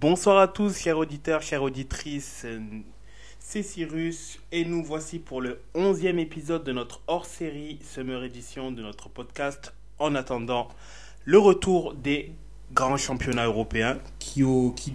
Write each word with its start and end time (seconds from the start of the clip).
Bonsoir 0.00 0.38
à 0.38 0.48
tous, 0.48 0.78
chers 0.78 0.96
auditeurs, 0.96 1.42
chères 1.42 1.62
auditrices. 1.62 2.46
C'est 3.38 3.62
Cyrus 3.62 4.40
et 4.50 4.64
nous 4.64 4.82
voici 4.82 5.18
pour 5.18 5.42
le 5.42 5.60
11e 5.74 6.16
épisode 6.16 6.64
de 6.64 6.72
notre 6.72 7.02
hors-série 7.06 7.78
Summer 7.82 8.24
Edition 8.24 8.72
de 8.72 8.80
notre 8.80 9.10
podcast 9.10 9.74
en 9.98 10.14
attendant 10.14 10.68
le 11.26 11.38
retour 11.38 11.92
des 11.92 12.32
grands 12.72 12.96
championnats 12.96 13.44
européens 13.44 13.98
qui, 14.18 14.42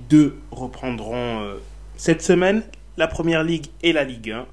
deux 0.09 0.39
reprendront 0.49 1.43
euh, 1.43 1.57
cette 1.97 2.23
semaine, 2.23 2.63
la 2.97 3.05
Première 3.07 3.43
Ligue 3.43 3.67
et 3.83 3.93
la 3.93 4.05
Ligue 4.05 4.31
1. 4.31 4.47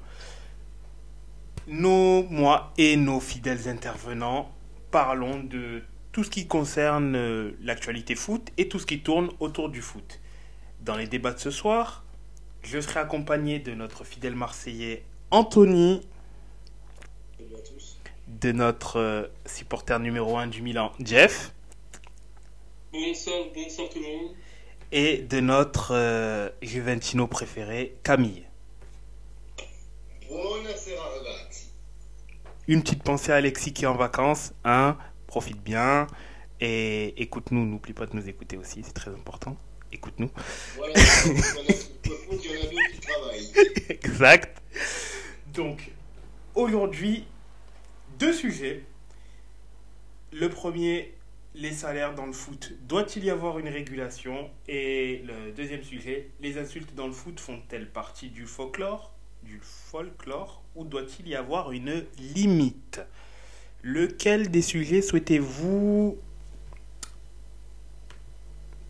Nos, 1.65 2.27
moi 2.29 2.71
et 2.77 2.95
nos 2.95 3.19
fidèles 3.19 3.67
intervenants 3.67 4.51
parlons 4.91 5.39
de 5.39 5.81
tout 6.11 6.23
ce 6.23 6.29
qui 6.29 6.45
concerne 6.45 7.15
euh, 7.15 7.57
l'actualité 7.63 8.13
foot 8.13 8.51
et 8.59 8.69
tout 8.69 8.77
ce 8.77 8.85
qui 8.85 8.99
tourne 8.99 9.31
autour 9.39 9.69
du 9.69 9.81
foot. 9.81 10.19
Dans 10.83 10.95
les 10.97 11.07
débats 11.07 11.31
de 11.33 11.39
ce 11.39 11.51
soir, 11.51 12.03
je 12.61 12.79
serai 12.79 12.99
accompagné 12.99 13.59
de 13.59 13.73
notre 13.73 14.03
fidèle 14.03 14.35
Marseillais 14.35 15.03
Anthony, 15.31 16.05
Salut 17.37 17.55
à 17.55 17.59
tous. 17.67 17.97
de 18.27 18.51
notre 18.51 18.99
euh, 18.99 19.27
supporter 19.45 19.99
numéro 19.99 20.37
1 20.37 20.47
du 20.47 20.61
Milan 20.61 20.91
Jeff, 20.99 21.53
Bonsoir, 22.91 23.37
bonsoir 23.55 23.89
tout 23.89 23.99
le 23.99 24.05
monde. 24.05 24.35
et 24.91 25.17
de 25.19 25.39
notre 25.39 25.93
euh, 25.95 26.49
Juventino 26.61 27.27
préféré 27.27 27.95
Camille. 28.03 28.43
Une 32.67 32.81
petite 32.81 33.03
pensée 33.03 33.31
à 33.31 33.35
Alexis 33.35 33.73
qui 33.73 33.83
est 33.83 33.87
en 33.87 33.95
vacances, 33.95 34.53
hein, 34.63 34.97
profite 35.27 35.61
bien 35.61 36.07
et 36.61 37.21
écoute-nous, 37.21 37.65
n'oublie 37.65 37.93
pas 37.93 38.05
de 38.05 38.15
nous 38.15 38.29
écouter 38.29 38.57
aussi, 38.57 38.83
c'est 38.83 38.93
très 38.93 39.11
important. 39.11 39.57
Écoute-nous. 39.93 40.31
Voilà, 40.75 40.93
il 40.95 41.31
y 41.31 41.35
en 41.35 41.69
a 41.69 41.73
qui 41.73 41.91
peuvent 42.03 42.23
il 42.31 42.45
y 42.45 42.57
en 42.57 42.61
a 42.61 42.65
d'autres 42.65 42.91
qui 42.93 42.99
travaillent. 42.99 43.51
Exact. 43.89 44.61
Donc, 45.53 45.91
aujourd'hui, 46.55 47.25
deux 48.17 48.33
sujets. 48.33 48.83
Le 50.31 50.49
premier, 50.49 51.13
les 51.53 51.71
salaires 51.71 52.15
dans 52.15 52.25
le 52.25 52.33
foot. 52.33 52.73
Doit-il 52.87 53.23
y 53.23 53.29
avoir 53.29 53.59
une 53.59 53.67
régulation? 53.67 54.49
Et 54.67 55.23
le 55.27 55.51
deuxième 55.51 55.83
sujet, 55.83 56.29
les 56.41 56.57
insultes 56.57 56.95
dans 56.95 57.05
le 57.05 57.13
foot 57.13 57.39
font-elles 57.39 57.87
partie 57.87 58.29
du 58.29 58.47
folklore, 58.47 59.13
du 59.43 59.59
folklore 59.61 60.63
ou 60.75 60.85
doit-il 60.85 61.27
y 61.27 61.35
avoir 61.35 61.71
une 61.71 62.03
limite? 62.17 63.01
Lequel 63.83 64.49
des 64.49 64.63
sujets 64.63 65.03
souhaitez-vous 65.03 66.17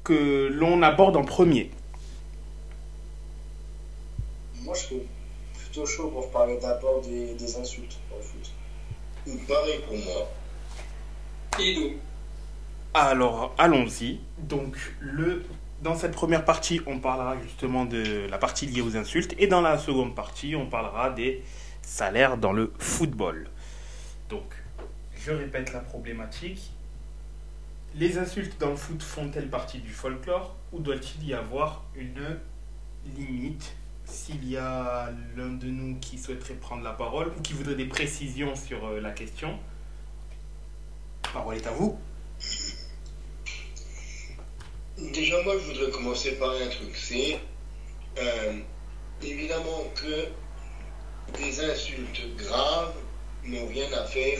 que 0.03 0.49
l'on 0.51 0.81
aborde 0.81 1.15
en 1.15 1.23
premier 1.23 1.71
Moi, 4.61 4.73
je 4.75 4.79
suis 4.79 5.01
plutôt 5.57 5.85
chaud 5.85 6.09
pour 6.09 6.29
parler 6.31 6.57
d'abord 6.61 7.01
des, 7.01 7.33
des 7.35 7.57
insultes 7.57 7.97
dans 8.09 8.17
le 8.17 8.23
foot. 8.23 8.51
Pareil 9.47 9.79
pour 9.87 9.97
moi. 9.97 10.29
Et 11.59 11.75
donc, 11.75 11.93
Alors, 12.93 13.53
allons-y. 13.57 14.19
Donc, 14.37 14.75
le, 14.99 15.45
dans 15.81 15.95
cette 15.95 16.13
première 16.13 16.45
partie, 16.45 16.81
on 16.85 16.99
parlera 16.99 17.37
justement 17.41 17.85
de 17.85 18.27
la 18.29 18.37
partie 18.37 18.65
liée 18.65 18.81
aux 18.81 18.97
insultes. 18.97 19.33
Et 19.37 19.47
dans 19.47 19.61
la 19.61 19.77
seconde 19.77 20.15
partie, 20.15 20.55
on 20.55 20.67
parlera 20.67 21.09
des 21.09 21.43
salaires 21.81 22.37
dans 22.37 22.53
le 22.53 22.73
football. 22.79 23.49
Donc, 24.29 24.43
je 25.17 25.31
répète 25.31 25.71
la 25.73 25.79
problématique. 25.79 26.71
Les 27.95 28.17
insultes 28.17 28.59
dans 28.59 28.71
le 28.71 28.75
foot 28.75 29.03
font-elles 29.03 29.49
partie 29.49 29.77
du 29.77 29.91
folklore 29.91 30.55
ou 30.71 30.79
doit-il 30.79 31.27
y 31.27 31.33
avoir 31.35 31.85
une 31.93 32.39
limite 33.15 33.75
S'il 34.05 34.49
y 34.49 34.57
a 34.57 35.11
l'un 35.37 35.49
de 35.49 35.67
nous 35.67 35.99
qui 35.99 36.17
souhaiterait 36.17 36.55
prendre 36.55 36.83
la 36.83 36.93
parole 36.93 37.31
ou 37.37 37.41
qui 37.41 37.53
voudrait 37.53 37.75
des 37.75 37.85
précisions 37.85 38.55
sur 38.55 38.83
euh, 38.83 38.99
la 38.99 39.11
question, 39.11 39.59
parole 41.33 41.55
est 41.55 41.67
à 41.67 41.71
vous. 41.71 41.99
Déjà, 44.97 45.43
moi, 45.43 45.53
je 45.59 45.71
voudrais 45.71 45.91
commencer 45.91 46.31
par 46.39 46.49
un 46.49 46.67
truc. 46.69 46.95
C'est 46.95 47.39
euh, 48.17 48.59
évidemment 49.21 49.83
que 49.93 50.27
des 51.37 51.63
insultes 51.63 52.35
graves 52.37 52.95
n'ont 53.43 53.67
rien 53.67 53.91
à 53.93 54.03
faire 54.05 54.39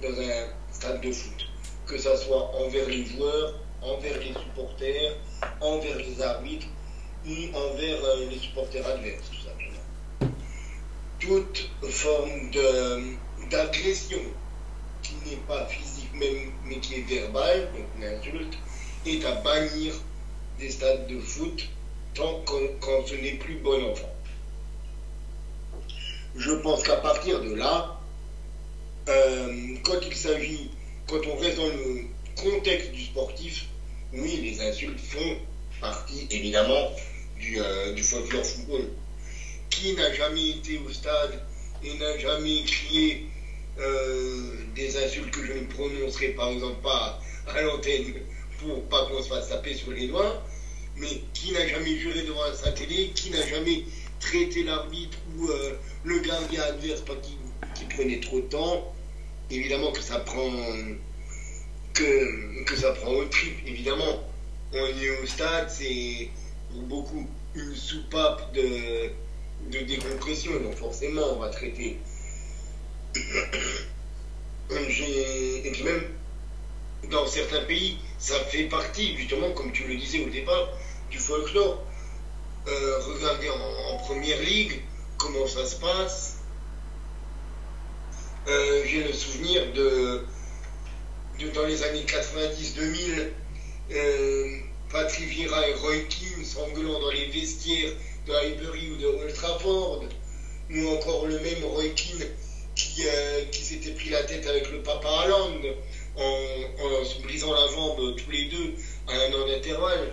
dans 0.00 0.20
un 0.20 0.46
stade 0.72 1.02
de 1.02 1.12
foot. 1.12 1.53
Que 1.86 1.98
ça 1.98 2.16
soit 2.16 2.50
envers 2.56 2.88
les 2.88 3.04
joueurs, 3.04 3.60
envers 3.82 4.18
les 4.18 4.32
supporters, 4.32 5.16
envers 5.60 5.98
les 5.98 6.20
arbitres 6.22 6.66
ou 7.26 7.56
envers 7.56 8.04
euh, 8.04 8.26
les 8.30 8.38
supporters 8.38 8.86
adverses, 8.86 9.30
tout 9.30 9.46
simplement. 9.46 10.34
Toute 11.18 11.68
forme 11.90 12.50
d'agression 13.50 14.20
qui 15.02 15.14
n'est 15.26 15.42
pas 15.46 15.66
physique 15.66 16.12
même, 16.14 16.52
mais 16.64 16.80
qui 16.80 16.96
est 16.96 17.02
verbale, 17.02 17.70
donc 17.72 17.84
une 17.96 18.04
insulte, 18.04 18.56
est 19.06 19.24
à 19.24 19.32
bannir 19.42 19.92
des 20.58 20.70
stades 20.70 21.06
de 21.06 21.18
foot 21.18 21.68
tant 22.14 22.40
qu'on- 22.46 22.70
quand 22.80 23.06
ce 23.06 23.14
n'est 23.14 23.34
plus 23.34 23.56
bon 23.56 23.82
enfant. 23.90 24.10
Je 26.36 26.52
pense 26.52 26.82
qu'à 26.82 26.96
partir 26.96 27.40
de 27.40 27.54
là, 27.54 28.00
euh, 29.08 29.74
quand 29.82 30.00
il 30.06 30.16
s'agit, 30.16 30.70
quand 31.08 31.20
on 31.26 31.36
reste 31.36 31.56
dans 31.56 31.66
le 31.66 32.04
contexte 32.36 32.92
du 32.92 33.02
sportif, 33.02 33.66
oui, 34.12 34.40
les 34.42 34.60
insultes 34.60 35.00
font 35.00 35.36
partie 35.80 36.26
évidemment 36.30 36.90
du, 37.38 37.60
euh, 37.60 37.92
du 37.92 38.02
folklore 38.02 38.44
football. 38.44 38.88
Qui 39.70 39.94
n'a 39.94 40.12
jamais 40.12 40.50
été 40.50 40.78
au 40.78 40.92
stade 40.92 41.42
et 41.82 41.94
n'a 41.98 42.18
jamais 42.18 42.62
crié 42.64 43.26
euh, 43.78 44.54
des 44.74 44.96
insultes 44.96 45.30
que 45.30 45.44
je 45.44 45.52
ne 45.52 45.66
prononcerai 45.66 46.28
par 46.28 46.48
exemple 46.48 46.80
pas 46.82 47.20
à 47.48 47.60
l'antenne 47.60 48.14
pour 48.60 48.84
pas 48.84 49.06
qu'on 49.06 49.22
se 49.22 49.28
fasse 49.28 49.48
taper 49.48 49.74
sur 49.74 49.90
les 49.90 50.06
doigts, 50.06 50.42
mais 50.96 51.22
qui 51.32 51.52
n'a 51.52 51.66
jamais 51.66 51.96
juré 51.98 52.22
devant 52.22 52.42
sa 52.54 52.70
télé, 52.72 53.10
qui 53.14 53.30
n'a 53.30 53.44
jamais 53.46 53.84
traité 54.20 54.62
l'arbitre 54.62 55.18
ou 55.36 55.48
euh, 55.48 55.72
le 56.04 56.20
gardien 56.20 56.62
adverse 56.62 57.02
parce 57.02 57.18
qu'il 57.74 57.88
prenait 57.88 58.20
trop 58.20 58.40
de 58.40 58.46
temps, 58.46 58.93
évidemment 59.50 59.92
que 59.92 60.00
ça 60.00 60.18
prend 60.20 60.50
que, 61.92 62.64
que 62.64 62.76
ça 62.76 62.92
prend 62.92 63.12
au 63.12 63.24
trip, 63.26 63.56
évidemment. 63.66 64.24
On 64.72 64.86
est 64.86 65.22
au 65.22 65.26
stade, 65.26 65.70
c'est 65.70 66.28
beaucoup 66.72 67.26
une 67.54 67.74
soupape 67.74 68.52
de, 68.52 69.10
de 69.70 69.78
décompression, 69.84 70.52
donc 70.60 70.74
forcément 70.74 71.22
on 71.34 71.38
va 71.38 71.48
traiter. 71.48 71.98
Et 74.70 75.70
puis 75.72 75.82
même 75.82 76.02
dans 77.10 77.26
certains 77.26 77.62
pays, 77.64 77.98
ça 78.18 78.38
fait 78.44 78.64
partie, 78.64 79.16
justement, 79.16 79.50
comme 79.52 79.72
tu 79.72 79.86
le 79.86 79.96
disais 79.96 80.24
au 80.24 80.30
départ, 80.30 80.68
du 81.10 81.18
folklore. 81.18 81.82
Euh, 82.66 82.98
regardez 83.00 83.50
en, 83.50 83.94
en 83.94 83.98
première 83.98 84.40
ligue 84.40 84.80
comment 85.18 85.46
ça 85.46 85.66
se 85.66 85.76
passe. 85.76 86.33
Euh, 88.46 88.82
J'ai 88.86 89.02
le 89.04 89.12
souvenir 89.12 89.72
de, 89.72 90.20
dans 91.54 91.64
les 91.64 91.82
années 91.82 92.04
90-2000, 92.06 93.28
euh, 93.92 94.56
Patrick 94.90 95.28
Vieira 95.28 95.66
et 95.66 95.72
Roy 95.74 95.96
Keane 96.10 96.44
s'engueulant 96.44 97.00
dans 97.00 97.10
les 97.10 97.26
vestiaires 97.26 97.92
de 98.26 98.32
Highbury 98.32 98.90
ou 98.90 98.96
de 98.96 99.06
Old 99.06 100.12
ou 100.70 100.88
encore 100.88 101.26
le 101.26 101.38
même 101.40 101.64
Roy 101.64 101.88
Keane 101.94 102.26
qui, 102.74 103.06
euh, 103.06 103.44
qui 103.50 103.62
s'était 103.62 103.92
pris 103.92 104.10
la 104.10 104.22
tête 104.24 104.46
avec 104.46 104.70
le 104.70 104.82
papa 104.82 105.08
Haaland 105.08 105.60
en, 106.16 106.60
en 106.80 107.04
se 107.04 107.20
brisant 107.22 107.52
la 107.52 107.66
jambe 107.68 108.14
tous 108.16 108.30
les 108.30 108.44
deux 108.46 108.74
à 109.08 109.12
un 109.12 109.32
an 109.32 109.46
d'intervalle. 109.46 110.12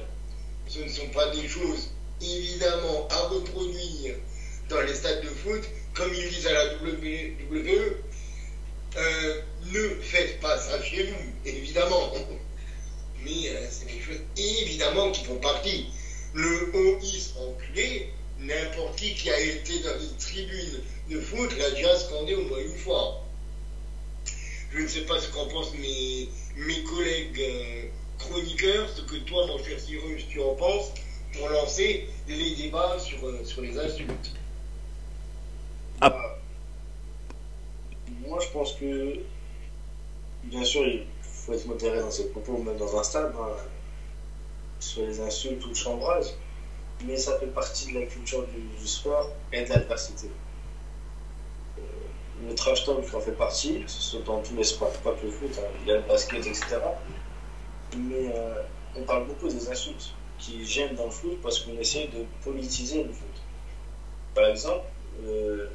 Ce 0.67 0.79
ne 0.79 0.87
sont 0.87 1.07
pas 1.09 1.27
des 1.27 1.47
choses 1.47 1.89
évidemment 2.21 3.07
à 3.09 3.17
reproduire 3.27 4.15
dans 4.69 4.79
les 4.81 4.93
stades 4.93 5.21
de 5.21 5.27
foot, 5.27 5.61
comme 5.93 6.13
ils 6.13 6.29
disent 6.29 6.47
à 6.47 6.53
la 6.53 6.65
WWE. 6.75 7.95
Euh, 8.97 9.41
ne 9.71 9.89
faites 10.01 10.39
pas 10.41 10.57
ça 10.57 10.81
chez 10.83 11.03
vous, 11.03 11.31
évidemment. 11.45 12.11
Mais 13.23 13.49
euh, 13.49 13.67
c'est 13.69 13.85
des 13.85 14.01
choses 14.01 14.21
évidemment 14.35 15.11
qui 15.11 15.23
font 15.23 15.37
partie. 15.37 15.87
Le 16.33 16.71
OIS 16.75 17.33
enculé, 17.39 18.11
n'importe 18.39 18.95
qui 18.97 19.13
qui 19.13 19.29
a 19.29 19.39
été 19.39 19.79
dans 19.79 19.99
une 19.99 20.17
tribune 20.17 20.81
de 21.09 21.19
foot 21.19 21.57
l'a 21.57 21.71
déjà 21.71 21.97
scandé 21.97 22.35
au 22.35 22.43
moins 22.43 22.59
une 22.59 22.77
fois. 22.77 23.23
Je 24.73 24.79
ne 24.79 24.87
sais 24.87 25.01
pas 25.01 25.19
ce 25.19 25.29
qu'en 25.29 25.47
pensent 25.47 25.73
mes, 25.75 26.29
mes 26.55 26.83
collègues 26.83 27.39
euh, 27.39 27.83
chroniqueurs, 28.17 28.89
ce 28.95 29.01
que 29.01 29.17
toi, 29.17 29.45
mon 29.47 29.63
cher 29.63 29.79
Cyrus, 29.79 30.23
tu 30.29 30.41
en 30.41 30.55
penses, 30.55 30.91
pour 31.33 31.47
lancer 31.49 32.07
les 32.27 32.55
débats 32.55 32.97
sur, 32.99 33.19
sur 33.45 33.61
les 33.61 33.77
insultes. 33.77 34.33
Ah. 36.01 36.40
Moi, 38.19 38.39
je 38.39 38.49
pense 38.49 38.73
que, 38.73 39.19
bien 40.43 40.63
sûr, 40.63 40.85
il 40.85 41.05
faut 41.21 41.53
être 41.53 41.65
modéré 41.65 41.99
dans 41.99 42.11
ses 42.11 42.29
propos, 42.29 42.57
même 42.57 42.77
dans 42.77 42.99
un 42.99 43.03
stade, 43.03 43.33
hein, 43.39 43.55
sur 44.79 45.03
les 45.03 45.19
insultes 45.21 45.63
ou 45.65 45.69
le 45.69 45.75
chambrage. 45.75 46.25
mais 47.05 47.17
ça 47.17 47.39
fait 47.39 47.47
partie 47.47 47.91
de 47.93 47.99
la 47.99 48.05
culture 48.05 48.45
du, 48.47 48.87
sport 48.87 49.31
et 49.51 49.63
de 49.63 49.69
l'adversité. 49.69 50.27
Euh, 51.79 51.81
le 52.47 52.53
trash 52.53 52.85
talk 52.85 53.11
en 53.13 53.19
fait 53.19 53.31
partie, 53.31 53.83
ce 53.87 54.01
soit 54.01 54.21
dans 54.21 54.39
tous 54.41 54.55
les 54.55 54.63
sports, 54.63 54.91
pas 55.03 55.13
que 55.13 55.25
le 55.25 55.31
foot, 55.31 55.51
hein. 55.57 55.67
il 55.81 55.87
y 55.87 55.91
a 55.91 55.95
le 55.95 56.01
basket, 56.03 56.45
etc. 56.45 56.77
Mais 57.97 58.31
euh, 58.35 58.61
on 58.95 59.03
parle 59.03 59.25
beaucoup 59.25 59.47
des 59.47 59.69
insultes 59.69 60.13
qui 60.37 60.65
gênent 60.65 60.95
dans 60.95 61.05
le 61.05 61.11
foot 61.11 61.39
parce 61.41 61.59
qu'on 61.59 61.77
essaie 61.79 62.07
de 62.07 62.25
politiser 62.43 63.03
le 63.03 63.11
foot. 63.11 63.41
Par 64.33 64.45
exemple, 64.45 64.85
euh, 65.23 65.69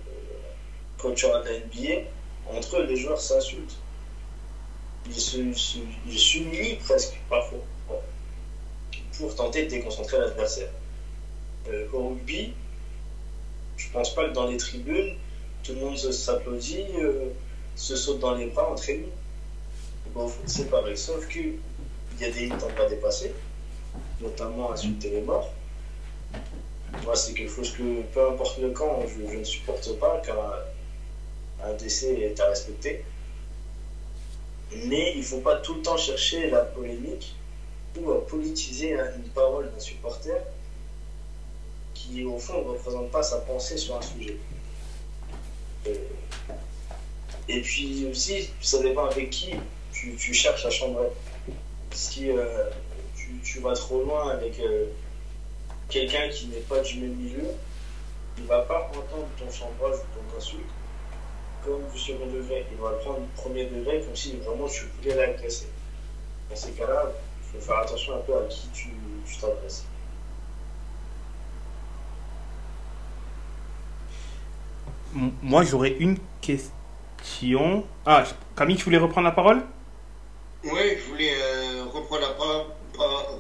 quand 0.98 1.12
tu 1.12 1.26
as 1.26 1.42
la 1.42 1.58
NBA, 1.58 2.08
entre 2.50 2.78
eux, 2.78 2.86
les 2.86 2.96
joueurs 2.96 3.20
s'insultent. 3.20 3.78
Ils 5.08 6.18
s'humilient 6.18 6.76
presque 6.84 7.14
parfois 7.28 7.60
pour 9.18 9.34
tenter 9.34 9.64
de 9.64 9.70
déconcentrer 9.70 10.18
l'adversaire. 10.18 10.68
Euh, 11.68 11.86
au 11.92 12.08
rugby, 12.10 12.52
je 13.76 13.88
pense 13.90 14.14
pas 14.14 14.28
que 14.28 14.34
dans 14.34 14.46
les 14.46 14.56
tribunes, 14.56 15.14
tout 15.62 15.72
le 15.72 15.80
monde 15.80 15.96
s'applaudit, 15.96 16.86
euh, 17.00 17.30
se 17.74 17.96
saute 17.96 18.20
dans 18.20 18.34
les 18.34 18.46
bras 18.46 18.70
entre 18.70 18.90
ennemis. 18.90 19.08
Bon, 20.14 20.30
c'est 20.46 20.70
pareil, 20.70 20.96
sauf 20.96 21.26
qu'il 21.28 21.58
y 22.20 22.24
a 22.24 22.30
des 22.30 22.40
limites 22.40 22.62
à 22.62 22.66
ne 22.66 22.72
pas 22.72 22.88
dépasser, 22.88 23.34
notamment 24.20 24.72
insulter 24.72 25.10
les 25.10 25.20
morts. 25.22 25.50
Moi, 27.04 27.16
c'est 27.16 27.34
quelque 27.34 27.52
chose 27.52 27.72
que, 27.72 28.02
peu 28.14 28.30
importe 28.30 28.58
le 28.58 28.70
camp, 28.70 29.02
je, 29.06 29.36
ne 29.36 29.44
supporte 29.44 29.98
pas, 29.98 30.22
car 30.24 30.36
un, 31.64 31.74
décès 31.74 32.20
est 32.20 32.40
à 32.40 32.48
respecter. 32.48 33.04
Mais 34.84 35.12
il 35.14 35.20
ne 35.20 35.24
faut 35.24 35.40
pas 35.40 35.56
tout 35.56 35.74
le 35.74 35.82
temps 35.82 35.96
chercher 35.96 36.50
la 36.50 36.60
polémique 36.60 37.34
ou 37.98 38.12
politiser 38.28 38.92
une 38.92 39.30
parole 39.34 39.70
d'un 39.72 39.80
supporter 39.80 40.42
qui, 41.94 42.24
au 42.24 42.38
fond, 42.38 42.62
ne 42.62 42.68
représente 42.70 43.10
pas 43.10 43.22
sa 43.22 43.38
pensée 43.38 43.78
sur 43.78 43.96
un 43.96 44.02
sujet. 44.02 44.36
Euh, 45.86 45.94
et 47.48 47.60
puis 47.62 48.06
aussi, 48.10 48.50
ça 48.60 48.82
dépend 48.82 49.06
avec 49.06 49.30
qui 49.30 49.54
tu, 49.92 50.34
cherches 50.34 50.66
à 50.66 50.70
chambrer. 50.70 51.08
Si 51.92 52.30
euh, 52.30 52.68
tu, 53.42 53.60
vas 53.60 53.74
trop 53.74 54.02
loin 54.02 54.30
avec 54.30 54.58
euh, 54.60 54.86
quelqu'un 55.88 56.28
qui 56.28 56.48
n'est 56.48 56.60
pas 56.60 56.80
du 56.80 56.98
même 56.98 57.14
milieu, 57.14 57.44
il 58.36 58.42
ne 58.42 58.48
va 58.48 58.62
pas 58.62 58.90
entendre 58.90 59.28
ton 59.38 59.50
chambrage 59.50 59.98
ou 59.98 60.18
ton 60.18 60.36
insulte 60.36 60.64
comme 61.66 61.82
du 61.92 61.98
second 61.98 62.26
degré. 62.26 62.64
Il 62.70 62.78
va 62.78 62.92
le 62.92 62.98
prendre 62.98 63.20
du 63.20 63.28
premier 63.36 63.64
degré 63.66 64.00
comme 64.00 64.16
si 64.16 64.36
vraiment 64.36 64.68
tu 64.68 64.84
voulais 64.98 65.14
l'agresser. 65.14 65.66
Dans 66.48 66.56
ces 66.56 66.70
cas-là, 66.72 67.12
il 67.42 67.60
faut 67.60 67.66
faire 67.66 67.78
attention 67.78 68.14
un 68.14 68.20
peu 68.20 68.36
à 68.38 68.44
qui 68.44 68.68
tu 68.72 68.90
t'adresses. 69.40 69.84
moi, 75.42 75.64
j'aurais 75.64 75.96
une 75.98 76.18
question. 76.40 77.84
Ah, 78.04 78.24
Camille, 78.56 78.76
tu 78.76 78.84
voulais 78.84 78.98
reprendre 78.98 79.26
la 79.26 79.32
parole? 79.32 79.62
Oui, 80.64 80.96
je 80.98 81.10
voulais 81.10 81.32
euh, 81.34 81.84
reprendre, 81.92 82.22
la 82.22 82.28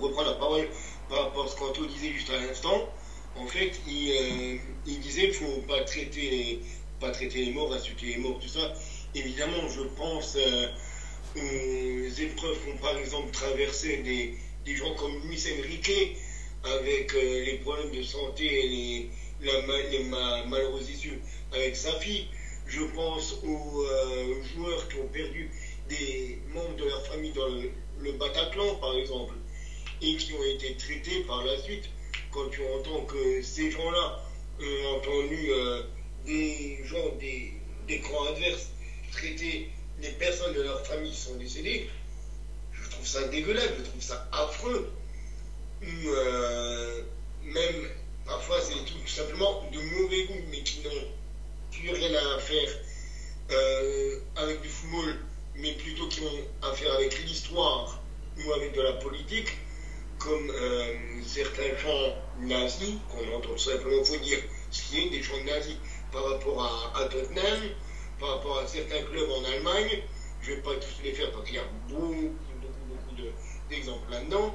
reprendre, 0.00 0.30
la 0.30 0.36
parole 0.36 0.68
par 1.08 1.24
rapport 1.24 1.44
à 1.44 1.48
ce 1.48 1.56
qu'Anto 1.56 1.84
disait 1.86 2.10
juste 2.10 2.30
à 2.30 2.38
l'instant. 2.40 2.88
En 3.38 3.46
fait, 3.46 3.72
il, 3.86 4.10
euh, 4.10 4.58
il 4.86 5.00
disait 5.00 5.30
qu'il 5.30 5.46
ne 5.46 5.52
faut 5.52 5.60
pas 5.62 5.82
traiter, 5.84 6.60
pas 7.00 7.10
traiter 7.10 7.44
les 7.44 7.52
morts, 7.52 7.72
insulter 7.72 8.06
les 8.06 8.16
morts, 8.18 8.38
tout 8.40 8.48
ça. 8.48 8.72
Évidemment, 9.14 9.68
je 9.68 9.82
pense 9.96 10.36
euh, 10.36 10.68
aux 11.36 12.20
épreuves 12.20 12.58
qu'ont 12.64 12.76
par 12.78 12.96
exemple 12.96 13.30
traversé 13.30 13.98
des, 13.98 14.74
gens 14.74 14.94
comme 14.94 15.12
Luis 15.28 15.42
Enrique 15.60 16.16
avec 16.64 17.12
les 17.12 17.58
problèmes 17.62 17.92
de 17.92 18.02
santé 18.02 18.44
et 18.44 18.68
les, 18.68 19.10
les 19.90 20.04
malheureuses 20.48 20.90
issues 20.90 21.20
avec 21.52 21.76
sa 21.76 21.92
fille. 22.00 22.26
Je 22.66 22.82
pense 22.82 23.38
aux 23.44 23.82
euh, 23.84 24.42
joueurs 24.54 24.88
qui 24.88 24.96
ont 24.96 25.06
perdu 25.06 25.50
des 25.88 26.40
membres 26.52 26.74
de 26.76 26.84
leur 26.84 27.06
famille 27.06 27.32
dans 27.32 27.46
le, 27.48 28.12
Bataclan, 28.18 28.74
par 28.76 28.94
exemple, 28.96 29.34
et 30.02 30.16
qui 30.16 30.32
ont 30.34 30.44
été 30.44 30.76
traités 30.76 31.20
par 31.26 31.44
la 31.44 31.58
suite. 31.58 31.84
Quand 32.30 32.48
tu 32.50 32.60
entends 32.62 33.04
que 33.04 33.42
ces 33.42 33.70
gens-là 33.70 34.22
ont 34.60 34.96
entendu 34.96 35.48
euh, 35.50 35.82
des 36.26 36.80
gens 36.84 37.14
des, 37.20 37.52
des 37.86 38.00
camps 38.00 38.24
adverses 38.24 38.68
traiter 39.12 39.70
les 40.00 40.10
personnes 40.10 40.54
de 40.54 40.62
leur 40.62 40.84
famille 40.86 41.10
qui 41.10 41.20
sont 41.20 41.36
décédées, 41.36 41.88
je 42.72 42.88
trouve 42.90 43.06
ça 43.06 43.26
dégueulasse, 43.28 43.70
je 43.78 43.84
trouve 43.84 44.02
ça 44.02 44.28
affreux. 44.32 44.92
Euh, 45.82 47.02
même 47.44 47.88
parfois 48.26 48.60
c'est 48.60 48.84
tout 48.84 49.06
simplement 49.06 49.64
de 49.72 49.78
mauvais 49.78 50.24
goût, 50.24 50.42
mais 50.50 50.62
qui 50.62 50.80
n'ont 50.80 51.70
plus 51.70 51.90
rien 51.90 52.10
à 52.14 52.38
faire 52.38 52.68
euh, 53.50 54.18
avec 54.36 54.60
du 54.62 54.68
football, 54.68 55.16
mais 55.54 55.72
plutôt 55.72 56.08
qui 56.08 56.20
ont 56.22 56.66
à 56.68 56.72
faire 56.72 56.92
avec 56.94 57.18
l'histoire 57.24 58.02
ou 58.38 58.52
avec 58.52 58.74
de 58.74 58.82
la 58.82 58.92
politique, 58.94 59.56
comme 60.18 60.50
euh, 60.50 60.94
certains 61.26 61.76
chants 61.78 62.16
nazis, 62.40 62.94
qu'on 63.10 63.36
entend 63.36 63.56
simplement 63.56 64.02
faut 64.04 64.16
dire 64.16 64.38
ce 64.70 64.82
qui 64.82 65.00
est 65.00 65.10
des 65.10 65.22
chants 65.22 65.42
nazis 65.44 65.76
par 66.16 66.24
rapport 66.32 66.92
à, 66.94 67.04
Tottenham, 67.08 67.60
par 68.18 68.36
rapport 68.36 68.58
à 68.60 68.66
certains 68.66 69.02
clubs 69.02 69.30
en 69.30 69.44
Allemagne. 69.44 70.02
Je 70.40 70.50
ne 70.52 70.56
vais 70.56 70.62
pas 70.62 70.74
tous 70.76 71.02
les 71.04 71.12
faire 71.12 71.30
parce 71.32 71.44
qu'il 71.44 71.56
y 71.56 71.58
a 71.58 71.64
beaucoup, 71.88 72.32
beaucoup, 72.62 72.84
beaucoup 72.88 73.30
d'exemples 73.68 74.10
là-dedans. 74.10 74.54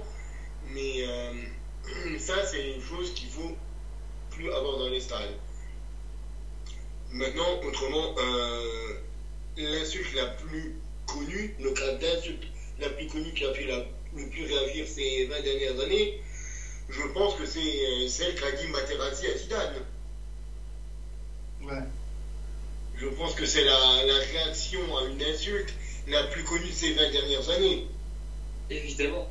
Mais 0.73 1.03
euh, 1.05 1.33
ça, 2.17 2.43
c'est 2.45 2.71
une 2.71 2.81
chose 2.81 3.13
qu'il 3.13 3.29
faut 3.29 3.51
plus 4.31 4.51
avoir 4.51 4.79
dans 4.79 4.89
les 4.89 4.99
stades. 4.99 5.37
Maintenant, 7.11 7.59
autrement, 7.63 8.15
euh, 8.17 8.93
l'insulte 9.57 10.15
la 10.15 10.27
plus 10.27 10.75
connue, 11.05 11.55
le 11.59 11.71
cas 11.71 11.93
d'insulte 11.95 12.47
la 12.79 12.89
plus 12.89 13.05
connue 13.05 13.33
qui 13.33 13.45
a 13.45 13.53
fait 13.53 13.67
le 14.15 14.29
plus 14.29 14.45
réagir 14.45 14.87
ces 14.87 15.25
20 15.25 15.41
dernières 15.41 15.79
années, 15.79 16.21
je 16.89 17.01
pense 17.13 17.35
que 17.35 17.45
c'est 17.45 17.59
euh, 17.59 18.07
celle 18.07 18.33
qu'a 18.33 18.51
dit 18.51 18.67
Materazzi 18.69 19.27
à 19.27 19.37
Zidane. 19.37 19.85
Ouais. 21.63 21.83
Je 22.97 23.07
pense 23.07 23.33
que 23.33 23.45
c'est 23.45 23.63
la, 23.63 24.05
la, 24.05 24.15
réaction 24.15 24.79
à 24.97 25.05
une 25.05 25.21
insulte 25.23 25.73
la 26.07 26.23
plus 26.25 26.43
connue 26.43 26.67
de 26.67 26.73
ces 26.73 26.93
20 26.93 27.11
dernières 27.11 27.49
années. 27.49 27.87
Évidemment. 28.69 29.29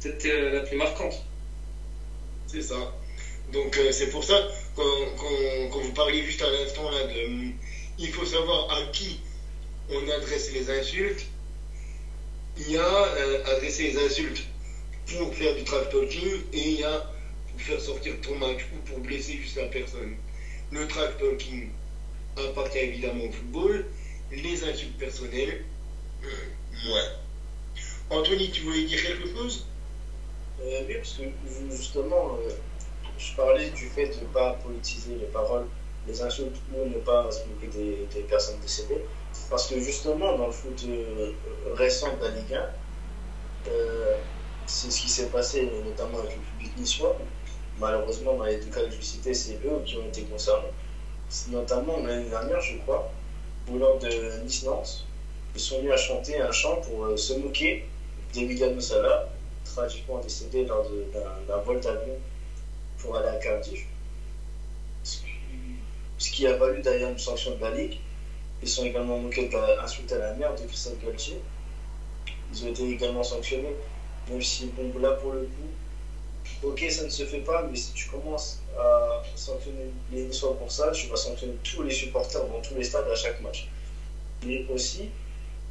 C'était 0.00 0.32
euh, 0.32 0.54
la 0.54 0.60
plus 0.60 0.76
marquante. 0.76 1.22
C'est 2.46 2.62
ça. 2.62 2.94
Donc 3.52 3.76
euh, 3.78 3.92
c'est 3.92 4.10
pour 4.10 4.24
ça 4.24 4.36
quand, 4.76 4.84
vous 5.80 5.92
parliez 5.92 6.22
juste 6.24 6.42
à 6.42 6.50
l'instant 6.50 6.90
là 6.90 7.06
de 7.06 7.50
il 7.98 8.12
faut 8.12 8.24
savoir 8.24 8.70
à 8.70 8.86
qui 8.92 9.20
on 9.90 10.08
adresse 10.08 10.52
les 10.52 10.70
insultes. 10.70 11.26
Il 12.58 12.72
y 12.72 12.76
a 12.76 12.82
euh, 12.82 13.56
adresser 13.56 13.92
les 13.92 14.04
insultes 14.04 14.44
pour 15.06 15.34
faire 15.34 15.54
du 15.54 15.64
trash 15.64 15.88
talking 15.90 16.42
et 16.52 16.68
il 16.70 16.80
y 16.80 16.84
a 16.84 17.10
faire 17.58 17.80
sortir 17.80 18.14
ton 18.22 18.36
match 18.36 18.66
ou 18.74 18.88
pour 18.88 18.98
blesser 19.00 19.34
juste 19.34 19.56
la 19.56 19.66
personne. 19.66 20.16
Le 20.70 20.86
trash 20.86 21.16
talking 21.18 21.70
appartient 22.36 22.78
évidemment 22.78 23.24
au 23.24 23.32
football. 23.32 23.86
Les 24.30 24.62
insultes 24.64 24.98
personnelles, 24.98 25.64
euh, 26.22 26.92
ouais. 26.92 27.08
Anthony, 28.10 28.50
tu 28.50 28.62
voulais 28.62 28.84
dire 28.84 29.02
quelque 29.02 29.28
chose? 29.28 29.66
Oui, 30.60 30.94
parce 30.96 31.14
que 31.14 31.22
justement, 31.70 32.38
je 33.18 33.34
parlais 33.34 33.70
du 33.70 33.86
fait 33.86 34.06
de 34.06 34.20
ne 34.20 34.26
pas 34.32 34.52
politiser 34.54 35.16
les 35.16 35.26
paroles, 35.26 35.66
les 36.06 36.20
insultes 36.22 36.56
ou 36.74 36.88
ne 36.88 36.98
pas 36.98 37.30
se 37.30 37.40
des, 37.66 38.06
des, 38.14 38.20
personnes 38.22 38.58
décédées. 38.60 39.04
Parce 39.50 39.68
que 39.68 39.78
justement, 39.80 40.36
dans 40.36 40.46
le 40.46 40.52
foot 40.52 40.84
euh, 40.88 41.32
récent 41.74 42.16
de 42.16 42.24
la 42.24 42.30
Ligue 42.30 42.54
1, 42.54 42.68
euh, 43.68 44.16
c'est 44.66 44.90
ce 44.90 45.00
qui 45.00 45.08
s'est 45.08 45.28
passé 45.28 45.68
notamment 45.84 46.18
avec 46.18 46.36
le 46.36 46.42
public 46.42 46.76
niçois. 46.76 47.16
Malheureusement, 47.78 48.34
dans 48.34 48.44
les 48.44 48.56
deux 48.56 48.70
cas 48.70 48.84
que 48.84 48.90
je 48.90 49.00
citer, 49.00 49.34
c'est 49.34 49.58
eux 49.64 49.82
qui 49.84 49.96
ont 49.96 50.06
été 50.06 50.22
concernés. 50.22 50.68
Notamment 51.48 51.98
l'année 51.98 52.28
dernière, 52.28 52.60
je 52.60 52.78
crois, 52.78 53.12
où 53.68 53.78
lors 53.78 53.98
de 53.98 54.42
Nice-Nantes, 54.42 55.04
ils 55.54 55.60
sont 55.60 55.78
venus 55.78 55.92
à 55.92 55.96
chanter 55.96 56.40
un 56.40 56.52
chant 56.52 56.76
pour 56.76 57.04
euh, 57.04 57.16
se 57.16 57.34
moquer 57.34 57.84
d'Emiliano 58.32 58.80
Sala, 58.80 59.28
tragiquement 59.64 60.18
décédé 60.18 60.64
lors 60.64 60.86
d'un 61.46 61.56
vol 61.58 61.80
d'avion 61.80 62.16
pour 62.98 63.16
aller 63.16 63.28
à 63.28 63.36
Cardiff. 63.36 63.84
Ce 66.18 66.30
qui 66.30 66.46
a 66.46 66.56
valu 66.56 66.80
d'ailleurs 66.82 67.10
une 67.10 67.18
sanction 67.18 67.54
de 67.54 67.60
la 67.60 67.70
Ligue. 67.70 67.98
Ils 68.60 68.68
sont 68.68 68.84
également 68.84 69.18
moqués 69.18 69.48
d'insulter 69.48 70.18
la 70.18 70.32
mère 70.34 70.54
de 70.56 70.64
Christophe 70.64 71.00
Galtier. 71.02 71.40
Ils 72.52 72.64
ont 72.64 72.68
été 72.68 72.90
également 72.90 73.22
sanctionnés. 73.22 73.76
Même 74.28 74.42
si, 74.42 74.66
bon, 74.66 74.98
là 74.98 75.12
pour 75.12 75.32
le 75.32 75.42
coup, 75.42 75.70
ok, 76.62 76.84
ça 76.90 77.04
ne 77.04 77.08
se 77.08 77.24
fait 77.24 77.40
pas, 77.40 77.66
mais 77.70 77.76
si 77.76 77.92
tu 77.92 78.08
commences 78.08 78.60
à 78.78 79.22
sanctionner 79.34 79.86
les 80.12 80.22
Niçois 80.22 80.56
pour 80.56 80.70
ça, 80.70 80.90
tu 80.90 81.06
vas 81.06 81.16
sanctionner 81.16 81.54
tous 81.62 81.82
les 81.82 81.92
supporters 81.92 82.44
dans 82.46 82.60
tous 82.60 82.74
les 82.74 82.84
stades 82.84 83.08
à 83.08 83.14
chaque 83.14 83.40
match. 83.40 83.68
Mais 84.44 84.64
aussi, 84.72 85.08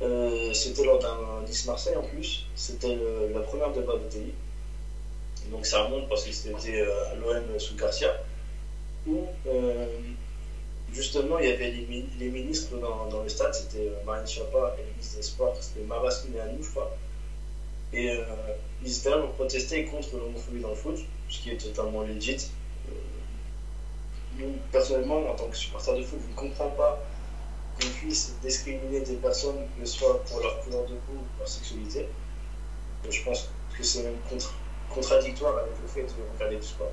euh, 0.01 0.53
c'était 0.53 0.83
lors 0.83 0.99
d'un 0.99 1.41
Nice-Marseille 1.47 1.95
en 1.95 2.03
plus, 2.03 2.45
c'était 2.55 2.97
la 3.33 3.39
première 3.41 3.71
de 3.73 3.81
Balotelli 3.81 4.33
Donc 5.49 5.65
ça 5.65 5.83
remonte 5.83 6.07
parce 6.09 6.23
que 6.23 6.31
c'était 6.31 6.81
à 6.81 7.15
l'OM 7.15 7.59
sous 7.59 7.75
Garcia, 7.75 8.13
où 9.07 9.27
justement 10.93 11.39
il 11.39 11.47
y 11.47 11.51
avait 11.51 11.69
les, 11.69 12.29
ministres 12.29 12.77
dans, 12.77 13.21
le 13.21 13.29
stade, 13.29 13.53
c'était 13.53 13.91
Marine 14.05 14.27
Chapa 14.27 14.75
et 14.77 14.83
le 14.83 14.91
ministre 14.91 15.17
des 15.17 15.23
Sports, 15.23 15.57
c'était 15.59 15.85
Maras 15.85 16.23
nous 16.27 16.63
je 16.63 16.69
crois. 16.69 16.95
Et 17.93 18.19
ils 18.83 18.97
étaient 18.97 19.09
là 19.09 19.17
pour 19.19 19.33
protester 19.33 19.85
contre 19.85 20.17
l'homophobie 20.17 20.61
dans 20.61 20.69
le 20.69 20.75
foot, 20.75 20.99
ce 21.29 21.39
qui 21.39 21.51
est 21.51 21.57
totalement 21.57 22.01
legit 22.03 22.51
personnellement, 24.71 25.29
en 25.29 25.35
tant 25.35 25.47
que 25.47 25.57
supporter 25.57 25.95
de 25.97 26.03
foot, 26.03 26.19
je 26.23 26.31
ne 26.31 26.35
comprends 26.35 26.69
pas 26.69 27.03
qu'on 27.79 27.87
puisse 27.87 28.33
discriminer 28.41 29.01
des 29.01 29.15
personnes, 29.15 29.65
que 29.77 29.85
ce 29.85 29.97
soit 29.97 30.23
pour 30.25 30.39
leur 30.39 30.59
couleur 30.61 30.83
de 30.83 30.95
peau 30.95 31.13
ou 31.13 31.39
leur 31.39 31.47
sexualité. 31.47 32.07
je 33.09 33.23
pense 33.23 33.49
que 33.75 33.83
c'est 33.83 34.03
même 34.03 34.17
contradictoire 34.89 35.57
avec 35.57 35.73
le 35.81 35.87
fait 35.87 36.03
de 36.03 36.23
regarder 36.35 36.57
du 36.57 36.67
sport. 36.67 36.91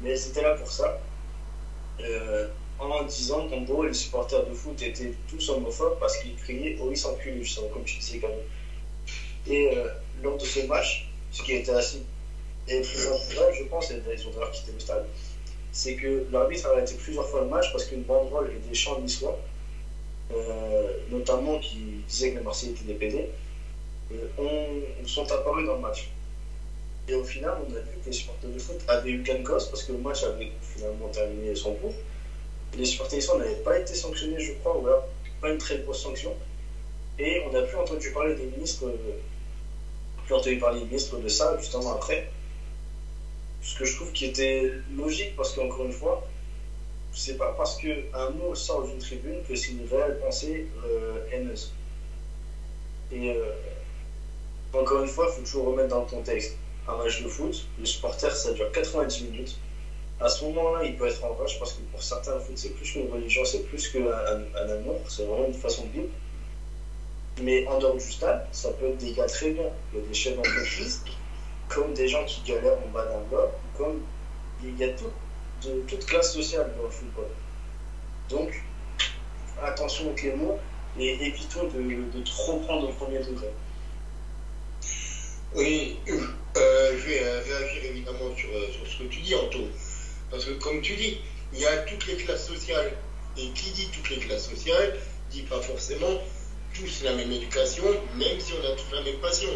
Mais 0.00 0.16
c'était 0.16 0.42
là 0.42 0.54
pour 0.54 0.70
ça. 0.70 1.00
Euh, 2.00 2.48
en 2.78 3.02
disant 3.02 3.46
qu'en 3.46 3.60
gros, 3.62 3.84
les 3.84 3.92
supporters 3.92 4.44
de 4.46 4.54
foot 4.54 4.80
étaient 4.80 5.12
tous 5.28 5.50
homophobes 5.50 5.98
parce 5.98 6.16
qu'ils 6.16 6.34
criaient 6.36 6.78
Oh, 6.80 6.88
ils 6.90 6.96
s'enculent, 6.96 7.44
comme 7.72 7.84
tu 7.84 7.98
disais, 7.98 8.18
quand 8.18 8.28
Et 9.46 9.76
euh, 9.76 9.88
lors 10.22 10.36
de 10.36 10.44
ce 10.44 10.60
match, 10.66 11.08
ce 11.32 11.42
qui 11.42 11.52
était 11.52 11.72
assez. 11.72 12.02
Et 12.68 12.82
je 12.82 13.64
pense, 13.64 13.90
et 13.90 14.02
ils 14.12 14.26
ont 14.26 14.30
d'ailleurs 14.30 14.50
quitté 14.52 14.72
le 14.72 14.80
stade 14.80 15.06
c'est 15.72 15.94
que 15.94 16.26
l'arbitre 16.32 16.66
a 16.66 16.70
arrêté 16.70 16.94
plusieurs 16.94 17.28
fois 17.28 17.42
le 17.42 17.48
match 17.48 17.70
parce 17.72 17.84
qu'une 17.84 18.02
banderole 18.02 18.50
et 18.54 18.68
des 18.68 18.74
chants 18.74 19.00
niçois, 19.00 19.38
euh, 20.32 20.92
notamment 21.10 21.58
qui 21.58 22.02
disaient 22.08 22.32
que 22.32 22.38
le 22.38 22.44
Marseille 22.44 22.70
était 22.70 22.84
dépédé, 22.84 23.26
euh, 24.12 24.80
sont 25.06 25.30
apparus 25.30 25.66
dans 25.66 25.74
le 25.74 25.80
match. 25.80 26.10
Et 27.08 27.14
au 27.14 27.24
final, 27.24 27.56
on 27.66 27.72
a 27.72 27.78
vu 27.78 27.98
que 28.02 28.06
les 28.06 28.12
supporters 28.12 28.50
de 28.50 28.58
foot 28.58 28.78
avaient 28.88 29.10
eu 29.10 29.22
gain 29.22 29.42
cause 29.42 29.68
parce 29.68 29.82
que 29.82 29.92
le 29.92 29.98
match 29.98 30.22
avait 30.22 30.52
finalement 30.74 31.08
terminé 31.08 31.54
son 31.54 31.74
cours. 31.74 31.94
Les 32.76 32.84
supporters 32.84 33.36
n'avaient 33.36 33.54
pas 33.56 33.78
été 33.78 33.94
sanctionnés, 33.94 34.38
je 34.38 34.52
crois, 34.54 34.76
ou 34.76 34.86
alors 34.86 35.08
pas 35.40 35.50
une 35.50 35.58
très 35.58 35.78
grosse 35.78 36.02
sanction. 36.02 36.34
Et 37.20 37.42
on 37.46 37.52
n'a 37.52 37.60
plus 37.60 37.76
entendu 37.76 38.10
parler 38.12 38.34
des 38.34 38.46
ministres, 38.46 38.86
euh, 38.86 39.18
plus 40.24 40.34
entendu 40.34 40.58
parler 40.58 40.80
des 40.80 40.86
ministres 40.86 41.18
de 41.18 41.28
ça 41.28 41.54
justement 41.58 41.92
après 41.92 42.30
ce 43.60 43.78
que 43.78 43.84
je 43.84 43.94
trouve 43.94 44.10
qui 44.12 44.24
était 44.24 44.72
logique, 44.96 45.36
parce 45.36 45.52
qu'encore 45.54 45.84
une 45.84 45.92
fois, 45.92 46.26
c'est 47.12 47.36
pas 47.36 47.52
parce 47.58 47.76
qu'un 47.76 48.30
mot 48.30 48.54
sort 48.54 48.84
d'une 48.86 48.98
tribune 48.98 49.42
que 49.46 49.54
c'est 49.54 49.72
une 49.72 49.86
réelle 49.86 50.18
pensée 50.18 50.66
euh, 50.82 51.18
haineuse. 51.30 51.74
Et 53.12 53.32
euh, 53.32 53.52
encore 54.72 55.02
une 55.02 55.08
fois, 55.08 55.26
il 55.28 55.34
faut 55.34 55.42
toujours 55.42 55.66
remettre 55.66 55.88
dans 55.88 56.00
le 56.00 56.06
contexte. 56.06 56.56
Un 56.88 56.96
match 56.96 57.22
de 57.22 57.28
foot, 57.28 57.66
le 57.78 57.84
supporter, 57.84 58.34
ça 58.34 58.52
dure 58.52 58.72
90 58.72 59.24
minutes. 59.24 59.58
À 60.20 60.28
ce 60.30 60.42
moment-là, 60.44 60.84
il 60.84 60.96
peut 60.96 61.06
être 61.06 61.22
en 61.22 61.34
rage 61.34 61.58
parce 61.58 61.74
que 61.74 61.80
pour 61.92 62.02
certains, 62.02 62.36
le 62.36 62.40
foot, 62.40 62.56
c'est 62.56 62.70
plus 62.70 62.90
qu'une 62.90 63.12
religion, 63.12 63.44
c'est 63.44 63.64
plus 63.68 63.88
qu'un 63.88 64.06
un 64.08 64.70
amour, 64.70 65.00
c'est 65.06 65.24
vraiment 65.24 65.48
une 65.48 65.54
façon 65.54 65.84
de 65.84 65.90
vivre. 65.90 66.08
Mais 67.40 67.66
en 67.66 67.78
dehors 67.78 67.94
du 67.94 68.12
stade, 68.12 68.46
ça 68.52 68.70
peut 68.72 68.86
être 68.88 68.98
des 68.98 69.12
cas 69.12 69.26
très 69.26 69.50
bien. 69.50 69.70
Il 69.92 70.00
y 70.00 70.02
a 70.02 70.06
des 70.06 70.14
chefs 70.14 70.36
d'entreprise 70.36 71.02
comme 71.68 71.94
des 71.94 72.08
gens 72.08 72.24
qui 72.24 72.42
galèrent 72.42 72.78
en 72.84 72.88
bas 72.90 73.04
d'un 73.04 73.20
bloc, 73.30 73.50
comme 73.78 74.00
il 74.62 74.76
y 74.76 74.84
a 74.84 74.88
tout, 74.88 75.04
de, 75.62 75.80
toute 75.86 76.04
classe 76.04 76.34
sociale 76.34 76.72
dans 76.76 76.82
le 76.82 76.90
football. 76.90 77.28
Donc, 78.28 78.62
attention 79.62 80.14
les 80.22 80.32
mots 80.32 80.58
et 80.98 81.26
évitons 81.26 81.68
de, 81.68 82.22
trop 82.24 82.58
prendre 82.58 82.88
au 82.88 82.92
premier 82.92 83.18
degré. 83.18 83.48
Oui, 85.54 85.96
euh, 86.56 86.98
je 86.98 87.06
vais 87.06 87.22
euh, 87.22 87.42
réagir 87.42 87.84
évidemment 87.84 88.36
sur, 88.36 88.48
euh, 88.50 88.68
sur, 88.72 88.86
ce 88.86 89.02
que 89.02 89.08
tu 89.08 89.20
dis, 89.20 89.34
Anto. 89.34 89.60
Parce 90.30 90.44
que 90.44 90.52
comme 90.52 90.80
tu 90.80 90.96
dis, 90.96 91.20
il 91.52 91.60
y 91.60 91.66
a 91.66 91.78
toutes 91.78 92.06
les 92.06 92.16
classes 92.16 92.46
sociales. 92.46 92.92
Et 93.36 93.48
qui 93.50 93.70
dit 93.70 93.88
toutes 93.92 94.10
les 94.10 94.18
classes 94.18 94.50
sociales, 94.50 94.98
dit 95.30 95.42
pas 95.42 95.60
forcément 95.60 96.20
tous 96.74 97.02
la 97.02 97.14
même 97.14 97.32
éducation, 97.32 97.84
même 98.16 98.40
si 98.40 98.52
on 98.52 98.64
a 98.64 98.76
tous 98.76 98.94
la 98.94 99.02
même 99.02 99.18
passion 99.18 99.50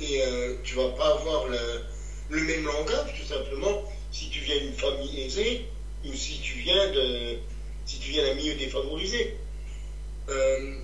et 0.00 0.22
euh, 0.22 0.54
tu 0.62 0.74
vas 0.74 0.90
pas 0.90 1.14
avoir 1.14 1.46
le, 1.48 2.44
même 2.44 2.64
langage, 2.64 3.14
tout 3.18 3.26
simplement, 3.26 3.84
si 4.12 4.28
tu 4.30 4.40
viens 4.40 4.58
d'une 4.58 4.74
famille 4.74 5.22
aisée 5.22 5.66
ou 6.04 6.14
si 6.14 6.40
tu 6.40 6.58
viens 6.58 6.90
de 6.92 7.38
si 7.84 7.98
tu 7.98 8.10
viens 8.10 8.22
d'un 8.22 8.34
milieu 8.34 8.54
défavorisé. 8.54 9.36
Euh, 10.28 10.74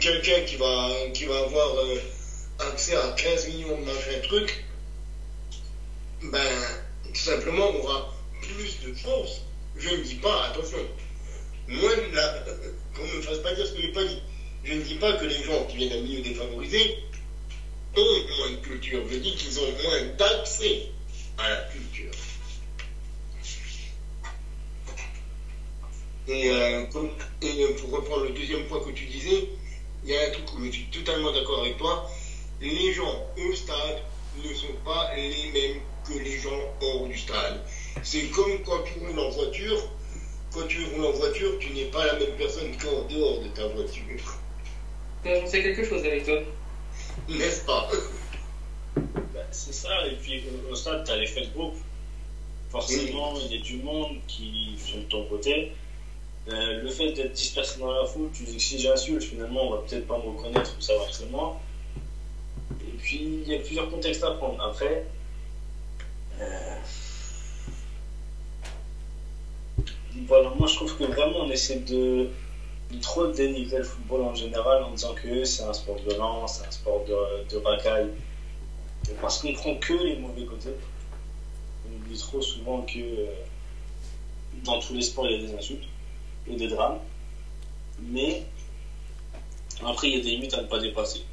quelqu'un 0.00 0.40
qui 0.40 0.56
va, 0.56 0.90
qui 1.12 1.26
va 1.26 1.38
avoir 1.40 1.76
euh, 1.78 1.98
accès 2.60 2.96
à 2.96 3.08
15 3.10 3.48
millions 3.48 3.78
de 3.78 3.84
machin 3.84 4.20
trucs, 4.22 4.64
ben, 6.22 6.40
tout 7.04 7.20
simplement, 7.20 7.68
aura 7.76 8.14
plus 8.40 8.80
de 8.88 8.96
chance. 8.96 9.42
Je 9.76 9.90
ne 9.90 10.02
dis 10.02 10.14
pas, 10.14 10.46
attention, 10.46 10.78
moins 11.68 11.96
la, 12.14 12.44
qu'on 12.96 13.06
ne 13.06 13.16
me 13.16 13.20
fasse 13.20 13.38
pas 13.38 13.52
dire 13.52 13.66
ce 13.66 13.72
que 13.72 13.82
je 13.82 13.86
n'ai 13.86 13.92
pas 13.92 14.04
dit. 14.04 14.22
Je 14.64 14.72
ne 14.72 14.80
dis 14.80 14.94
pas 14.94 15.12
que 15.12 15.26
les 15.26 15.42
gens 15.42 15.64
qui 15.64 15.76
viennent 15.76 15.90
d'un 15.90 16.00
milieu 16.00 16.22
défavorisé 16.22 16.96
ont 17.96 18.20
moins 18.38 18.50
de 18.50 18.66
culture. 18.66 19.02
Je 19.10 19.18
dis 19.18 19.34
qu'ils 19.34 19.58
ont 19.60 19.72
moins 19.82 20.02
d'accès 20.16 20.88
à 21.36 21.50
la 21.50 21.56
culture. 21.64 22.10
Et, 26.26 26.50
euh, 26.50 26.86
pour 27.78 27.90
reprendre 27.90 28.24
le 28.24 28.30
deuxième 28.30 28.64
point 28.64 28.80
que 28.80 28.90
tu 28.92 29.04
disais, 29.04 29.50
il 30.02 30.10
y 30.10 30.16
a 30.16 30.28
un 30.28 30.30
truc 30.30 30.54
où 30.54 30.64
je 30.64 30.70
suis 30.70 30.86
totalement 30.86 31.30
d'accord 31.30 31.60
avec 31.60 31.76
toi. 31.76 32.08
Les 32.62 32.94
gens 32.94 33.26
au 33.36 33.54
stade 33.54 33.98
ne 34.42 34.54
sont 34.54 34.72
pas 34.82 35.14
les 35.14 35.50
mêmes 35.52 35.80
que 36.08 36.14
les 36.14 36.38
gens 36.38 36.58
hors 36.80 37.06
du 37.06 37.18
stade. 37.18 37.62
C'est 38.02 38.30
comme 38.30 38.62
quand 38.64 38.82
tu 38.84 38.98
roules 38.98 39.18
en 39.18 39.28
voiture. 39.28 39.90
Quand 40.54 40.66
tu 40.66 40.84
roules 40.86 41.04
en 41.04 41.12
voiture, 41.12 41.58
tu 41.58 41.70
n'es 41.70 41.86
pas 41.86 42.06
la 42.06 42.14
même 42.14 42.36
personne 42.38 42.74
qu'en 42.78 43.02
dehors 43.08 43.40
de 43.40 43.48
ta 43.48 43.66
voiture. 43.66 44.38
J'en 45.24 45.46
sais 45.46 45.62
quelque 45.62 45.84
chose 45.84 46.04
avec 46.04 46.24
toi 46.24 46.40
n'est-ce 47.28 47.64
pas? 47.64 47.90
Ben, 48.96 49.46
C'est 49.50 49.72
ça, 49.72 50.06
et 50.06 50.16
puis 50.16 50.44
au 50.70 50.74
stade, 50.74 51.04
tu 51.04 51.12
as 51.12 51.16
l'effet 51.16 51.46
de 51.46 51.52
groupe. 51.52 51.76
Forcément, 52.70 53.34
il 53.38 53.56
y 53.56 53.60
a 53.60 53.62
du 53.62 53.76
monde 53.76 54.16
qui 54.26 54.76
sont 54.78 54.98
de 54.98 55.04
ton 55.04 55.24
côté. 55.26 55.72
Euh, 56.48 56.82
le 56.82 56.90
fait 56.90 57.12
d'être 57.12 57.32
dispersé 57.32 57.78
dans 57.78 57.92
la 57.92 58.04
foule, 58.04 58.30
tu 58.34 58.42
dis 58.42 58.56
que 58.56 58.62
si 58.62 58.78
j'insulte, 58.78 59.22
finalement, 59.22 59.68
on 59.68 59.70
va 59.76 59.82
peut-être 59.82 60.06
pas 60.06 60.18
me 60.18 60.36
reconnaître 60.36 60.74
ou 60.76 60.80
savoir 60.80 61.08
que 61.08 61.14
c'est 61.14 61.30
moi. 61.30 61.60
Et 62.82 62.96
puis, 62.98 63.42
il 63.46 63.48
y 63.48 63.54
a 63.54 63.58
plusieurs 63.60 63.88
contextes 63.90 64.24
à 64.24 64.32
prendre. 64.32 64.62
Après, 64.62 65.06
euh, 66.40 66.76
voilà, 70.26 70.50
moi 70.58 70.68
je 70.68 70.74
trouve 70.74 70.96
que 70.96 71.04
vraiment 71.04 71.40
on 71.40 71.50
essaie 71.50 71.76
de 71.76 72.28
trop 73.00 73.26
dénigrer 73.28 73.78
le 73.78 73.84
football 73.84 74.22
en 74.22 74.34
général 74.34 74.82
en 74.82 74.90
disant 74.90 75.14
que 75.14 75.44
c'est 75.44 75.62
un 75.62 75.72
sport 75.72 75.96
violent, 75.98 76.46
c'est 76.46 76.66
un 76.66 76.70
sport 76.70 77.04
de, 77.04 77.54
de. 77.54 77.62
Parce 79.20 79.40
qu'on 79.40 79.52
prend 79.52 79.74
que 79.76 79.92
les 79.92 80.16
mauvais 80.16 80.44
côtés. 80.44 80.74
On 81.86 81.96
oublie 81.96 82.18
trop 82.18 82.40
souvent 82.40 82.82
que 82.82 82.98
euh, 82.98 83.26
dans 84.64 84.78
tous 84.80 84.94
les 84.94 85.02
sports, 85.02 85.26
il 85.26 85.32
y 85.32 85.44
a 85.44 85.46
des 85.46 85.54
insultes 85.54 85.84
et 86.46 86.56
des 86.56 86.68
drames. 86.68 86.98
Mais 88.00 88.44
après, 89.84 90.08
il 90.08 90.16
y 90.16 90.20
a 90.20 90.22
des 90.22 90.30
limites 90.30 90.54
à 90.54 90.62
ne 90.62 90.66
pas 90.66 90.78
dépasser. 90.78 91.24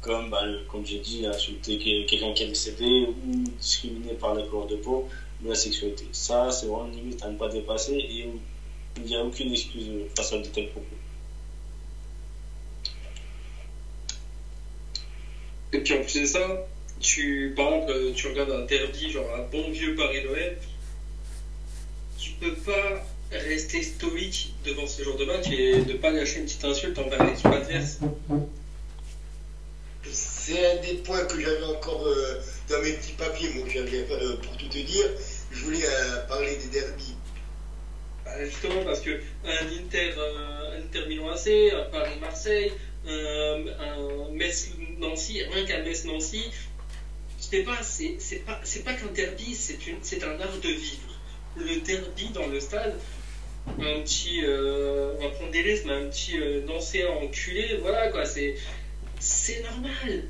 Comme, 0.00 0.30
bah, 0.30 0.42
comme 0.68 0.86
j'ai 0.86 1.00
dit, 1.00 1.26
insulter 1.26 1.78
quelqu'un 1.78 2.32
qui 2.32 2.44
est 2.44 2.48
décédé 2.48 3.06
ou 3.06 3.44
discriminer 3.58 4.14
par 4.14 4.34
la 4.34 4.42
couleur 4.42 4.66
de 4.66 4.76
peau 4.76 5.08
ou 5.42 5.48
la 5.48 5.54
sexualité. 5.54 6.06
Ça, 6.12 6.50
c'est 6.50 6.66
vraiment 6.66 6.86
une 6.86 6.96
limite 6.96 7.22
à 7.22 7.28
ne 7.28 7.36
pas 7.36 7.48
dépasser 7.48 7.94
et 7.94 8.28
il 8.96 9.04
n'y 9.04 9.16
a 9.16 9.24
aucune 9.24 9.52
excuse 9.52 10.06
face 10.16 10.32
à 10.32 10.38
de 10.38 10.46
tels 10.46 10.70
propos. 10.70 10.86
Et 15.72 15.80
puis 15.80 15.94
en 15.94 16.02
plus 16.02 16.20
de 16.20 16.26
ça, 16.26 16.66
tu, 17.00 17.54
par 17.56 17.72
exemple, 17.72 18.12
tu 18.14 18.28
regardes 18.28 18.50
un 18.50 18.64
derby, 18.66 19.10
genre 19.10 19.26
un 19.34 19.42
bon 19.50 19.70
vieux 19.70 19.94
Paris-Noël, 19.94 20.58
tu 22.18 22.32
peux 22.32 22.54
pas 22.54 23.04
rester 23.32 23.82
stoïque 23.82 24.54
devant 24.64 24.86
ce 24.86 25.02
genre 25.02 25.16
de 25.16 25.24
match 25.24 25.46
et 25.50 25.76
ne 25.76 25.94
pas 25.94 26.10
lâcher 26.10 26.40
une 26.40 26.44
petite 26.44 26.64
insulte 26.64 26.98
envers 26.98 27.24
les 27.24 27.46
adverses. 27.46 27.98
C'est 30.12 30.72
un 30.72 30.82
des 30.82 30.94
points 30.94 31.24
que 31.26 31.40
j'avais 31.40 31.62
encore 31.64 32.04
euh, 32.06 32.40
dans 32.68 32.80
mes 32.82 32.92
petits 32.92 33.12
papiers, 33.12 33.50
moi, 33.54 33.66
euh, 33.76 34.36
pour 34.36 34.56
tout 34.56 34.66
te 34.66 34.78
dire. 34.78 35.06
Je 35.52 35.64
voulais 35.64 35.84
euh, 35.84 36.26
parler 36.26 36.56
des 36.56 36.80
derbies. 36.80 37.14
Bah, 38.30 38.44
justement 38.44 38.84
parce 38.84 39.00
que 39.00 39.20
un 39.44 39.66
Inter, 39.66 40.12
un 40.18 40.78
Inter 40.78 41.06
Milan 41.08 41.30
AC, 41.30 41.72
un 41.72 41.90
Paris 41.90 42.18
Marseille, 42.20 42.72
un, 43.06 43.64
un 43.80 44.30
Metz 44.32 44.70
Nancy, 44.98 45.42
rien 45.42 45.66
qu'un 45.66 45.82
Metz 45.82 46.04
Nancy, 46.04 46.44
c'est 47.38 47.62
pas 47.62 47.82
c'est 47.82 48.44
pas 48.46 48.60
c'est 48.62 48.84
pas 48.84 48.94
qu'un 48.94 49.12
derby, 49.12 49.54
c'est 49.54 49.78
c'est 50.02 50.22
un 50.22 50.40
art 50.40 50.58
de 50.62 50.68
vivre. 50.68 51.18
Le 51.56 51.80
derby 51.80 52.28
dans 52.32 52.46
le 52.46 52.60
stade, 52.60 52.94
un 53.66 54.00
petit 54.02 54.44
euh, 54.44 55.14
risques, 55.52 55.84
mais 55.86 55.94
un 55.94 56.06
petit 56.06 56.38
euh, 56.38 56.64
enculé, 57.20 57.78
voilà 57.80 58.08
quoi, 58.08 58.24
c'est 58.24 58.54
c'est 59.18 59.62
normal. 59.62 60.28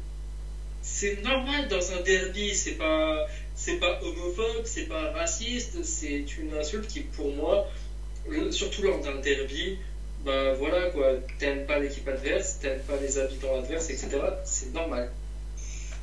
C'est 0.83 1.23
normal 1.23 1.69
dans 1.69 1.93
un 1.93 2.01
derby, 2.01 2.55
c'est 2.55 2.79
pas 2.79 3.27
c'est 3.55 3.79
pas 3.79 4.01
homophobe, 4.03 4.65
c'est 4.65 4.89
pas 4.89 5.11
raciste, 5.11 5.85
c'est 5.85 6.25
une 6.39 6.55
insulte 6.55 6.87
qui, 6.87 7.01
pour 7.01 7.31
moi, 7.35 7.69
surtout 8.51 8.83
lors 8.83 9.01
d'un 9.01 9.17
derby, 9.17 9.79
bah 10.25 10.53
voilà 10.55 10.91
quoi, 10.91 11.15
t'aimes 11.39 11.67
pas 11.67 11.79
l'équipe 11.79 12.07
adverse, 12.09 12.59
t'aimes 12.61 12.81
pas 12.81 12.97
les 13.01 13.19
habitants 13.19 13.59
adverses, 13.59 13.91
etc. 13.91 14.09
C'est 14.45 14.73
normal. 14.73 15.11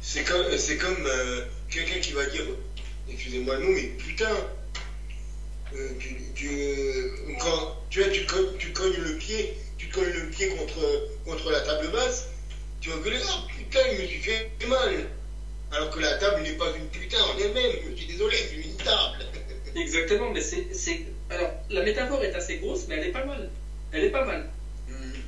C'est 0.01 0.23
comme, 0.23 0.57
c'est 0.57 0.77
comme 0.77 1.05
euh, 1.05 1.45
quelqu'un 1.69 1.99
qui 1.99 2.13
va 2.13 2.25
dire, 2.25 2.43
excusez-moi 3.09 3.57
non, 3.57 3.69
mais 3.69 3.83
putain, 3.97 4.35
euh, 5.75 5.89
tu, 5.99 6.15
tu, 6.33 7.11
quand, 7.39 7.75
tu, 7.89 8.01
vois, 8.01 8.09
tu, 8.09 8.25
tu 8.57 8.71
cognes 8.73 8.97
le 8.97 9.17
pied, 9.17 9.53
tu 9.77 9.89
cognes 9.89 10.13
le 10.13 10.29
pied 10.29 10.47
contre, 10.49 11.07
contre 11.25 11.51
la 11.51 11.61
table 11.61 11.89
basse, 11.91 12.29
tu 12.79 12.89
vas 12.89 12.97
gueuler, 12.97 13.19
oh 13.23 13.47
putain, 13.47 13.79
il 13.91 14.01
me 14.01 14.07
suis 14.07 14.19
fait 14.19 14.49
mal. 14.67 15.07
Alors 15.71 15.89
que 15.91 15.99
la 15.99 16.17
table 16.17 16.43
n'est 16.43 16.53
pas 16.53 16.71
une 16.77 16.87
putain 16.87 17.21
en 17.21 17.37
elle-même, 17.37 17.71
je 17.89 17.95
suis 17.95 18.05
désolé, 18.07 18.37
c'est 18.37 18.55
une 18.55 18.77
table. 18.77 19.25
Exactement, 19.75 20.31
mais 20.31 20.41
c'est. 20.41 21.05
Alors, 21.29 21.51
la 21.69 21.83
métaphore 21.83 22.23
est 22.23 22.33
assez 22.33 22.57
grosse, 22.57 22.87
mais 22.87 22.95
elle 22.95 23.07
est 23.07 23.11
pas 23.11 23.25
mal. 23.25 23.49
Elle 23.91 24.05
est 24.05 24.09
pas 24.09 24.25
mal. 24.25 24.49
Hmm. 24.87 25.19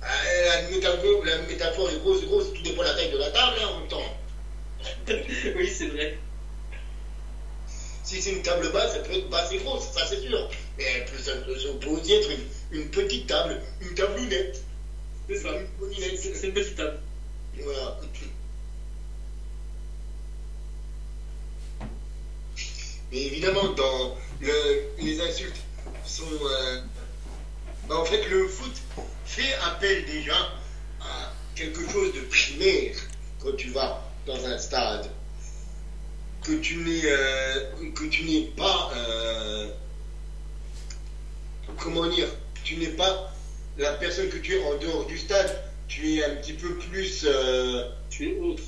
Ah, 0.00 0.08
la, 0.46 0.68
métaphore, 0.68 1.24
la, 1.24 1.38
métaphore, 1.42 1.90
est 1.90 1.98
grosse, 1.98 2.24
grosse, 2.24 2.52
tout 2.52 2.62
dépend 2.62 2.82
de 2.82 2.88
la 2.88 2.94
taille 2.94 3.10
de 3.10 3.18
la 3.18 3.30
table 3.30 3.56
hein, 3.60 3.68
en 3.68 3.80
même 3.80 3.88
temps. 3.88 4.02
oui, 5.56 5.68
c'est 5.68 5.86
vrai. 5.86 6.16
Si 8.04 8.20
c'est 8.20 8.30
une 8.30 8.42
table 8.42 8.70
basse, 8.72 8.92
elle 8.96 9.02
peut 9.02 9.14
être 9.14 9.28
basse 9.30 9.52
et 9.52 9.58
grosse, 9.58 9.88
ça 9.92 10.04
c'est 10.06 10.20
sûr. 10.20 10.50
Mais 10.76 10.84
elle 10.84 11.04
peut, 11.04 11.18
ça, 11.18 11.32
peut 11.36 11.88
aussi 11.88 12.12
être 12.12 12.28
une, 12.70 12.90
petite 12.90 13.26
table, 13.26 13.60
une 13.80 13.94
tablounette. 13.94 14.62
C'est 15.28 15.36
ça. 15.36 15.50
C'est 15.90 16.46
une 16.48 16.52
petite 16.52 16.76
table. 16.76 16.98
Voilà. 17.58 17.98
Mais 23.12 23.26
évidemment, 23.26 23.68
dans 23.74 24.16
le, 24.40 24.84
les 24.98 25.20
insultes 25.20 25.60
sont. 26.06 26.24
Euh, 26.24 26.80
bah, 27.86 27.96
en 27.98 28.04
fait, 28.06 28.26
le 28.28 28.48
foot 28.48 28.72
fait 29.26 29.54
appel 29.66 30.06
déjà 30.06 30.36
à 31.00 31.32
quelque 31.54 31.86
chose 31.90 32.14
de 32.14 32.20
primaire 32.20 32.96
quand 33.40 33.54
tu 33.56 33.68
vas 33.68 34.02
dans 34.26 34.42
un 34.46 34.56
stade. 34.58 35.10
Que 36.42 36.52
tu 36.52 36.76
n'es 36.76 37.02
euh, 37.04 37.90
que 37.94 38.04
tu 38.06 38.24
n'es 38.24 38.46
pas. 38.56 38.90
Euh, 38.96 39.68
comment 41.76 42.06
dire 42.08 42.28
Tu 42.64 42.76
n'es 42.76 42.88
pas 42.88 43.30
la 43.76 43.92
personne 43.92 44.30
que 44.30 44.38
tu 44.38 44.56
es 44.56 44.64
en 44.64 44.78
dehors 44.78 45.04
du 45.04 45.18
stade. 45.18 45.62
Tu 45.86 46.14
es 46.14 46.24
un 46.24 46.36
petit 46.36 46.54
peu 46.54 46.78
plus. 46.78 47.26
tu 48.08 48.30
es 48.30 48.40
autre. 48.40 48.62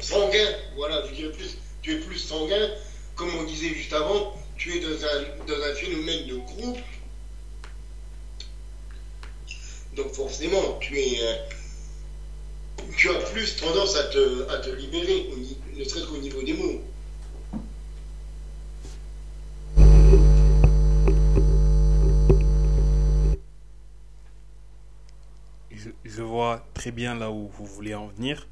Sanguin, 0.00 0.54
voilà, 0.76 1.04
je 1.08 1.14
dirais 1.14 1.32
plus. 1.32 1.56
Tu 1.82 1.94
es 1.94 1.98
plus 1.98 2.18
sanguin 2.18 2.70
comme 3.22 3.36
on 3.38 3.44
disait 3.44 3.68
juste 3.68 3.92
avant, 3.92 4.34
tu 4.56 4.76
es 4.76 4.80
dans 4.80 4.88
un, 4.88 5.46
dans 5.46 5.62
un 5.62 5.74
phénomène 5.74 6.26
de 6.26 6.36
groupe. 6.38 6.78
Donc 9.94 10.12
forcément, 10.12 10.78
tu 10.80 10.98
es, 10.98 11.22
euh, 11.22 11.36
tu 12.96 13.10
as 13.10 13.20
plus 13.30 13.56
tendance 13.56 13.94
à 13.94 14.04
te, 14.04 14.50
à 14.50 14.58
te 14.58 14.70
libérer, 14.70 15.28
ne 15.76 15.84
serait-ce 15.84 16.06
qu'au 16.06 16.16
niveau 16.16 16.42
des 16.42 16.54
mots. 16.54 16.82
Je, 26.04 26.22
vois 26.22 26.66
très 26.74 26.90
bien 26.90 27.14
là 27.14 27.30
où 27.30 27.48
vous 27.48 27.66
voulez 27.66 27.94
en 27.94 28.08
venir. 28.08 28.48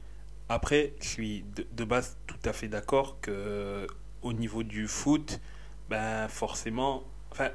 Après, 0.48 0.94
je 1.00 1.08
suis 1.08 1.44
de, 1.56 1.66
de 1.72 1.84
base 1.84 2.16
tout 2.26 2.38
à 2.44 2.52
fait 2.52 2.68
d'accord 2.68 3.18
que 3.20 3.86
au 4.22 4.32
niveau 4.32 4.62
du 4.62 4.86
foot, 4.86 5.40
ben 5.88 6.28
forcément, 6.28 7.02
enfin, 7.32 7.50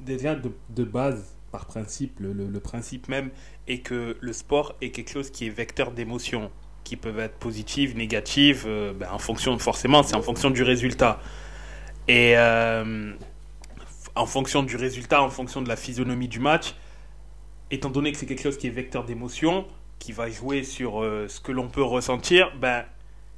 déjà 0.00 0.34
de, 0.34 0.84
base, 0.84 1.36
par 1.50 1.66
principe, 1.66 2.18
le, 2.20 2.60
principe 2.60 3.08
même 3.08 3.30
est 3.66 3.80
que 3.80 4.16
le 4.20 4.32
sport 4.32 4.74
est 4.80 4.90
quelque 4.90 5.10
chose 5.10 5.30
qui 5.30 5.46
est 5.46 5.50
vecteur 5.50 5.92
d'émotions, 5.92 6.50
qui 6.82 6.96
peuvent 6.96 7.18
être 7.18 7.36
positives, 7.36 7.96
négatives, 7.96 8.64
euh, 8.66 8.92
ben, 8.92 9.08
en 9.10 9.18
fonction, 9.18 9.58
forcément, 9.58 10.02
c'est 10.02 10.16
en 10.16 10.22
fonction 10.22 10.50
du 10.50 10.62
résultat. 10.62 11.20
Et 12.08 12.36
euh, 12.36 13.14
en 14.14 14.26
fonction 14.26 14.62
du 14.62 14.76
résultat, 14.76 15.22
en 15.22 15.30
fonction 15.30 15.62
de 15.62 15.68
la 15.68 15.76
physionomie 15.76 16.28
du 16.28 16.40
match, 16.40 16.74
étant 17.70 17.90
donné 17.90 18.12
que 18.12 18.18
c'est 18.18 18.26
quelque 18.26 18.42
chose 18.42 18.58
qui 18.58 18.66
est 18.66 18.70
vecteur 18.70 19.04
d'émotions, 19.04 19.66
qui 19.98 20.12
va 20.12 20.28
jouer 20.28 20.64
sur 20.64 21.02
euh, 21.02 21.26
ce 21.28 21.40
que 21.40 21.52
l'on 21.52 21.68
peut 21.68 21.82
ressentir, 21.82 22.52
ben, 22.60 22.84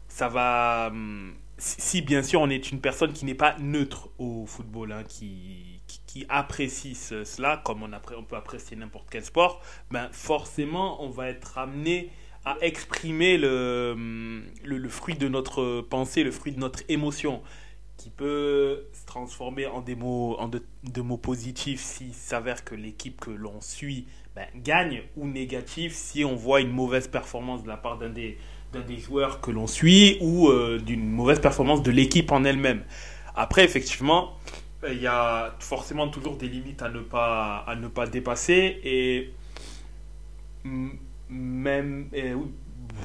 ça 0.08 0.28
va. 0.28 0.88
Hum, 0.90 1.34
si 1.58 2.02
bien 2.02 2.22
sûr 2.22 2.40
on 2.40 2.50
est 2.50 2.70
une 2.70 2.80
personne 2.80 3.12
qui 3.12 3.24
n'est 3.24 3.34
pas 3.34 3.56
neutre 3.58 4.10
au 4.18 4.46
football, 4.46 4.92
hein, 4.92 5.04
qui, 5.08 5.80
qui, 6.06 6.26
apprécie 6.28 6.94
cela, 6.94 7.60
comme 7.64 7.82
on, 7.82 8.22
peut 8.24 8.36
apprécier 8.36 8.76
n'importe 8.76 9.08
quel 9.10 9.24
sport, 9.24 9.60
ben 9.90 10.08
forcément 10.12 11.02
on 11.04 11.10
va 11.10 11.28
être 11.28 11.58
amené 11.58 12.10
à 12.44 12.56
exprimer 12.60 13.38
le, 13.38 14.42
le, 14.64 14.88
fruit 14.88 15.16
de 15.16 15.28
notre 15.28 15.80
pensée, 15.82 16.22
le 16.22 16.30
fruit 16.30 16.52
de 16.52 16.60
notre 16.60 16.80
émotion, 16.88 17.42
qui 17.96 18.10
peut 18.10 18.86
se 18.92 19.04
transformer 19.06 19.66
en 19.66 19.80
des 19.80 19.96
mots, 19.96 20.36
en 20.38 20.48
de, 20.48 21.00
mots 21.00 21.16
positifs 21.16 21.80
s'il 21.80 22.14
s'avère 22.14 22.64
que 22.64 22.74
l'équipe 22.74 23.20
que 23.20 23.30
l'on 23.30 23.60
suit 23.60 24.06
ben, 24.34 24.46
gagne, 24.54 25.02
ou 25.16 25.26
négatif 25.26 25.92
si 25.94 26.24
on 26.24 26.36
voit 26.36 26.60
une 26.60 26.72
mauvaise 26.72 27.08
performance 27.08 27.62
de 27.62 27.68
la 27.68 27.76
part 27.76 27.98
d'un 27.98 28.10
des 28.10 28.38
des 28.82 28.98
joueurs 28.98 29.40
que 29.40 29.50
l'on 29.50 29.66
suit 29.66 30.18
ou 30.20 30.48
euh, 30.48 30.78
d'une 30.78 31.08
mauvaise 31.08 31.40
performance 31.40 31.82
de 31.82 31.90
l'équipe 31.90 32.32
en 32.32 32.44
elle-même. 32.44 32.82
Après, 33.34 33.64
effectivement, 33.64 34.36
il 34.88 35.00
y 35.00 35.06
a 35.06 35.54
forcément 35.58 36.08
toujours 36.08 36.36
des 36.36 36.48
limites 36.48 36.82
à 36.82 36.88
ne 36.88 37.00
pas, 37.00 37.64
à 37.66 37.76
ne 37.76 37.88
pas 37.88 38.06
dépasser 38.06 38.80
et 38.84 39.32
même, 41.28 42.08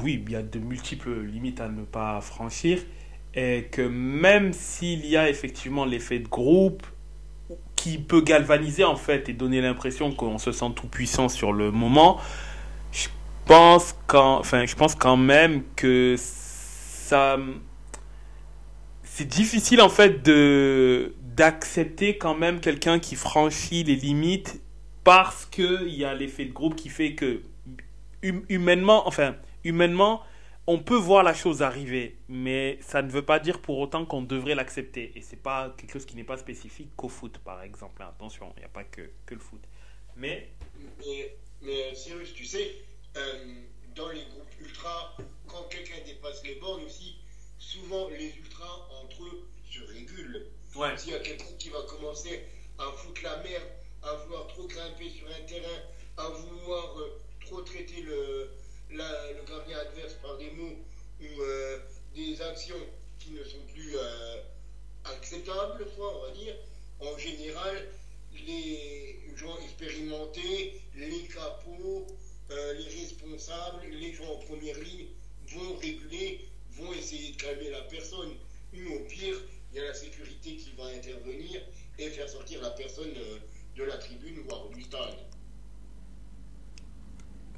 oui, 0.01 0.23
il 0.25 0.31
y 0.31 0.35
a 0.35 0.41
de 0.41 0.59
multiples 0.59 1.21
limites 1.21 1.61
à 1.61 1.69
ne 1.69 1.83
pas 1.83 2.21
franchir 2.21 2.79
et 3.33 3.67
que 3.71 3.81
même 3.81 4.53
s'il 4.53 5.05
y 5.05 5.17
a 5.17 5.29
effectivement 5.29 5.85
l'effet 5.85 6.19
de 6.19 6.27
groupe 6.27 6.85
qui 7.75 7.97
peut 7.97 8.21
galvaniser 8.21 8.83
en 8.83 8.95
fait 8.95 9.29
et 9.29 9.33
donner 9.33 9.61
l'impression 9.61 10.11
qu'on 10.11 10.37
se 10.37 10.51
sent 10.51 10.71
tout 10.75 10.87
puissant 10.87 11.29
sur 11.29 11.53
le 11.53 11.71
moment, 11.71 12.19
pense 13.45 13.95
quand, 14.07 14.39
enfin, 14.39 14.65
je 14.65 14.75
pense 14.75 14.95
quand 14.95 15.17
même 15.17 15.63
que 15.75 16.15
ça, 16.17 17.37
c'est 19.03 19.27
difficile 19.27 19.81
en 19.81 19.89
fait 19.89 20.23
de 20.23 21.15
d'accepter 21.21 22.17
quand 22.17 22.35
même 22.35 22.59
quelqu'un 22.59 22.99
qui 22.99 23.15
franchit 23.15 23.83
les 23.83 23.95
limites 23.95 24.61
parce 25.03 25.45
que 25.45 25.87
il 25.87 25.95
y 25.95 26.05
a 26.05 26.13
l'effet 26.13 26.45
de 26.45 26.53
groupe 26.53 26.75
qui 26.75 26.89
fait 26.89 27.15
que 27.15 27.41
hum, 28.23 28.45
humainement, 28.49 29.07
enfin, 29.07 29.35
humainement, 29.63 30.21
on 30.67 30.79
peut 30.79 30.97
voir 30.97 31.23
la 31.23 31.33
chose 31.33 31.61
arriver, 31.61 32.17
mais 32.29 32.77
ça 32.81 33.01
ne 33.01 33.09
veut 33.09 33.25
pas 33.25 33.39
dire 33.39 33.61
pour 33.61 33.79
autant 33.79 34.05
qu'on 34.05 34.21
devrait 34.21 34.55
l'accepter. 34.55 35.11
Et 35.15 35.21
c'est 35.21 35.41
pas 35.41 35.73
quelque 35.77 35.93
chose 35.93 36.05
qui 36.05 36.15
n'est 36.15 36.23
pas 36.23 36.37
spécifique 36.37 36.91
qu'au 36.95 37.09
foot, 37.09 37.39
par 37.39 37.63
exemple. 37.63 38.03
Attention, 38.03 38.53
il 38.57 38.59
n'y 38.59 38.65
a 38.65 38.69
pas 38.69 38.83
que, 38.83 39.09
que 39.25 39.33
le 39.33 39.39
foot. 39.39 39.61
Mais. 40.15 40.49
Mais, 40.99 41.35
mais 41.61 41.95
Cyrus, 41.95 42.33
tu 42.33 42.45
sais, 42.45 42.75
euh, 43.17 43.63
dans 43.95 44.09
les 44.09 44.23
groupes 44.25 44.59
ultras, 44.59 45.15
quand 45.47 45.63
quelqu'un 45.69 45.99
dépasse 46.05 46.43
les 46.43 46.55
bornes 46.55 46.83
aussi, 46.83 47.15
souvent 47.57 48.07
les 48.09 48.35
ultras 48.37 48.87
entre 49.01 49.23
eux 49.23 49.39
se 49.69 49.79
régulent. 49.81 50.45
S'il 50.97 51.11
y 51.11 51.13
a 51.13 51.19
quelqu'un 51.19 51.53
qui 51.59 51.69
va 51.69 51.81
commencer 51.83 52.41
à 52.77 52.91
foutre 52.91 53.21
la 53.23 53.35
merde, 53.37 53.67
à 54.03 54.13
vouloir 54.13 54.47
trop 54.47 54.65
grimper 54.65 55.09
sur 55.09 55.27
un 55.27 55.41
terrain, 55.41 55.79
à 56.17 56.27
vouloir 56.29 56.97
euh, 56.99 57.09
trop 57.41 57.61
traiter 57.61 58.01
le, 58.01 58.49
le 58.89 59.43
gardien 59.47 59.77
adverse 59.79 60.13
par 60.21 60.37
des 60.37 60.49
mots 60.51 60.77
ou 61.19 61.41
euh, 61.41 61.77
des 62.15 62.41
actions 62.41 62.87
qui 63.19 63.31
ne 63.31 63.43
sont 63.43 63.61
plus 63.73 63.95
acceptables, 65.03 65.85
quoi, 65.95 66.17
on 66.17 66.21
va 66.21 66.31
dire, 66.31 66.55
en 66.99 67.17
général, 67.17 67.87
les 68.33 69.19
gens 69.35 69.57
expérimentés, 69.59 70.81
les 70.95 71.23
capots, 71.27 72.05
euh, 72.51 72.73
les 72.73 73.01
responsables, 73.01 73.81
les 73.89 74.13
gens 74.13 74.33
en 74.33 74.37
première 74.37 74.77
ligne 74.79 75.07
vont 75.53 75.77
réguler, 75.77 76.49
vont 76.71 76.93
essayer 76.93 77.31
de 77.31 77.37
calmer 77.37 77.69
la 77.69 77.81
personne. 77.81 78.31
Ou 78.73 78.93
au 78.93 78.99
pire, 79.05 79.35
il 79.71 79.77
y 79.77 79.79
a 79.79 79.85
la 79.85 79.93
sécurité 79.93 80.55
qui 80.55 80.71
va 80.77 80.85
intervenir 80.85 81.61
et 81.97 82.09
faire 82.09 82.27
sortir 82.29 82.61
la 82.61 82.71
personne 82.71 83.13
euh, 83.17 83.37
de 83.77 83.83
la 83.83 83.97
tribune, 83.97 84.39
voire 84.47 84.69
du 84.69 84.81
stade. 84.81 85.17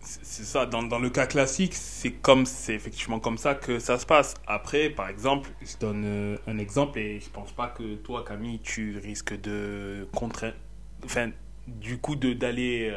C'est 0.02 0.44
ça, 0.44 0.66
dans, 0.66 0.84
dans, 0.84 1.00
le 1.00 1.10
cas 1.10 1.28
classique, 1.28 1.74
c'est 1.74 2.12
comme 2.12 2.46
c'est 2.46 2.74
effectivement 2.74 3.22
comme 3.22 3.38
ça 3.38 3.56
que 3.56 3.80
ça 3.80 3.98
se 3.98 4.06
passe. 4.06 4.34
Après, 4.48 4.90
par 4.90 5.08
exemple, 5.08 5.50
je 5.62 5.78
donne 5.78 6.04
euh, 6.06 6.38
un 6.46 6.58
exemple 6.58 7.00
et 7.00 7.22
je 7.22 7.30
pense 7.30 7.54
pas 7.54 7.70
que 7.70 7.96
toi, 7.96 8.26
Camille, 8.26 8.60
tu 8.60 9.00
risques 9.00 9.40
de 9.40 10.06
contraindre, 10.14 10.58
enfin, 11.06 11.32
du 11.68 12.00
coup, 12.00 12.18
d'aller 12.18 12.94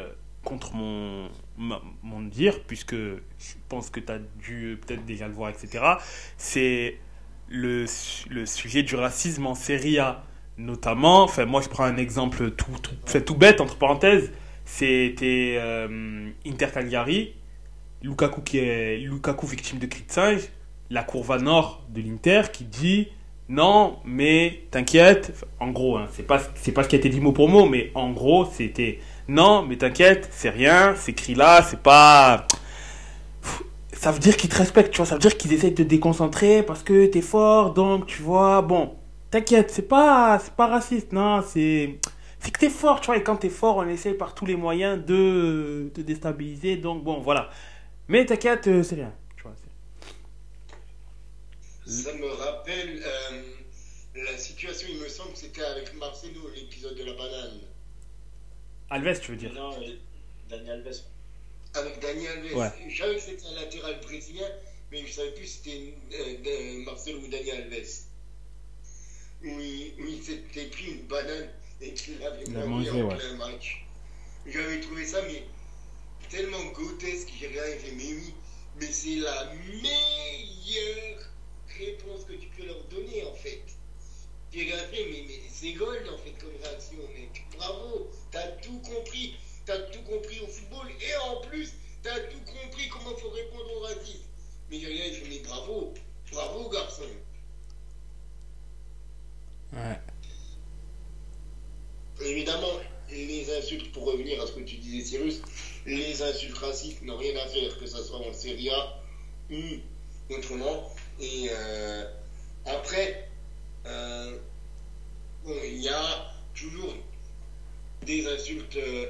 contre 0.47 0.73
mon, 0.73 1.29
mon 1.57 2.21
dire, 2.21 2.61
puisque 2.65 2.95
je 2.95 3.53
pense 3.67 3.89
que 3.89 3.99
tu 3.99 4.11
as 4.13 4.19
dû 4.39 4.79
peut-être 4.85 5.03
déjà 5.03 5.27
le 5.27 5.33
voir, 5.33 5.49
etc., 5.49 5.83
c'est 6.37 6.97
le, 7.49 7.85
le 8.29 8.45
sujet 8.45 8.81
du 8.81 8.95
racisme 8.95 9.45
en 9.45 9.55
Serie 9.55 9.99
A, 9.99 10.23
notamment, 10.57 11.23
enfin 11.23 11.45
moi 11.45 11.59
je 11.61 11.67
prends 11.67 11.83
un 11.83 11.97
exemple 11.97 12.51
tout, 12.51 12.71
tout, 12.81 13.19
tout 13.19 13.35
bête, 13.35 13.59
entre 13.59 13.75
parenthèses, 13.77 14.31
c'était 14.63 15.57
euh, 15.59 16.29
Inter 16.45 16.67
Cagliari, 16.73 17.33
Lukaku, 18.01 18.41
qui 18.41 18.59
est, 18.59 18.99
Lukaku 18.99 19.47
victime 19.47 19.79
de 19.79 19.85
cris 19.85 20.05
de 20.07 20.11
singe, 20.11 20.43
la 20.89 21.03
courva 21.03 21.39
nord 21.39 21.83
de 21.89 22.01
l'Inter 22.01 22.43
qui 22.53 22.63
dit 22.63 23.09
non, 23.49 23.97
mais 24.05 24.63
t'inquiète, 24.71 25.45
en 25.59 25.71
gros, 25.71 25.97
hein, 25.97 26.07
c'est 26.11 26.27
pas, 26.27 26.41
c'est 26.55 26.71
pas 26.71 26.83
ce 26.83 26.89
qui 26.89 26.95
a 26.95 26.99
été 26.99 27.09
dit 27.09 27.19
mot 27.19 27.31
pour 27.31 27.49
mot, 27.49 27.65
mais 27.65 27.91
en 27.95 28.11
gros, 28.11 28.45
c'était 28.45 28.99
non, 29.27 29.63
mais 29.63 29.77
t'inquiète, 29.77 30.29
c'est 30.31 30.49
rien, 30.49 30.95
ces 30.95 31.13
cris-là, 31.13 31.61
c'est 31.63 31.81
pas. 31.81 32.47
Ça 33.93 34.11
veut 34.11 34.19
dire 34.19 34.37
qu'ils 34.37 34.49
te 34.49 34.55
respectent, 34.57 34.91
tu 34.91 34.97
vois, 34.97 35.05
ça 35.05 35.15
veut 35.15 35.21
dire 35.21 35.37
qu'ils 35.37 35.53
essayent 35.53 35.71
de 35.71 35.83
te 35.83 35.87
déconcentrer 35.87 36.63
parce 36.63 36.83
que 36.83 37.07
t'es 37.07 37.21
fort, 37.21 37.73
donc 37.73 38.05
tu 38.05 38.21
vois, 38.21 38.61
bon, 38.61 38.95
t'inquiète, 39.31 39.71
c'est 39.71 39.87
pas, 39.87 40.39
c'est 40.39 40.53
pas 40.53 40.67
raciste, 40.67 41.11
non, 41.13 41.41
c'est. 41.41 41.99
C'est 42.39 42.51
que 42.51 42.59
t'es 42.59 42.69
fort, 42.69 43.01
tu 43.01 43.07
vois, 43.07 43.17
et 43.17 43.23
quand 43.23 43.37
t'es 43.37 43.49
fort, 43.49 43.77
on 43.77 43.87
essaye 43.87 44.13
par 44.13 44.35
tous 44.35 44.45
les 44.45 44.55
moyens 44.55 45.03
de 45.03 45.91
te 45.93 46.01
déstabiliser, 46.01 46.77
donc 46.77 47.03
bon, 47.03 47.19
voilà. 47.19 47.49
Mais 48.07 48.25
t'inquiète, 48.25 48.67
euh, 48.67 48.83
c'est 48.83 48.95
rien. 48.95 49.13
Ça 51.87 52.13
me 52.13 52.27
rappelle 52.27 53.01
euh, 53.01 53.41
la 54.13 54.37
situation, 54.37 54.89
il 54.91 54.99
me 54.99 55.07
semble 55.07 55.31
que 55.31 55.37
c'était 55.37 55.63
avec 55.63 55.93
Marcelo, 55.95 56.49
l'épisode 56.53 56.97
de 56.97 57.03
la 57.05 57.13
banane. 57.13 57.61
Alves, 58.89 59.19
tu 59.19 59.31
veux 59.31 59.37
dire 59.37 59.53
Non, 59.53 59.73
euh, 59.81 59.95
Daniel 60.49 60.83
Alves. 60.85 61.01
Avec 61.73 61.99
Daniel 61.99 62.31
Alves. 62.39 62.55
Ouais. 62.55 62.71
Je 62.89 62.97
savais 62.97 63.15
que 63.15 63.21
c'était 63.21 63.45
un 63.47 63.55
latéral 63.55 63.99
brésilien, 64.01 64.47
mais 64.91 64.99
je 64.99 65.07
ne 65.07 65.11
savais 65.11 65.31
plus 65.31 65.45
si 65.45 65.57
c'était 65.57 65.93
euh, 66.13 66.83
Marcelo 66.85 67.19
ou 67.19 67.27
Daniel 67.27 67.63
Alves. 67.63 68.03
Où 69.43 69.59
il, 69.59 69.93
il 69.99 70.23
s'était 70.23 70.67
pris 70.67 70.91
une 70.91 71.01
banane 71.03 71.49
et 71.81 71.93
qu'il 71.93 72.17
l'avait 72.19 72.45
mangé 72.49 72.67
mangé, 72.67 72.91
en 72.91 73.07
ouais. 73.09 73.15
plein 73.17 73.35
match. 73.35 73.85
J'avais 74.45 74.79
trouvé 74.79 75.05
ça, 75.05 75.21
mais 75.23 75.43
tellement 76.29 76.63
grotesque, 76.71 77.29
j'ai 77.39 77.49
j'ai 77.51 77.77
fait, 77.77 77.91
mais 77.95 78.13
oui, 78.13 78.33
mais 78.79 78.91
c'est 78.91 79.17
la 79.17 79.53
meilleure 79.81 81.19
réponse 81.77 82.23
que 82.25 82.33
tu 82.33 82.47
peux 82.57 82.65
leur 82.65 82.83
donner, 82.85 83.25
en 83.25 83.33
fait. 83.35 83.61
J'ai 84.57 84.63
regardé, 84.63 85.05
mais, 85.11 85.23
mais 85.27 85.39
c'est 85.51 85.73
gold, 85.73 86.07
en 86.09 86.17
fait, 86.17 86.31
comme 86.39 86.55
réaction, 86.63 86.97
mec. 87.15 87.45
Bravo, 87.55 88.09
t'as 88.31 88.47
tout 88.53 88.79
compris. 88.79 89.35
T'as 89.67 89.77
tout 89.77 90.01
compris 90.01 90.39
au 90.39 90.47
football, 90.47 90.87
et 90.89 91.15
en 91.29 91.41
plus, 91.41 91.73
t'as 92.01 92.19
tout 92.21 92.39
compris 92.39 92.89
comment 92.89 93.15
faut 93.17 93.29
répondre 93.29 93.69
au 93.75 93.81
racisme. 93.81 94.23
Mais 94.71 94.79
j'ai 94.79 95.11
fait, 95.11 95.29
mais 95.29 95.39
bravo, 95.39 95.93
bravo, 96.31 96.69
garçon. 96.69 97.03
Ouais. 99.73 99.99
Évidemment, 102.21 102.79
les 103.11 103.57
insultes, 103.57 103.91
pour 103.91 104.05
revenir 104.05 104.41
à 104.41 104.47
ce 104.47 104.53
que 104.53 104.61
tu 104.61 104.77
disais, 104.77 105.03
Cyrus, 105.03 105.41
les 105.85 106.19
insultes 106.21 106.57
racistes 106.57 107.03
n'ont 107.03 107.17
rien 107.17 107.35
à 107.35 107.47
faire, 107.47 107.77
que 107.77 107.85
ce 107.85 108.01
soit 108.01 108.19
en 108.19 108.33
Serie 108.33 108.69
A 108.69 109.03
ou 109.51 110.33
autrement. 110.33 110.89
Et 111.19 111.49
euh, 111.51 112.09
après, 112.65 113.27
euh, 113.87 114.37
bon, 115.45 115.53
il 115.65 115.81
y 115.81 115.89
a 115.89 116.31
toujours 116.55 116.93
des 118.05 118.27
insultes 118.27 118.75
euh, 118.77 119.05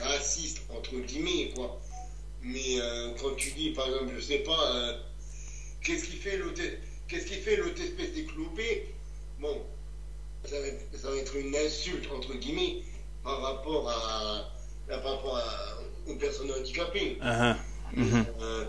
racistes, 0.00 0.62
entre 0.70 0.96
guillemets, 0.96 1.52
quoi. 1.54 1.80
Mais 2.42 2.78
euh, 2.80 3.14
quand 3.20 3.34
tu 3.36 3.52
dis, 3.52 3.70
par 3.70 3.86
exemple, 3.86 4.12
je 4.16 4.20
sais 4.20 4.38
pas, 4.38 4.74
euh, 4.76 4.98
qu'est-ce 5.82 6.04
qui 6.06 6.16
fait 6.16 6.36
l'autre 6.36 6.60
qu'est-ce 7.08 7.26
qui 7.26 7.34
fait 7.34 7.56
l'autre 7.56 7.80
espèce 7.80 8.12
d'éclopé? 8.14 8.94
Bon, 9.38 9.62
ça 10.44 10.58
va, 10.60 10.66
être, 10.66 10.84
ça 11.00 11.10
va 11.10 11.16
être 11.16 11.36
une 11.36 11.54
insulte, 11.56 12.10
entre 12.12 12.34
guillemets, 12.34 12.82
par 13.22 13.40
rapport 13.40 13.88
à, 13.88 14.50
par 14.88 15.02
rapport 15.02 15.36
à- 15.36 15.78
aux 16.10 16.16
personnes 16.16 16.50
handicapées. 16.50 17.18
Uh-huh. 17.22 17.56
Mhm. 17.94 18.24
Euh, 18.40 18.64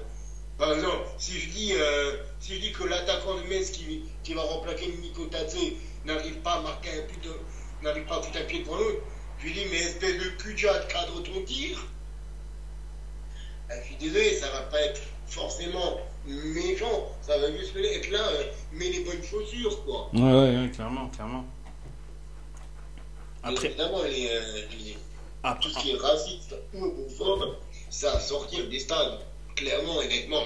par 0.57 0.73
exemple, 0.73 1.05
si 1.17 1.39
je 1.39 1.49
dis, 1.49 1.73
euh, 1.73 2.15
si 2.39 2.55
je 2.55 2.59
dis 2.61 2.71
que 2.71 2.83
l'attaquant 2.83 3.35
de 3.35 3.41
Metz 3.47 3.71
qui, 3.71 4.03
qui 4.23 4.33
va 4.33 4.41
remplacer 4.41 4.87
Nico 5.01 5.25
Tadze 5.25 5.57
n'arrive 6.05 6.35
pas 6.37 6.53
à 6.53 6.61
marquer 6.61 6.89
un 6.91 7.05
but, 7.07 7.23
de- 7.23 7.39
n'arrive 7.83 8.05
pas 8.05 8.17
à 8.19 8.21
foutre 8.21 8.37
un 8.37 8.43
pied 8.43 8.59
devant 8.63 8.77
l'autre, 8.77 9.01
je 9.39 9.45
lui 9.45 9.53
dis, 9.53 9.65
mais 9.69 9.77
espèce 9.79 10.17
de 10.17 10.29
cul 10.41 10.55
cadre 10.55 11.21
ton 11.23 11.41
tir. 11.45 11.85
Ah, 13.69 13.73
je 13.81 13.85
suis 13.87 13.95
désolé, 13.95 14.33
ça 14.33 14.49
va 14.51 14.61
pas 14.61 14.79
être 14.81 15.01
forcément 15.27 15.99
méchant, 16.25 17.09
ça 17.21 17.37
va 17.37 17.51
juste 17.51 17.75
être 17.75 18.09
là, 18.11 18.25
euh, 18.27 18.43
mets 18.71 18.89
les 18.89 18.99
bonnes 19.01 19.23
chaussures, 19.23 19.83
quoi. 19.83 20.09
Ouais, 20.13 20.21
ouais, 20.21 20.57
ouais, 20.61 20.71
clairement, 20.73 21.09
clairement. 21.09 21.45
Après, 23.43 23.67
évidemment, 23.67 24.03
les, 24.03 24.29
euh, 24.31 24.61
les- 24.71 24.97
après, 25.43 25.63
tout 25.63 25.69
ce 25.75 25.79
qui 25.79 25.91
est 25.91 25.97
raciste 25.97 26.55
ou 26.73 26.85
homophobe, 26.85 27.57
ça 27.89 28.13
à 28.13 28.19
sortir 28.19 28.67
des 28.69 28.79
stades, 28.79 29.19
clairement 29.55 30.01
et 30.01 30.07
nettement. 30.07 30.43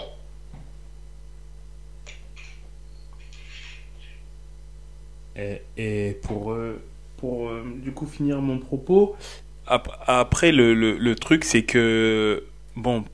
Et, 5.35 5.61
et 5.77 6.13
pour, 6.23 6.51
euh, 6.51 6.81
pour 7.17 7.49
euh, 7.49 7.63
du 7.77 7.91
coup 7.91 8.05
finir 8.05 8.41
mon 8.41 8.59
propos, 8.59 9.15
ap- 9.67 10.03
après 10.07 10.51
le, 10.51 10.73
le, 10.73 10.97
le 10.97 11.15
truc 11.15 11.43
c'est 11.45 11.63
que, 11.63 12.43
bon, 12.75 13.05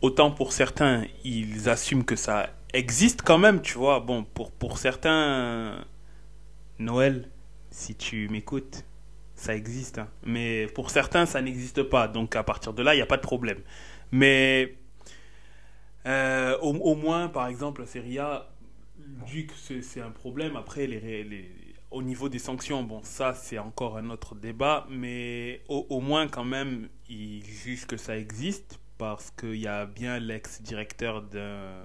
autant 0.00 0.30
pour 0.30 0.52
certains, 0.52 1.04
ils 1.24 1.68
assument 1.68 2.04
que 2.04 2.16
ça 2.16 2.50
existe 2.72 3.22
quand 3.22 3.38
même, 3.38 3.62
tu 3.62 3.78
vois. 3.78 4.00
Bon, 4.00 4.24
pour, 4.24 4.50
pour 4.52 4.78
certains, 4.78 5.84
Noël, 6.78 7.28
si 7.70 7.94
tu 7.94 8.28
m'écoutes, 8.28 8.84
ça 9.36 9.54
existe. 9.56 9.98
hein. 9.98 10.08
Mais 10.24 10.66
pour 10.68 10.90
certains, 10.90 11.26
ça 11.26 11.42
n'existe 11.42 11.82
pas. 11.84 12.08
Donc 12.08 12.36
à 12.36 12.42
partir 12.42 12.72
de 12.74 12.82
là, 12.82 12.94
il 12.94 12.98
n'y 12.98 13.02
a 13.02 13.06
pas 13.06 13.16
de 13.16 13.22
problème. 13.22 13.58
Mais 14.12 14.74
euh, 16.06 16.58
au, 16.58 16.94
moins, 16.94 17.28
par 17.28 17.46
exemple, 17.48 17.82
la 17.82 17.86
Serie 17.86 18.18
A, 18.18 18.48
vu 19.26 19.46
que 19.46 19.80
c'est 19.82 20.00
un 20.00 20.10
problème, 20.10 20.56
après, 20.56 20.86
les, 20.86 21.50
au 21.90 22.02
niveau 22.02 22.28
des 22.28 22.38
sanctions, 22.38 22.82
bon, 22.82 23.00
ça, 23.02 23.34
c'est 23.34 23.58
encore 23.58 23.96
un 23.96 24.10
autre 24.10 24.34
débat, 24.34 24.86
mais 24.90 25.60
au, 25.68 26.00
moins, 26.00 26.26
quand 26.28 26.44
même, 26.44 26.88
ils 27.08 27.44
jugent 27.44 27.86
que 27.86 27.96
ça 27.96 28.16
existe 28.16 28.78
parce 28.98 29.30
qu'il 29.30 29.56
y 29.56 29.66
a 29.66 29.86
bien 29.86 30.18
l'ex-directeur 30.18 31.22
d'un- 31.22 31.82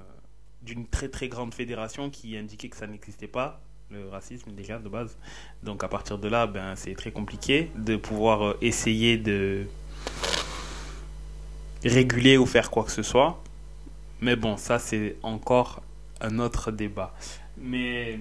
d'une 0.62 0.86
très 0.88 1.10
très 1.10 1.28
grande 1.30 1.54
fédération 1.54 2.10
qui 2.10 2.36
indiquait 2.38 2.70
que 2.70 2.78
ça 2.78 2.88
n'existait 2.88 3.28
pas, 3.28 3.62
le 3.90 4.10
racisme 4.10 4.52
déjà 4.52 4.80
de 4.80 4.90
base. 4.90 5.18
Donc 5.64 5.84
à 5.84 5.88
partir 5.88 6.18
de 6.18 6.28
là, 6.28 6.46
ben, 6.46 6.76
c'est 6.76 6.94
très 6.94 7.12
compliqué 7.12 7.72
de 7.76 7.96
pouvoir 7.96 8.42
euh, 8.44 8.58
essayer 8.62 9.18
de 9.18 9.66
réguler 11.86 12.38
ou 12.38 12.46
faire 12.46 12.70
quoi 12.70 12.84
que 12.84 12.92
ce 12.92 13.02
soit. 13.04 13.42
Mais 14.22 14.36
bon, 14.36 14.58
ça 14.58 14.80
c'est 14.80 15.18
encore 15.24 15.84
un 16.22 16.40
autre 16.40 16.72
débat. 16.72 17.14
Mais 17.58 18.20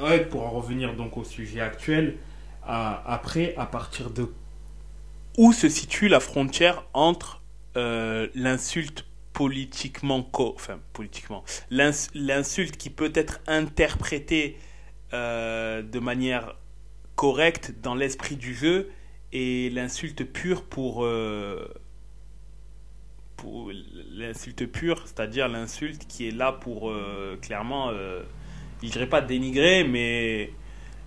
ouais, 0.00 0.24
pour 0.26 0.46
en 0.46 0.50
revenir 0.50 0.94
donc 0.94 1.16
au 1.16 1.24
sujet 1.24 1.60
actuel, 1.60 2.16
après, 2.64 3.54
à 3.56 3.66
partir 3.66 4.10
de 4.10 4.28
où 5.36 5.52
se 5.52 5.68
situe 5.68 6.08
la 6.08 6.20
frontière 6.20 6.84
entre 6.94 7.42
euh, 7.76 8.28
l'insulte 8.34 9.04
politiquement, 9.32 10.22
co- 10.22 10.54
enfin 10.56 10.78
politiquement, 10.92 11.44
l'ins- 11.70 12.08
l'insulte 12.14 12.76
qui 12.76 12.90
peut 12.90 13.12
être 13.14 13.40
interprétée 13.46 14.58
euh, 15.12 15.82
de 15.82 15.98
manière 15.98 16.56
correcte 17.16 17.74
dans 17.82 17.94
l'esprit 17.94 18.36
du 18.36 18.54
jeu 18.54 18.90
et 19.32 19.70
l'insulte 19.70 20.24
pure 20.24 20.64
pour 20.64 21.04
euh, 21.04 21.68
l'insulte 24.10 24.66
pure, 24.66 25.02
c'est-à-dire 25.04 25.48
l'insulte 25.48 26.06
qui 26.06 26.28
est 26.28 26.30
là 26.32 26.52
pour 26.52 26.90
euh, 26.90 27.36
clairement, 27.40 27.90
euh, 27.90 28.22
je 28.82 28.88
dirais 28.88 29.08
pas 29.08 29.20
dénigrer, 29.20 29.84
mais 29.84 30.52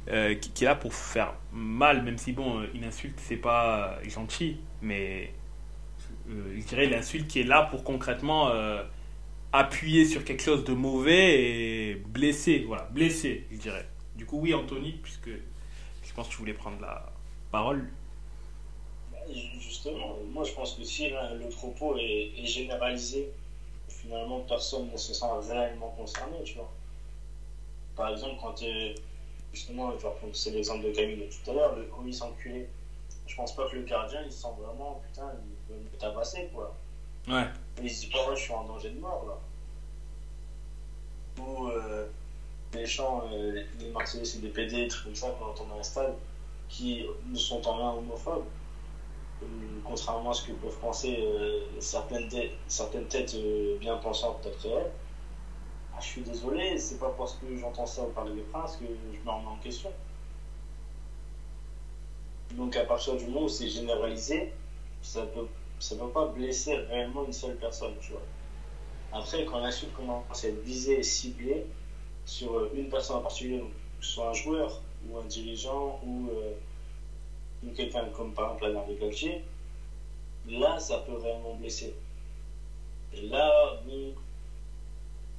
euh, 0.09 0.35
qui, 0.35 0.51
qui 0.51 0.63
est 0.63 0.67
là 0.67 0.75
pour 0.75 0.93
faire 0.93 1.33
mal, 1.51 2.03
même 2.03 2.17
si 2.17 2.31
bon, 2.31 2.63
une 2.73 2.83
insulte 2.83 3.19
c'est 3.21 3.37
pas 3.37 3.99
gentil, 4.07 4.57
mais 4.81 5.33
euh, 6.29 6.55
je 6.57 6.65
dirais 6.65 6.87
l'insulte 6.87 7.27
qui 7.27 7.39
est 7.41 7.43
là 7.43 7.63
pour 7.63 7.83
concrètement 7.83 8.49
euh, 8.49 8.83
appuyer 9.51 10.05
sur 10.05 10.23
quelque 10.23 10.43
chose 10.43 10.63
de 10.63 10.73
mauvais 10.73 11.41
et 11.41 11.95
blesser, 11.95 12.63
voilà, 12.67 12.83
blesser, 12.91 13.47
je 13.51 13.57
dirais. 13.57 13.87
Du 14.15 14.25
coup, 14.25 14.39
oui, 14.39 14.53
Anthony, 14.53 14.99
puisque 15.01 15.29
je 15.29 16.13
pense 16.13 16.27
que 16.27 16.33
tu 16.33 16.37
voulais 16.39 16.53
prendre 16.53 16.79
la 16.81 17.11
parole. 17.51 17.89
Justement, 19.59 20.15
moi 20.31 20.43
je 20.43 20.53
pense 20.53 20.73
que 20.73 20.83
si 20.83 21.09
là, 21.09 21.33
le 21.33 21.47
propos 21.49 21.97
est, 21.97 22.31
est 22.37 22.45
généralisé, 22.45 23.29
finalement 23.87 24.39
personne 24.41 24.89
ne 24.91 24.97
se 24.97 25.13
sent 25.13 25.25
réellement 25.47 25.89
concerné, 25.89 26.43
tu 26.43 26.55
vois. 26.55 26.71
Par 27.95 28.09
exemple, 28.09 28.37
quand 28.41 28.61
euh, 28.63 28.93
justement, 29.53 29.91
c'est 30.33 30.51
l'exemple 30.51 30.85
de 30.85 30.91
Camille 30.91 31.17
de 31.17 31.25
tout 31.25 31.51
à 31.51 31.53
l'heure, 31.53 31.75
le 31.75 31.85
commis 31.85 32.13
s'enculé. 32.13 32.67
Je 33.27 33.35
pense 33.35 33.53
pas 33.53 33.67
que 33.69 33.75
le 33.75 33.83
gardien 33.83 34.21
il 34.25 34.31
se 34.31 34.41
sent 34.41 34.47
vraiment, 34.57 35.01
putain, 35.05 35.31
il 35.33 35.73
veut 35.73 35.81
me 35.81 35.97
tabasser 35.97 36.49
quoi. 36.53 36.73
Ouais. 37.27 37.45
Il 37.81 37.91
se 37.91 38.01
dit 38.01 38.11
pas, 38.11 38.27
ouais, 38.29 38.35
je 38.35 38.41
suis 38.41 38.53
en 38.53 38.63
danger 38.63 38.89
de 38.89 38.99
mort 38.99 39.25
là. 39.27 41.43
Ou, 41.43 41.67
euh, 41.67 42.05
les 42.73 42.85
chants, 42.85 43.23
euh, 43.31 43.61
les 43.79 43.89
Marseillais, 43.89 44.25
c'est 44.25 44.39
des 44.39 44.49
PD, 44.49 44.83
des 44.83 44.87
trucs 44.87 45.05
comme 45.05 45.15
ça 45.15 45.29
qu'on 45.37 45.45
entend 45.45 45.65
dans 45.65 45.77
les 45.77 45.83
stades, 45.83 46.15
qui 46.67 47.05
sont 47.35 47.65
en 47.67 47.77
rien 47.77 47.91
homophobes. 47.91 48.45
Euh, 49.41 49.45
contrairement 49.85 50.31
à 50.31 50.33
ce 50.33 50.47
que 50.47 50.51
peuvent 50.53 50.79
penser 50.79 51.17
euh, 51.21 51.61
certaines, 51.79 52.27
têtes, 52.27 52.51
certaines 52.67 53.07
têtes 53.07 53.35
euh, 53.35 53.77
bien 53.77 53.95
pensantes 53.97 54.43
d'après 54.43 54.69
elles. 54.69 54.91
Ah, 55.93 55.99
je 56.01 56.07
suis 56.07 56.21
désolé, 56.21 56.77
c'est 56.77 56.99
pas 56.99 57.13
parce 57.17 57.35
que 57.35 57.55
j'entends 57.55 57.85
ça 57.85 58.03
au 58.03 58.07
Parc 58.07 58.33
des 58.33 58.41
Princes 58.41 58.77
que 58.77 58.85
je 58.85 59.25
me 59.25 59.31
remets 59.31 59.47
en 59.47 59.57
question. 59.57 59.91
Donc 62.51 62.75
à 62.75 62.83
partir 62.83 63.15
du 63.15 63.25
moment 63.25 63.43
où 63.43 63.49
c'est 63.49 63.67
généralisé, 63.67 64.51
ça 65.01 65.23
peut, 65.23 65.45
ça 65.79 65.95
peut 65.95 66.09
pas 66.09 66.25
blesser 66.25 66.75
réellement 66.75 67.25
une 67.25 67.33
seule 67.33 67.55
personne, 67.55 67.93
tu 68.01 68.11
vois. 68.11 68.21
Après, 69.11 69.45
quand 69.45 69.59
l'insulte 69.59 69.93
commence 69.93 70.43
à 70.43 70.47
être 70.47 70.61
visée 70.61 70.99
et 70.99 71.03
ciblée 71.03 71.65
sur 72.25 72.73
une 72.73 72.89
personne 72.89 73.17
en 73.17 73.21
particulier, 73.21 73.59
que 73.59 74.05
ce 74.05 74.11
soit 74.11 74.29
un 74.29 74.33
joueur 74.33 74.81
ou 75.07 75.17
un 75.17 75.25
dirigeant 75.25 75.99
ou 76.05 76.29
quelqu'un 77.75 78.07
comme 78.09 78.33
par 78.33 78.45
exemple 78.45 78.71
mère 78.71 78.85
de 78.85 78.93
Galtier, 78.93 79.41
là, 80.47 80.79
ça 80.79 80.97
peut 80.99 81.15
réellement 81.15 81.53
blesser. 81.53 81.93
Et 83.13 83.21
là, 83.21 83.73
bon, 83.83 84.13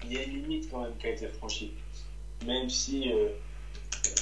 il 0.04 0.12
y 0.12 0.16
a 0.16 0.22
une 0.22 0.42
limite 0.42 0.68
quand 0.70 0.82
même 0.82 0.96
qui 0.98 1.06
a 1.06 1.10
été 1.10 1.26
franchie. 1.28 1.70
Même 2.44 2.68
si, 2.68 3.10
euh, 3.12 3.28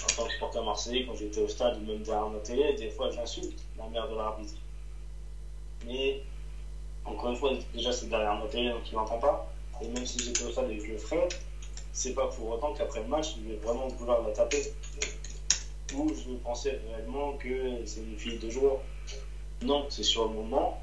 en 0.04 0.06
tant 0.14 0.24
que 0.24 0.32
supporter 0.32 0.62
marseillais, 0.62 1.02
quand 1.04 1.14
j'étais 1.14 1.40
au 1.40 1.48
stade 1.48 1.76
ou 1.76 1.80
même 1.80 2.02
derrière 2.02 2.28
ma 2.28 2.40
télé, 2.40 2.72
des 2.74 2.88
fois 2.88 3.10
j'insulte 3.10 3.64
la 3.76 3.86
mère 3.86 4.06
de 4.06 4.14
l'arbitre. 4.14 4.54
Mais, 5.84 6.18
encore 7.04 7.30
une 7.30 7.36
fois, 7.36 7.52
déjà 7.72 7.92
c'est 7.92 8.08
derrière 8.08 8.34
ma 8.34 8.46
télé 8.46 8.70
donc 8.70 8.90
il 8.90 8.94
n'entend 8.94 9.18
pas. 9.18 9.40
Et 9.80 9.88
même 9.88 10.04
si 10.04 10.18
j'étais 10.18 10.42
au 10.42 10.50
stade 10.50 10.68
et 10.68 10.76
que 10.76 10.84
je 10.84 10.92
le 10.92 10.98
ferais, 10.98 11.28
c'est 11.92 12.12
pas 12.12 12.26
pour 12.26 12.48
autant 12.48 12.72
qu'après 12.72 13.00
le 13.00 13.06
match, 13.06 13.34
je 13.36 13.48
vais 13.48 13.54
vraiment 13.54 13.86
vouloir 13.88 14.20
la 14.20 14.30
taper. 14.30 14.60
Ou 15.94 16.12
je 16.14 16.34
penser 16.44 16.78
réellement 16.86 17.32
que 17.34 17.82
c'est 17.86 18.00
une 18.00 18.18
fille 18.18 18.36
de 18.36 18.50
jour. 18.50 18.80
Non, 19.62 19.86
c'est 19.88 20.02
sur 20.02 20.26
le 20.26 20.32
moment. 20.32 20.80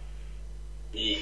Et 0.94 1.18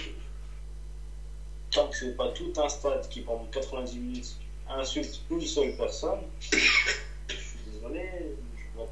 tant 1.72 1.88
que 1.88 1.98
c'est 1.98 2.16
pas 2.16 2.30
tout 2.30 2.52
un 2.58 2.70
stade 2.70 3.08
qui 3.10 3.22
pendant 3.22 3.46
90 3.52 3.98
minutes 3.98 4.38
insulte 4.70 5.22
une 5.30 5.42
seule 5.42 5.76
personne, 5.76 6.22
je 6.52 7.36
suis 7.36 7.60
désolé, 7.66 8.10
je 8.58 8.76
vois, 8.76 8.88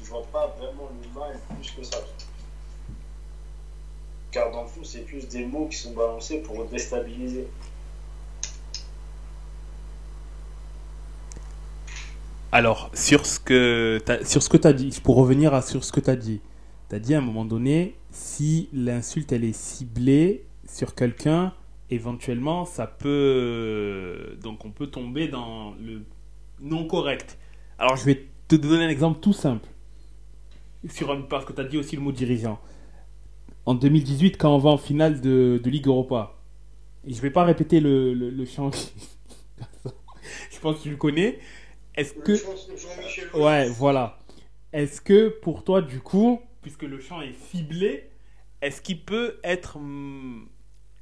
vois 0.00 0.22
pas 0.32 0.46
vraiment 0.58 0.88
le 0.88 1.08
mal 1.08 1.38
plus 1.50 1.70
que 1.70 1.82
ça. 1.82 1.98
Car 4.30 4.50
dans 4.50 4.62
le 4.62 4.66
fond, 4.66 4.82
c'est 4.82 5.02
plus 5.02 5.28
des 5.28 5.44
mots 5.44 5.66
qui 5.66 5.76
sont 5.76 5.92
balancés 5.92 6.38
pour 6.38 6.64
déstabiliser. 6.64 7.46
Alors, 12.54 12.88
sur 12.94 13.26
ce 13.26 13.40
que 13.40 13.98
tu 13.98 14.66
as 14.68 14.72
dit, 14.72 15.00
pour 15.02 15.16
revenir 15.16 15.54
à 15.54 15.60
sur 15.60 15.82
ce 15.82 15.90
que 15.90 15.98
tu 15.98 16.08
as 16.08 16.14
dit, 16.14 16.40
tu 16.88 16.94
as 16.94 17.00
dit 17.00 17.12
à 17.12 17.18
un 17.18 17.20
moment 17.20 17.44
donné, 17.44 17.96
si 18.12 18.68
l'insulte 18.72 19.32
elle 19.32 19.42
est 19.42 19.52
ciblée 19.52 20.44
sur 20.64 20.94
quelqu'un, 20.94 21.52
éventuellement 21.90 22.64
ça 22.64 22.86
peut 22.86 24.38
donc 24.40 24.64
on 24.64 24.70
peut 24.70 24.86
tomber 24.86 25.26
dans 25.26 25.74
le 25.84 26.04
non 26.60 26.86
correct. 26.86 27.38
Alors 27.76 27.96
je 27.96 28.04
vais 28.04 28.24
te 28.46 28.54
donner 28.54 28.84
un 28.84 28.88
exemple 28.88 29.18
tout 29.18 29.32
simple. 29.32 29.68
Sur 30.88 31.10
un, 31.10 31.22
parce 31.22 31.44
que 31.44 31.52
tu 31.52 31.60
as 31.60 31.64
dit 31.64 31.76
aussi 31.76 31.96
le 31.96 32.02
mot 32.02 32.12
dirigeant. 32.12 32.60
En 33.66 33.74
2018, 33.74 34.36
quand 34.36 34.54
on 34.54 34.58
va 34.58 34.70
en 34.70 34.78
finale 34.78 35.20
de, 35.20 35.60
de 35.60 35.70
Ligue 35.70 35.88
Europa, 35.88 36.36
et 37.04 37.14
je 37.14 37.20
vais 37.20 37.30
pas 37.30 37.42
répéter 37.42 37.80
le, 37.80 38.14
le, 38.14 38.30
le 38.30 38.44
chant, 38.44 38.70
je 39.84 40.60
pense 40.60 40.76
que 40.76 40.82
tu 40.84 40.90
le 40.90 40.96
connais. 40.96 41.40
Est-ce 41.96 42.14
que. 42.14 42.32
Ouais, 43.32 43.68
voilà. 43.68 44.18
Est-ce 44.72 45.00
que 45.00 45.28
pour 45.28 45.64
toi, 45.64 45.82
du 45.82 46.00
coup, 46.00 46.40
puisque 46.62 46.82
le 46.82 47.00
chant 47.00 47.20
est 47.22 47.34
ciblé, 47.34 48.10
est-ce 48.62 48.80
qu'il 48.82 49.04
peut 49.04 49.38
être 49.44 49.76
hum, 49.76 50.48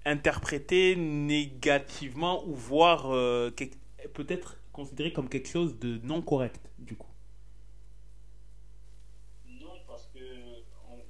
interprété 0.05 0.97
négativement 0.97 2.45
ou 2.47 2.55
voire 2.55 3.11
euh, 3.13 3.51
peut-être 4.15 4.59
considéré 4.73 5.13
comme 5.13 5.29
quelque 5.29 5.49
chose 5.49 5.79
de 5.79 5.99
non 6.05 6.23
correct, 6.23 6.61
du 6.79 6.97
coup? 6.97 7.09
Non, 9.47 9.79
parce 9.87 10.07
que 10.13 10.19
on- 10.91 11.05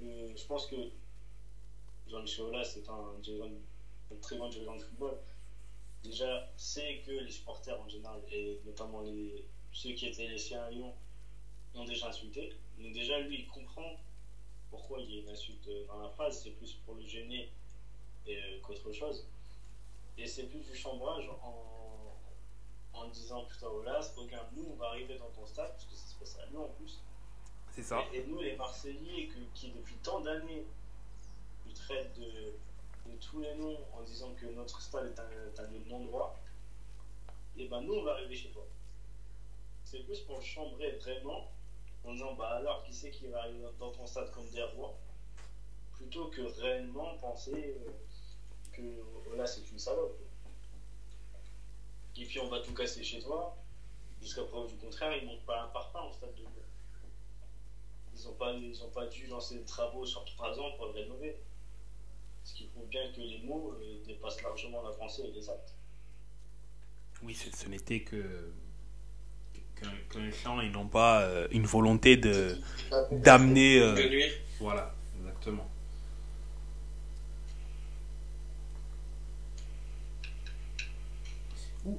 le- 0.00 0.36
je 0.36 0.46
pense 0.46 0.66
que 0.66 0.76
Jean-Michel 2.08 2.46
c'est 2.64 2.88
un, 2.88 2.94
un 4.12 4.16
très 4.20 4.36
bon 4.38 4.48
dirigeant 4.48 4.76
de 4.76 4.82
football. 4.82 5.18
Déjà, 6.06 6.48
c'est 6.56 6.98
que 7.04 7.10
les 7.10 7.30
supporters 7.32 7.80
en 7.80 7.88
général, 7.88 8.20
et 8.30 8.60
notamment 8.64 9.00
les, 9.00 9.44
ceux 9.72 9.92
qui 9.92 10.06
étaient 10.06 10.28
les 10.28 10.38
siens 10.38 10.62
à 10.62 10.70
Lyon, 10.70 10.94
ont 11.74 11.84
déjà 11.84 12.08
insulté. 12.08 12.52
Donc 12.78 12.92
déjà, 12.92 13.18
lui, 13.18 13.40
il 13.40 13.46
comprend 13.46 13.90
pourquoi 14.70 15.00
il 15.00 15.10
y 15.10 15.16
a 15.16 15.20
une 15.22 15.28
insulte 15.28 15.68
dans 15.88 15.98
la 15.98 16.08
phrase. 16.08 16.40
C'est 16.42 16.50
plus 16.50 16.74
pour 16.84 16.94
le 16.94 17.04
gêner 17.04 17.48
euh, 18.28 18.56
qu'autre 18.62 18.92
chose. 18.92 19.24
Et 20.16 20.26
c'est 20.28 20.44
plus 20.44 20.60
du 20.60 20.74
chambrage 20.74 21.28
en, 21.42 22.14
en 22.92 23.04
disant 23.06 23.42
putain 23.42 23.66
Aulas, 23.66 24.12
regarde, 24.16 24.46
nous, 24.52 24.64
on 24.70 24.74
va 24.74 24.86
arriver 24.86 25.16
dans 25.16 25.28
ton 25.30 25.44
stade, 25.44 25.70
parce 25.72 25.84
que 25.86 25.94
ça 25.96 26.06
se 26.06 26.14
passe 26.14 26.36
à 26.36 26.46
Lyon 26.46 26.66
en 26.66 26.68
plus. 26.68 27.00
C'est 27.72 27.82
Et, 28.12 28.18
et 28.18 28.22
nous, 28.22 28.40
les 28.40 28.54
Marseillais, 28.54 29.26
que- 29.26 29.44
qui 29.54 29.70
depuis 29.70 29.96
tant 29.96 30.20
d'années 30.20 30.64
nous 31.66 31.72
traitent 31.72 32.14
de, 32.16 32.52
de 33.06 33.16
tous 33.16 33.40
les 33.40 33.54
noms 33.54 33.78
en 33.94 34.02
disant 34.02 34.32
que 34.34 34.46
notre 34.46 34.80
stade 34.80 35.06
est 35.06 35.20
un, 35.20 35.64
un 35.64 35.88
non-droit, 35.88 36.36
et 37.58 37.68
ben 37.68 37.80
nous, 37.80 37.94
on 37.94 38.04
va 38.04 38.12
arriver 38.12 38.36
chez 38.36 38.50
toi. 38.50 38.66
C'est 39.84 40.00
plus 40.00 40.20
pour 40.20 40.42
chambrer 40.42 40.92
vraiment 40.92 41.50
en 42.04 42.12
disant 42.12 42.34
bah 42.34 42.50
alors 42.50 42.82
qui 42.84 42.92
c'est 42.92 43.10
qui 43.10 43.26
va 43.28 43.40
arriver 43.40 43.64
dans 43.78 43.90
ton 43.92 44.06
stade 44.06 44.30
comme 44.32 44.48
des 44.50 44.62
rois 44.62 44.94
plutôt 45.96 46.26
que 46.26 46.42
réellement 46.60 47.16
penser 47.18 47.76
euh, 47.86 47.90
que 48.72 48.82
oh 49.30 49.34
là 49.34 49.46
c'est 49.46 49.68
une 49.70 49.78
salope. 49.78 50.18
Et 52.16 52.24
puis 52.24 52.38
on 52.40 52.48
va 52.48 52.60
tout 52.60 52.74
casser 52.74 53.02
chez 53.02 53.20
toi. 53.20 53.56
Jusqu'à 54.20 54.42
preuve 54.44 54.68
du 54.68 54.76
contraire, 54.76 55.14
ils 55.16 55.26
montent 55.26 55.44
pas 55.44 55.62
un 55.62 55.68
par 55.68 55.94
un 55.94 56.08
au 56.08 56.12
stade 56.12 56.34
de. 56.34 56.44
Ils 58.14 58.24
n'ont 58.24 58.32
pas, 58.32 58.54
pas 58.94 59.06
dû 59.08 59.26
lancer 59.26 59.58
des 59.58 59.64
travaux 59.64 60.06
sur 60.06 60.24
trois 60.24 60.58
ans 60.58 60.72
pour 60.76 60.86
le 60.86 60.92
rénover. 60.92 61.36
Ce 62.46 62.54
qui 62.54 62.64
prouve 62.66 62.86
bien 62.88 63.00
que 63.12 63.20
les 63.20 63.42
mots 63.44 63.74
euh, 63.80 64.04
dépassent 64.06 64.40
largement 64.40 64.80
la 64.82 64.92
pensée 64.94 65.22
et 65.24 65.32
les 65.32 65.50
actes. 65.50 65.74
Oui, 67.24 67.34
ce, 67.34 67.50
ce 67.50 67.68
n'était 67.68 68.00
que 68.00 68.52
qu'un 69.74 69.90
qu'un 70.10 70.30
chant 70.30 70.60
et 70.60 70.68
non 70.70 70.86
pas 70.86 71.22
euh, 71.22 71.48
une 71.50 71.66
volonté 71.66 72.16
de 72.16 72.56
d'amener. 73.10 73.80
euh, 73.80 73.94
De 73.94 74.08
nuire. 74.08 74.32
Voilà, 74.60 74.94
exactement. 75.18 75.68
Ouh. 81.84 81.98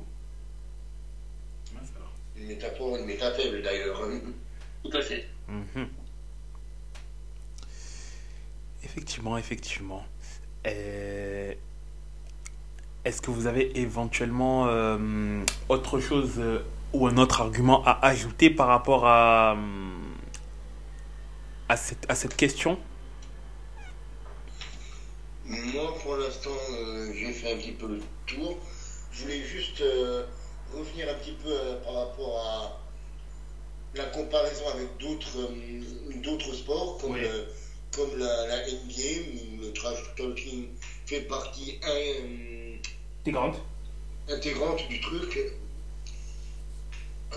Une 2.38 2.48
métaphore, 2.48 2.96
une 2.98 3.06
métaphèble 3.06 3.62
d'ailleurs. 3.62 4.02
Tout 4.84 4.96
à 4.98 5.02
fait. 5.02 5.28
Mhm. 5.50 5.90
Effectivement, 8.84 9.38
effectivement. 9.38 10.06
Euh, 10.68 11.54
Est-ce 13.06 13.22
que 13.22 13.32
vous 13.32 13.48
avez 13.48 13.80
éventuellement 13.80 14.68
euh, 14.68 15.42
autre 15.70 16.00
chose 16.00 16.34
euh, 16.40 16.60
ou 16.94 17.08
un 17.08 17.18
autre 17.18 17.42
argument 17.42 17.84
à 17.86 18.06
ajouter 18.06 18.50
par 18.50 18.68
rapport 18.68 19.08
à, 19.08 19.56
à, 21.70 21.78
cette, 21.78 22.10
à 22.10 22.16
cette 22.16 22.36
question? 22.36 22.78
Moi, 25.46 25.98
pour 26.04 26.18
l'instant, 26.18 26.50
euh, 26.72 27.12
j'ai 27.16 27.32
fait 27.32 27.54
un 27.54 27.58
petit 27.58 27.72
peu 27.72 27.88
le 27.88 28.02
tour. 28.26 28.58
Je 29.14 29.24
voulais 29.24 29.44
juste 29.44 29.82
revenir 30.74 31.08
un 31.10 31.14
petit 31.16 31.36
peu 31.42 31.50
par 31.86 31.94
rapport 31.94 32.38
à 32.40 32.80
la 33.96 34.04
comparaison 34.06 34.66
avec 34.74 34.98
d'autres 35.00 35.50
d'autres 36.22 36.54
sports, 36.54 36.98
comme, 37.00 37.14
Oui. 37.14 37.22
Comme 37.96 38.18
la, 38.18 38.48
la 38.48 38.62
NBA, 38.68 39.32
où 39.34 39.62
le 39.62 39.74
trash 39.74 39.98
talking 40.16 40.68
fait 41.06 41.22
partie 41.22 41.80
euh, 41.88 42.76
T'es 43.24 43.32
grande 43.32 43.56
intégrante 44.30 44.88
du 44.90 45.00
truc. 45.00 45.40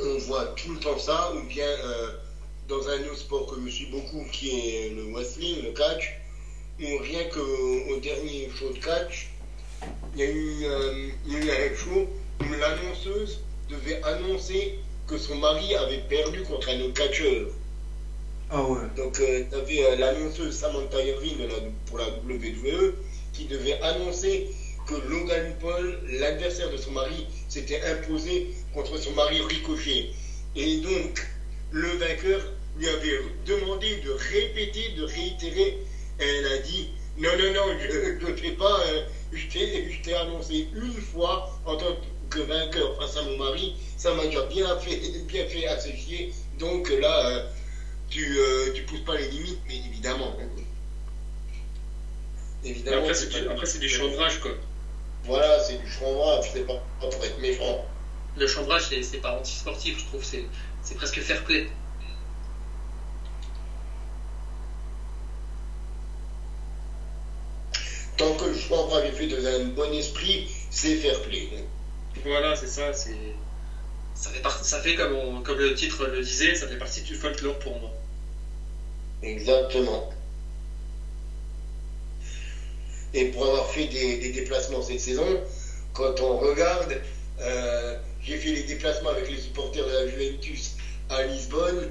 On 0.00 0.18
voit 0.18 0.46
tout 0.56 0.72
le 0.72 0.80
temps 0.80 0.98
ça, 0.98 1.32
ou 1.34 1.42
bien 1.46 1.66
euh, 1.66 2.12
dans 2.68 2.88
un 2.88 3.00
autre 3.04 3.18
sport 3.18 3.46
que 3.46 3.60
je 3.64 3.68
suis 3.68 3.86
beaucoup, 3.86 4.24
qui 4.32 4.50
est 4.50 4.90
le 4.90 5.12
wrestling, 5.12 5.62
le 5.62 5.72
catch, 5.72 6.18
où 6.80 6.98
rien 6.98 7.24
qu'au 7.24 7.92
au 7.92 7.96
dernier 8.00 8.48
show 8.56 8.72
de 8.72 8.78
catch, 8.78 9.30
il 10.14 10.20
y 10.20 10.22
a 10.22 10.30
eu, 10.30 10.64
euh, 10.64 11.08
il 11.26 11.32
y 11.32 11.36
a 11.36 11.66
eu 11.66 11.72
un 11.72 11.76
show 11.76 12.08
où 12.40 12.52
l'annonceuse 12.58 13.40
devait 13.68 14.02
annoncer 14.02 14.78
que 15.06 15.18
son 15.18 15.36
mari 15.36 15.74
avait 15.74 16.02
perdu 16.08 16.42
contre 16.42 16.68
un 16.70 16.80
autre 16.80 16.94
catcheur. 16.94 17.48
Ah 18.50 18.64
ouais. 18.64 18.80
Donc, 18.96 19.14
tu 19.14 19.54
avais 19.54 19.96
l'annonceuse 19.96 20.54
Samantha 20.56 21.00
Irving 21.02 21.36
pour 21.86 21.98
la 21.98 22.08
WWE 22.08 22.94
qui 23.32 23.44
devait 23.44 23.80
annoncer 23.80 24.50
que 24.86 24.94
Logan 24.94 25.54
Paul, 25.60 26.00
l'adversaire 26.08 26.70
de 26.70 26.76
son 26.76 26.90
mari, 26.90 27.26
s'était 27.48 27.80
imposée 27.84 28.50
contre 28.74 28.98
son 28.98 29.12
mari 29.12 29.40
Ricochet. 29.40 30.10
Et 30.56 30.76
donc, 30.78 31.24
le 31.70 31.88
vainqueur 31.94 32.40
lui 32.76 32.88
avait 32.88 33.18
demandé 33.46 33.96
de 34.04 34.10
répéter, 34.10 34.90
de 34.96 35.02
réitérer. 35.04 35.78
Et 36.18 36.24
elle 36.24 36.46
a 36.46 36.58
dit 36.58 36.88
Non, 37.16 37.30
non, 37.38 37.52
non, 37.52 37.76
je 37.78 38.26
ne 38.26 38.34
fais 38.34 38.52
pas. 38.52 38.80
euh, 38.86 39.02
je 39.32 39.46
t'ai 39.46 40.14
annoncé 40.14 40.66
une 40.74 41.00
fois 41.00 41.48
en 41.64 41.76
tant 41.76 41.94
que 42.30 42.40
vainqueur 42.40 42.96
face 42.96 43.16
à 43.16 43.22
mon 43.22 43.36
mari. 43.36 43.74
Ça 43.96 44.12
m'a 44.12 44.26
déjà 44.26 44.42
bien 44.42 44.76
fait, 44.78 44.98
bien 45.28 45.46
fait 45.46 45.66
assez 45.66 45.94
chier. 45.94 46.32
Donc 46.58 46.88
là, 46.88 47.26
euh, 47.28 47.40
tu, 48.10 48.36
euh, 48.38 48.70
tu 48.74 48.82
pousses 48.84 49.04
pas 49.04 49.16
les 49.16 49.28
limites, 49.28 49.60
mais 49.66 49.76
évidemment. 49.76 50.36
Évidemment. 52.62 53.00
Après, 53.00 53.14
c'est 53.14 53.26
du, 53.28 53.46
après, 53.48 53.66
c'est 53.66 53.78
du 53.78 53.88
chanvrage, 53.88 54.38
quoi. 54.40 54.52
Voilà, 55.22 55.58
c'est 55.60 55.76
du 55.76 55.86
chanvrage, 55.86 56.50
c'est 56.52 56.64
pas, 56.66 56.74
pas 56.98 57.08
pour 57.08 57.24
être 57.24 57.38
méchant. 57.38 57.86
Le 58.34 58.46
chanvrage, 58.48 58.88
c'est 58.88 59.02
c'est 59.02 59.18
pas 59.18 59.30
anti-sportif, 59.32 59.98
je 60.00 60.04
trouve. 60.04 60.24
C'est 60.24 60.48
c'est 60.82 60.94
presque 60.96 61.20
fair 61.20 61.44
play. 61.44 61.64
Tant 68.16 68.36
que 68.36 68.44
le 68.44 68.54
chanvrage 68.54 69.04
est 69.04 69.12
fait 69.12 69.26
dans 69.26 69.44
un 69.46 69.64
bon 69.64 69.92
esprit, 69.92 70.48
c'est 70.70 70.94
fair 70.94 71.20
play. 71.22 71.48
Voilà, 72.24 72.54
c'est 72.56 72.66
ça. 72.68 72.92
C'est 72.92 73.40
ça 74.14 74.30
fait, 74.30 74.40
partie, 74.40 74.64
ça 74.64 74.80
fait 74.80 74.94
comme, 74.94 75.14
on- 75.14 75.42
comme 75.42 75.58
le 75.58 75.74
titre 75.74 76.06
le 76.06 76.20
disait, 76.22 76.54
ça 76.56 76.68
fait 76.68 76.78
partie 76.78 77.02
du 77.02 77.14
folklore 77.16 77.58
pour 77.58 77.76
moi. 77.78 77.99
Exactement. 79.22 80.10
Et 83.12 83.24
pour 83.26 83.44
avoir 83.44 83.68
fait 83.70 83.86
des, 83.86 84.30
déplacements 84.30 84.82
cette 84.82 85.00
saison, 85.00 85.26
quand 85.92 86.20
on 86.20 86.38
regarde, 86.38 87.00
euh, 87.40 87.96
j'ai 88.22 88.36
fait 88.36 88.52
les 88.52 88.62
déplacements 88.62 89.10
avec 89.10 89.28
les 89.28 89.38
supporters 89.38 89.84
de 89.84 89.90
la 89.90 90.06
Juventus 90.06 90.72
à 91.08 91.22
Lisbonne, 91.22 91.90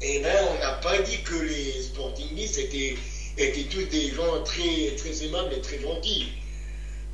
et 0.00 0.20
ben 0.20 0.36
on 0.54 0.60
n'a 0.60 0.72
pas 0.74 0.98
dit 1.00 1.22
que 1.22 1.34
les 1.34 1.80
sportingistes 1.82 2.58
étaient, 2.58 2.94
étaient 3.38 3.64
tous 3.64 3.84
des 3.84 4.12
gens 4.12 4.42
très, 4.44 4.94
très 4.96 5.24
aimables 5.24 5.52
et 5.52 5.60
très 5.60 5.80
gentils. 5.80 6.28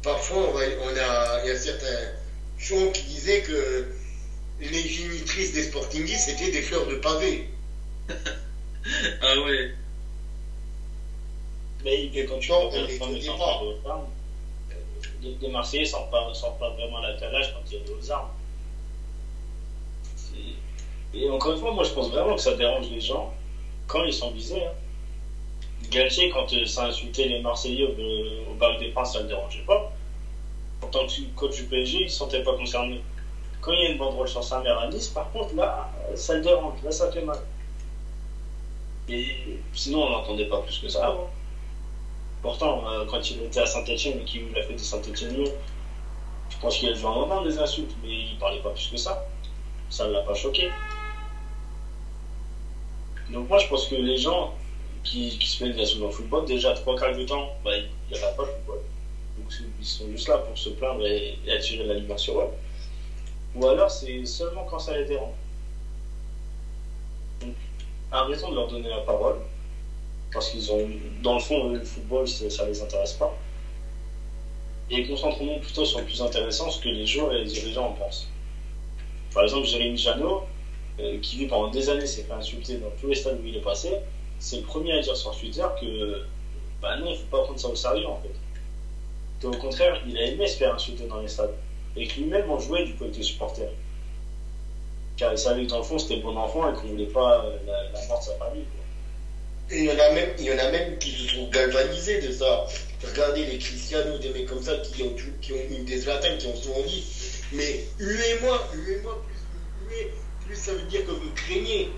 Parfois, 0.03 0.53
on, 0.53 0.97
a, 0.97 1.41
il 1.43 1.49
y 1.49 1.51
a 1.51 1.57
certains 1.57 2.11
gens 2.59 2.91
qui 2.91 3.05
disaient 3.05 3.41
que 3.41 3.87
les 4.61 4.87
génitrices 4.89 5.53
des 5.53 5.63
sportingistes 5.63 6.29
étaient 6.29 6.51
des 6.51 6.63
fleurs 6.63 6.87
de 6.87 6.97
pavé. 6.97 7.49
Ah 9.21 9.39
ouais. 9.41 9.71
Mais 11.85 12.11
quand 12.27 12.39
tu 12.39 12.53
euh, 12.53 12.87
les, 15.21 15.37
les 15.41 15.49
Marseillais 15.49 15.85
sortent 15.85 16.11
pas, 16.11 16.33
sortent 16.35 16.59
pas 16.59 16.71
vraiment 16.71 17.01
la 17.01 17.13
calage 17.15 17.53
quand 17.53 17.61
il 17.71 17.73
y 17.73 17.77
a 17.77 17.95
aux 17.97 18.11
armes. 18.11 18.29
Et 21.15 21.29
encore 21.29 21.53
une 21.53 21.59
fois, 21.59 21.73
moi 21.73 21.85
je 21.85 21.91
pense 21.91 22.09
vraiment 22.09 22.35
que 22.35 22.41
ça 22.41 22.55
dérange 22.55 22.89
les 22.89 23.01
gens 23.01 23.33
quand 23.87 24.03
ils 24.05 24.13
sont 24.13 24.31
visés. 24.31 24.65
Hein. 24.65 24.73
Galtier, 25.91 26.29
quand 26.31 26.53
euh, 26.53 26.65
ça 26.65 26.87
insultait 26.87 27.27
les 27.27 27.41
Marseillais 27.41 27.85
au, 27.85 28.51
au 28.51 28.55
Parc 28.55 28.79
des 28.79 28.89
Princes, 28.89 29.13
ça 29.13 29.21
le 29.21 29.27
dérangeait 29.27 29.63
pas. 29.67 29.93
Pourtant, 30.81 31.07
que 31.07 31.21
coach 31.37 31.57
du 31.57 31.65
PSG, 31.65 31.99
il 31.99 32.05
ne 32.05 32.09
se 32.09 32.17
sentait 32.17 32.43
pas 32.43 32.55
concerné. 32.55 33.01
Quand 33.61 33.73
il 33.73 33.81
y 33.83 33.87
a 33.87 33.91
une 33.91 33.99
banderole 33.99 34.29
sur 34.29 34.43
sa 34.43 34.61
mère 34.61 34.79
à 34.79 34.89
Nice, 34.89 35.09
par 35.09 35.31
contre, 35.33 35.55
là, 35.55 35.91
euh, 36.11 36.17
ça 36.17 36.35
le 36.35 36.41
dérange, 36.41 36.75
là, 36.83 36.91
ça 36.91 37.11
fait 37.11 37.23
mal. 37.23 37.39
Et 39.13 39.59
sinon, 39.75 40.05
on 40.05 40.11
n'entendait 40.11 40.47
pas 40.47 40.63
plus 40.63 40.79
que 40.79 40.89
ça 40.89 41.07
avant. 41.07 41.31
Pourtant, 42.41 42.89
euh, 42.89 43.05
quand 43.05 43.31
il 43.31 43.43
était 43.43 43.61
à 43.61 43.67
Saint-Etienne 43.67 44.21
et 44.21 44.25
qu'il 44.25 44.59
a 44.59 44.63
fait 44.63 44.73
de 44.73 44.79
Saint-Etienne, 44.79 45.45
je 46.49 46.57
pense 46.57 46.79
qu'il 46.79 46.89
a 46.89 46.93
dû 46.95 47.05
en 47.05 47.15
entendre 47.23 47.47
des 47.47 47.59
insultes, 47.59 47.95
mais 48.03 48.09
il 48.09 48.39
parlait 48.39 48.61
pas 48.61 48.71
plus 48.71 48.89
que 48.89 48.97
ça. 48.97 49.27
Ça 49.91 50.07
ne 50.07 50.13
l'a 50.13 50.23
pas 50.23 50.35
choqué. 50.35 50.71
Donc 53.31 53.49
moi, 53.49 53.59
je 53.59 53.67
pense 53.67 53.87
que 53.87 53.97
les 53.97 54.17
gens 54.17 54.55
qui, 55.05 55.39
qui 55.39 55.47
se 55.47 55.59
plaignent 55.59 55.75
de 55.75 55.79
la 55.81 55.87
saison 55.87 56.07
de 56.07 56.13
football, 56.13 56.47
déjà 56.47 56.73
trois 56.73 56.97
quarts 56.99 57.15
du 57.15 57.27
temps, 57.27 57.51
bah, 57.63 57.77
il 57.77 57.89
n'y 58.11 58.23
a 58.23 58.29
pas 58.29 58.45
de 58.45 58.49
football. 58.49 58.79
Donc 59.37 59.53
ils 59.79 59.85
sont 59.85 60.09
juste 60.11 60.29
là 60.29 60.39
pour 60.39 60.57
se 60.57 60.71
plaindre 60.71 61.07
et, 61.07 61.39
et 61.45 61.53
attirer 61.53 61.85
la 61.85 61.95
lumière 61.95 62.19
sur 62.19 62.41
eux. 62.41 62.49
Ou 63.55 63.67
alors 63.67 63.91
c'est 63.91 64.25
seulement 64.25 64.65
quand 64.65 64.79
ça 64.79 64.97
les 64.97 65.05
dérange. 65.05 65.35
Donc, 68.13 68.21
arrêtons 68.21 68.51
de 68.51 68.57
leur 68.57 68.69
donner 68.69 68.89
la 68.89 68.99
parole 68.99 69.37
parce 70.33 70.51
qu'ils 70.51 70.71
ont, 70.73 70.89
dans 71.23 71.35
le 71.35 71.41
fond, 71.41 71.69
le 71.69 71.85
football, 71.85 72.29
ça 72.29 72.67
les 72.67 72.83
intéresse 72.83 73.15
pas. 73.15 73.35
Et 74.91 75.07
concentrons-nous 75.07 75.61
plutôt 75.61 75.85
sur 75.85 76.01
le 76.01 76.05
plus 76.05 76.21
intéressant, 76.21 76.71
ce 76.71 76.81
que 76.81 76.89
les 76.89 77.07
joueurs 77.07 77.33
et 77.33 77.39
les 77.39 77.45
dirigeants 77.45 77.89
en 77.89 77.93
pensent. 77.93 78.29
Par 79.33 79.45
exemple, 79.45 79.67
Jérémy 79.67 79.97
Janot, 79.97 80.43
euh, 81.01 81.19
qui 81.21 81.37
lui 81.39 81.47
pendant 81.47 81.71
des 81.71 81.89
années 81.89 82.07
s'est 82.07 82.25
fait 82.25 82.33
insulter 82.33 82.77
dans 82.77 82.91
tous 83.01 83.09
les 83.09 83.15
stades 83.15 83.39
où 83.43 83.47
il 83.47 83.57
est 83.57 83.63
passé, 83.63 83.91
c'est 84.39 84.57
le 84.57 84.63
premier 84.63 84.93
à 84.93 85.01
dire 85.01 85.17
sur 85.17 85.35
Twitter 85.39 85.65
que 85.81 86.23
bah 86.83 86.97
non, 86.97 87.11
il 87.11 87.17
faut 87.17 87.27
pas 87.31 87.43
prendre 87.43 87.59
ça 87.59 87.69
au 87.69 87.75
sérieux 87.75 88.07
en 88.07 88.21
fait. 88.21 88.35
Que, 89.41 89.47
au 89.47 89.59
contraire, 89.59 90.03
il 90.07 90.19
a 90.19 90.27
aimé 90.27 90.47
se 90.47 90.57
faire 90.57 90.75
insulter 90.75 91.07
dans 91.07 91.21
les 91.21 91.29
stades. 91.29 91.55
Et 91.97 92.07
que 92.07 92.21
lui-même 92.21 92.51
en 92.51 92.59
jouait 92.59 92.85
du 92.85 92.95
côté 92.95 93.23
supporter. 93.23 93.69
Car 95.17 95.33
il 95.33 95.39
savait 95.39 95.65
que 95.65 95.69
dans 95.71 95.79
le 95.79 95.85
fond 95.85 95.99
c'était 95.99 96.17
bon 96.17 96.37
enfant 96.37 96.71
et 96.71 96.75
qu'on 96.75 96.89
voulait 96.89 97.07
pas 97.07 97.45
euh, 97.45 97.59
la, 97.67 98.01
la 98.01 98.07
mort 98.07 98.19
de 98.21 98.25
sa 98.25 98.35
famille. 98.35 98.65
quoi. 98.65 98.81
Et 99.71 99.79
il 99.81 99.85
y 99.85 99.91
en 99.91 99.99
a 99.99 100.11
même, 100.11 100.35
il 100.39 100.45
y 100.45 100.53
en 100.53 100.59
a 100.59 100.71
même 100.71 100.99
qui 100.99 101.11
se 101.11 101.27
trouvent 101.29 101.51
galvanisés 101.51 102.19
de 102.19 102.31
ça. 102.31 102.67
Regardez 103.03 103.45
les 103.45 103.59
Cristiano, 103.59 104.19
des 104.19 104.31
mecs 104.31 104.47
comme 104.47 104.63
ça 104.63 104.77
qui 104.77 105.03
ont, 105.03 105.15
qui 105.41 105.53
ont 105.53 105.57
eu 105.57 105.83
des 105.85 105.99
Zlatan, 105.99 106.37
qui 106.39 106.47
ont 106.47 106.55
souvent 106.57 106.83
dit 106.83 107.05
Mais 107.53 107.85
huez-moi, 107.99 108.69
huez-moi, 108.75 109.23
plus 109.27 109.35
vous 109.53 109.89
huez, 109.91 110.13
plus 110.47 110.57
ça 110.57 110.73
veut 110.73 110.83
dire 110.83 111.05
que 111.05 111.11
vous 111.13 111.31
craignez. 111.35 111.91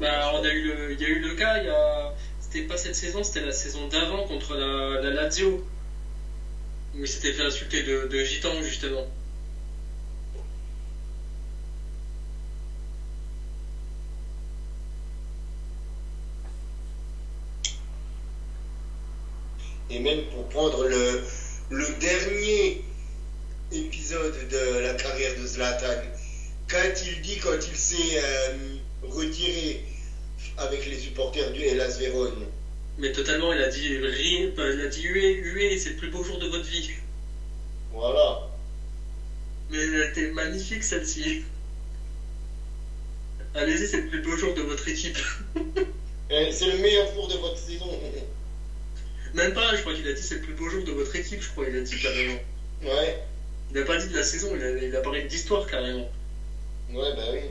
Bah, 0.00 0.30
on 0.34 0.42
a 0.44 0.48
eu 0.50 0.62
le, 0.62 0.92
il 0.92 1.00
y 1.00 1.04
a 1.04 1.08
eu 1.08 1.18
le 1.20 1.34
cas, 1.34 1.58
il 1.58 1.64
y 1.64 1.68
a, 1.68 2.12
c'était 2.40 2.62
pas 2.62 2.76
cette 2.76 2.96
saison, 2.96 3.22
c'était 3.22 3.40
la 3.40 3.52
saison 3.52 3.86
d'avant 3.88 4.24
contre 4.24 4.54
la, 4.56 5.00
la 5.00 5.10
Lazio, 5.10 5.64
où 6.94 6.98
il 7.02 7.08
s'était 7.08 7.32
fait 7.32 7.42
insulter 7.42 7.82
de, 7.82 8.06
de 8.06 8.24
gitan 8.24 8.62
justement. 8.62 9.06
Et 19.94 20.00
même 20.00 20.24
pour 20.24 20.48
prendre 20.48 20.84
le, 20.88 21.20
le 21.70 21.88
dernier 22.00 22.82
épisode 23.70 24.48
de 24.50 24.80
la 24.80 24.94
carrière 24.94 25.38
de 25.40 25.46
Zlatan, 25.46 26.02
qu'a-t-il 26.66 27.22
dit 27.22 27.38
quand 27.38 27.56
il 27.70 27.76
s'est 27.76 28.18
euh, 28.18 28.74
retiré 29.02 29.84
avec 30.58 30.84
les 30.86 30.98
supporters 30.98 31.52
du 31.52 31.62
Hellas 31.62 31.96
Vérone 32.00 32.44
Mais 32.98 33.12
totalement, 33.12 33.52
il 33.52 33.60
a 33.62 33.68
dit 33.68 33.96
rire, 33.98 34.50
il 34.56 34.80
a 34.80 34.88
dit 34.88 35.02
huer, 35.04 35.34
huer, 35.34 35.78
c'est 35.78 35.90
le 35.90 35.96
plus 35.96 36.08
beau 36.10 36.24
jour 36.24 36.40
de 36.40 36.46
votre 36.46 36.64
vie. 36.64 36.90
Voilà. 37.92 38.48
Mais 39.70 39.78
elle 39.78 40.10
était 40.10 40.30
magnifique 40.32 40.82
celle-ci. 40.82 41.42
Allez-y, 43.54 43.86
c'est 43.86 44.00
le 44.00 44.08
plus 44.08 44.22
beau 44.22 44.36
jour 44.36 44.54
de 44.54 44.62
votre 44.62 44.88
équipe. 44.88 45.18
Euh, 46.30 46.48
C'est 46.50 46.66
le 46.68 46.78
meilleur 46.78 47.12
jour 47.12 47.28
de 47.28 47.34
votre 47.34 47.58
saison. 47.58 47.86
Même 49.34 49.52
pas, 49.52 49.74
je 49.74 49.80
crois 49.80 49.92
qu'il 49.92 50.06
a 50.08 50.12
dit 50.12 50.22
c'est 50.22 50.36
le 50.36 50.40
plus 50.40 50.54
beau 50.54 50.66
jour 50.70 50.82
de 50.82 50.90
votre 50.90 51.14
équipe, 51.14 51.42
je 51.42 51.48
crois, 51.48 51.66
il 51.66 51.74
a 51.76 51.80
dit 51.82 51.98
carrément. 51.98 52.38
Ouais, 52.80 53.24
Il 53.68 53.74
n'a 53.74 53.82
pas 53.82 53.98
dit 53.98 54.06
de 54.06 54.14
la 54.14 54.22
saison, 54.22 54.54
il 54.54 54.62
a, 54.62 54.70
il 54.70 54.94
a 54.94 55.00
parlé 55.02 55.20
d'histoire 55.20 55.66
carrément. 55.66 56.08
ouais, 56.88 57.12
bah 57.14 57.28
oui. 57.32 57.50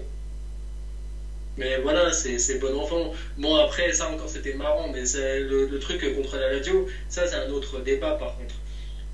Mais 1.58 1.78
voilà, 1.78 2.12
c'est 2.14 2.40
c'est 2.40 2.56
bon 2.56 2.74
enfant. 2.74 3.12
Bon, 3.38 3.56
après, 3.56 3.94
ça 3.94 4.08
encore, 4.08 4.28
c'était 4.30 4.54
marrant, 4.54 4.88
mais 4.88 5.06
c'est 5.06 5.40
le, 5.40 5.66
le 5.66 5.80
truc 5.80 6.12
contre 6.14 6.38
la 6.38 6.48
radio, 6.50 6.86
ça, 7.10 7.28
c'est 7.28 7.36
un 7.36 7.50
autre 7.50 7.80
débat 7.80 8.14
par 8.16 8.36
contre. 8.36 8.56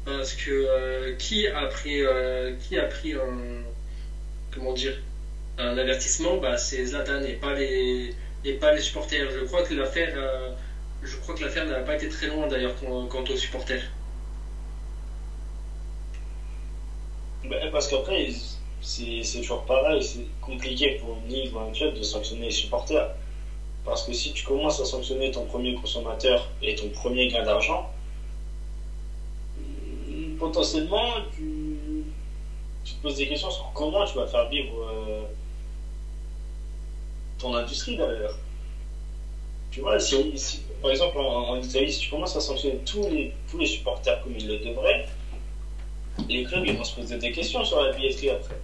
Parce 0.06 0.34
que 0.34 0.50
euh, 0.52 1.12
qui 1.18 1.48
a 1.48 1.66
pris, 1.68 2.02
euh, 2.02 2.52
qui 2.60 2.78
a 2.78 2.86
pris 2.86 3.14
un, 3.16 3.64
comment 4.52 4.74
dire, 4.74 5.02
un 5.58 5.78
avertissement, 5.78 6.38
bah, 6.38 6.58
c'est 6.58 6.86
Zlatan 6.86 7.24
et 7.24 7.34
pas 7.36 7.54
les, 7.54 8.12
et 8.44 8.54
pas 8.54 8.72
les 8.72 8.82
supporters. 8.82 9.32
Je 9.32 9.40
crois 9.42 9.64
que 9.64 9.74
l'affaire, 9.74 10.12
euh, 10.16 10.50
je 11.02 11.16
crois 11.18 11.36
que 11.36 11.44
l'affaire 11.44 11.66
n'a 11.66 11.82
pas 11.82 11.96
été 11.96 12.10
très 12.10 12.28
loin 12.28 12.48
d'ailleurs 12.48 12.76
quant, 12.76 13.24
aux 13.24 13.36
supporters. 13.36 13.84
Ben, 17.46 17.70
parce 17.72 17.88
qu'après, 17.88 18.30
c'est 18.82 19.24
toujours 19.40 19.64
pareil, 19.64 20.04
c'est 20.04 20.26
compliqué 20.42 20.98
pour 21.00 21.16
une 21.16 21.28
ligue 21.30 21.56
ou 21.56 21.60
un 21.60 21.72
club 21.72 21.94
de 21.94 22.04
sanctionner 22.04 22.46
les 22.46 22.52
supporters. 22.52 23.14
Parce 23.86 24.04
que 24.04 24.12
si 24.14 24.34
tu 24.34 24.44
commences 24.44 24.80
à 24.80 24.86
sanctionner 24.86 25.32
ton 25.32 25.46
premier 25.46 25.74
consommateur 25.74 26.50
et 26.62 26.76
ton 26.76 26.90
premier 26.90 27.28
gain 27.28 27.44
d'argent, 27.44 27.90
hmm, 29.58 30.36
potentiellement, 30.38 31.22
tu, 31.36 32.04
te 32.84 33.02
poses 33.02 33.16
des 33.16 33.28
questions 33.28 33.50
sur 33.50 33.72
comment 33.74 34.06
tu 34.06 34.16
vas 34.16 34.28
faire 34.28 34.50
vivre 34.50 34.84
euh, 34.84 35.24
ton 37.38 37.54
industrie 37.56 37.96
derrière. 37.96 38.36
Tu 39.72 39.82
vois, 39.82 40.00
si, 40.00 40.38
si- 40.38 40.62
par 40.82 40.92
exemple 40.92 41.18
en, 41.18 41.50
en 41.50 41.62
Italie, 41.62 41.92
si 41.92 42.00
tu 42.02 42.10
commences 42.10 42.36
à 42.36 42.42
sanctionner 42.42 42.80
tous 42.86 43.04
les, 43.10 43.34
tous 43.50 43.58
les 43.58 43.66
supporters 43.66 44.22
comme 44.24 44.36
ils 44.38 44.48
le 44.48 44.58
devraient, 44.60 45.08
les 46.28 46.44
clubs 46.44 46.66
ils 46.66 46.76
vont 46.78 46.84
se 46.84 46.96
poser 46.96 47.18
des 47.18 47.32
questions 47.32 47.64
sur 47.64 47.82
la 47.84 47.94
billetterie 47.94 48.32
après. 48.32 48.56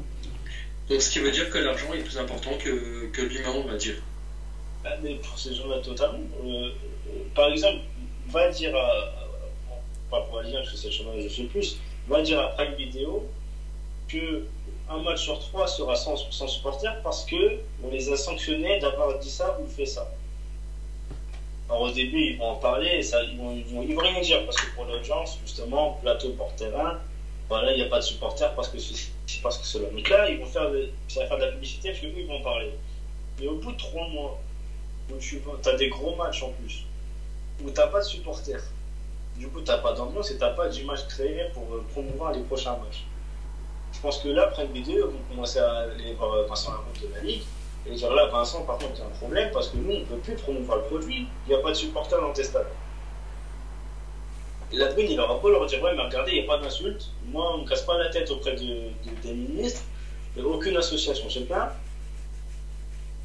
Donc 0.90 1.02
ce 1.02 1.10
qui 1.12 1.20
veut 1.20 1.32
dire 1.32 1.50
que 1.50 1.58
l'argent 1.58 1.94
est 1.94 2.00
plus 2.04 2.18
important 2.18 2.52
que, 2.58 3.08
que 3.08 3.22
l'humain, 3.22 3.54
on 3.56 3.68
va 3.68 3.76
dire. 3.76 3.96
Bah, 4.84 4.92
mais 5.02 5.16
pour 5.16 5.38
ces 5.38 5.54
gens-là, 5.56 5.80
totalement. 5.80 6.20
Euh, 6.44 6.70
euh, 7.08 7.12
par 7.34 7.50
exemple, 7.52 7.82
va 8.28 8.50
dire 8.50 8.76
à. 8.76 9.12
Pas 10.12 10.22
pour 10.22 10.44
dire 10.44 10.60
parce 10.60 10.72
que 10.72 10.78
c'est 10.78 10.88
le 10.88 10.94
chemin 10.94 11.14
que 11.16 11.22
je 11.22 11.30
fais 11.30 11.44
plus. 11.46 11.78
Va 12.08 12.22
dire 12.22 12.40
à 12.40 12.50
Prime 12.50 12.76
Video 12.76 13.26
que 14.08 14.46
un 14.88 15.00
match 15.00 15.24
sur 15.24 15.40
trois 15.40 15.66
sera 15.68 15.96
sans, 15.96 16.16
sans 16.32 16.48
supporters 16.48 17.02
parce 17.02 17.26
que 17.26 17.58
on 17.84 17.90
les 17.90 18.12
a 18.12 18.16
sanctionnés 18.16 18.80
d'avoir 18.80 19.18
dit 19.18 19.30
ça 19.32 19.58
ou 19.60 19.66
fait 19.68 19.88
ça. 19.88 20.08
Alors 21.68 21.82
au 21.82 21.92
début, 21.92 22.20
ils 22.20 22.38
vont 22.38 22.52
en 22.52 22.56
parler, 22.56 23.02
ça, 23.02 23.24
ils, 23.24 23.38
vont, 23.38 23.52
ils, 23.52 23.96
vont, 23.96 24.02
rien 24.02 24.22
dire 24.22 24.46
parce 24.46 24.58
que 24.58 24.76
pour 24.76 24.86
l'audience, 24.86 25.40
justement, 25.44 25.94
plateau 26.02 26.30
porte 26.34 26.58
terrain, 26.58 27.00
voilà, 27.50 27.72
il 27.72 27.78
n'y 27.78 27.84
a 27.84 27.90
pas 27.90 28.00
de 28.00 28.04
supporters 28.04 28.54
parce 28.56 28.70
que 28.70 28.78
c'est 28.80 29.42
parce 29.42 29.58
que 29.58 29.66
c'est 29.66 29.80
là. 29.80 29.90
Donc 29.90 30.08
là, 30.10 30.30
ils 30.30 30.40
vont 30.40 30.46
faire 30.46 30.70
de, 30.70 30.90
ça 31.08 31.22
va 31.22 31.28
faire 31.28 31.38
de 31.38 31.46
la 31.46 31.52
publicité 31.54 31.90
parce 31.90 32.02
que 32.02 32.08
eux, 32.08 32.14
ils 32.18 32.28
vont 32.28 32.42
parler. 32.42 32.72
Mais 33.40 33.48
au 33.48 33.56
bout 33.56 33.72
de 33.72 33.78
trois 33.78 34.08
mois, 34.10 34.40
tu 35.20 35.42
as 35.66 35.76
des 35.76 35.90
gros 35.90 36.16
matchs 36.16 36.44
en 36.44 36.50
plus, 36.52 36.84
où 37.64 37.70
tu 37.70 37.76
n'as 37.76 37.88
pas 37.88 38.00
de 38.00 38.06
supporters, 38.06 38.64
du 39.36 39.48
coup, 39.48 39.62
tu 39.62 39.68
n'as 39.68 39.80
pas 39.80 39.94
d'ambiance 39.94 40.30
et 40.32 40.36
tu 40.36 40.42
n'as 40.42 40.52
pas 40.52 40.70
d'image 40.70 41.08
créée 41.08 41.50
pour 41.54 41.64
euh, 41.74 41.84
promouvoir 41.92 42.32
les 42.34 42.42
prochains 42.42 42.78
matchs. 42.78 43.04
Je 43.92 44.00
pense 44.02 44.20
que 44.20 44.30
là, 44.30 44.44
après 44.44 44.68
vidéo, 44.68 45.10
vont 45.10 45.20
commencer 45.30 45.60
à 45.60 45.80
aller 45.80 46.14
voir 46.14 46.46
Vincent 46.48 46.72
Lamonde 46.72 47.02
de 47.02 47.16
la 47.16 47.22
Ligue 47.22 47.44
et 47.88 47.94
dire 47.94 48.14
là, 48.14 48.28
Vincent, 48.28 48.64
par 48.64 48.78
contre, 48.78 48.94
il 48.96 49.00
y 49.00 49.02
a 49.04 49.06
un 49.06 49.10
problème 49.10 49.52
parce 49.52 49.70
que 49.70 49.78
nous, 49.78 49.92
on 49.92 50.00
ne 50.00 50.06
peut 50.06 50.18
plus 50.18 50.36
promouvoir 50.36 50.80
le 50.80 50.84
produit, 50.86 51.28
il 51.46 51.50
n'y 51.50 51.56
a 51.56 51.60
pas 51.60 51.70
de 51.70 51.76
supporters 51.76 52.20
dans 52.20 52.34
tes 52.34 52.44
stades. 52.44 52.68
La 54.72 54.92
Brune, 54.92 55.08
il 55.10 55.20
aura 55.20 55.40
pas 55.40 55.50
leur 55.50 55.66
dire 55.68 55.82
Ouais, 55.84 55.94
mais 55.96 56.04
regardez, 56.04 56.32
il 56.32 56.40
n'y 56.40 56.44
a 56.44 56.48
pas 56.48 56.58
d'insulte. 56.58 57.12
Moi, 57.28 57.56
on 57.56 57.60
ne 57.60 57.68
casse 57.68 57.84
pas 57.84 57.98
la 57.98 58.10
tête 58.10 58.30
auprès 58.32 58.56
de, 58.56 58.66
de, 58.66 59.22
des 59.22 59.34
ministres, 59.34 59.84
a 60.38 60.42
aucune 60.42 60.76
association. 60.76 61.30
Sais 61.30 61.42
pas. 61.42 61.76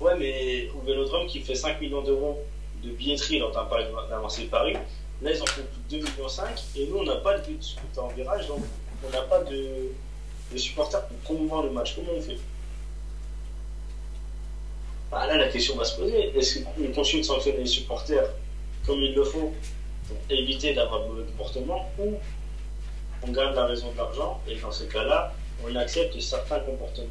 Ouais, 0.00 0.16
mais 0.18 0.68
au 0.76 0.80
Vélodrome 0.80 1.26
qui 1.26 1.40
fait 1.40 1.54
5 1.54 1.80
millions 1.80 2.02
d'euros 2.02 2.42
de 2.82 2.90
billetterie 2.90 3.38
lors 3.38 3.52
d'un 3.52 4.20
Marseille 4.20 4.46
Paris, 4.46 4.74
là, 5.22 5.32
ils 5.32 5.42
en 5.42 5.46
font 5.46 5.62
plus 5.88 5.98
de 5.98 6.04
2,5 6.04 6.16
millions 6.16 6.54
et 6.76 6.86
nous, 6.86 6.96
on 6.98 7.04
n'a 7.04 7.16
pas 7.16 7.38
de 7.38 7.46
but 7.46 7.76
en 7.96 8.08
virage, 8.08 8.46
donc 8.46 8.60
on 9.06 9.10
n'a 9.10 9.22
pas 9.22 9.42
de, 9.44 9.92
de 10.52 10.58
supporters 10.58 11.06
pour 11.06 11.16
promouvoir 11.18 11.62
le 11.62 11.70
match. 11.70 11.94
Comment 11.96 12.12
on 12.16 12.20
fait? 12.22 12.38
Bah, 15.10 15.26
Là, 15.26 15.36
la 15.36 15.48
question 15.48 15.76
va 15.76 15.84
se 15.84 15.96
poser 15.98 16.36
est-ce 16.36 16.60
qu'on 16.60 16.92
continue 16.94 17.22
de 17.22 17.26
sanctionner 17.26 17.58
les 17.58 17.66
supporters 17.66 18.30
comme 18.86 19.00
il 19.00 19.14
le 19.14 19.24
faut 19.24 19.52
pour 20.08 20.16
éviter 20.30 20.74
d'avoir 20.74 21.04
de 21.04 21.08
mauvais 21.08 21.24
comportements 21.24 21.90
ou 21.98 22.18
on 23.22 23.32
garde 23.32 23.54
la 23.54 23.66
raison 23.66 23.92
de 23.92 23.96
l'argent 23.96 24.40
et 24.48 24.56
dans 24.56 24.72
ce 24.72 24.84
cas-là, 24.84 25.34
on 25.64 25.74
accepte 25.76 26.18
certains 26.20 26.60
comportements? 26.60 27.08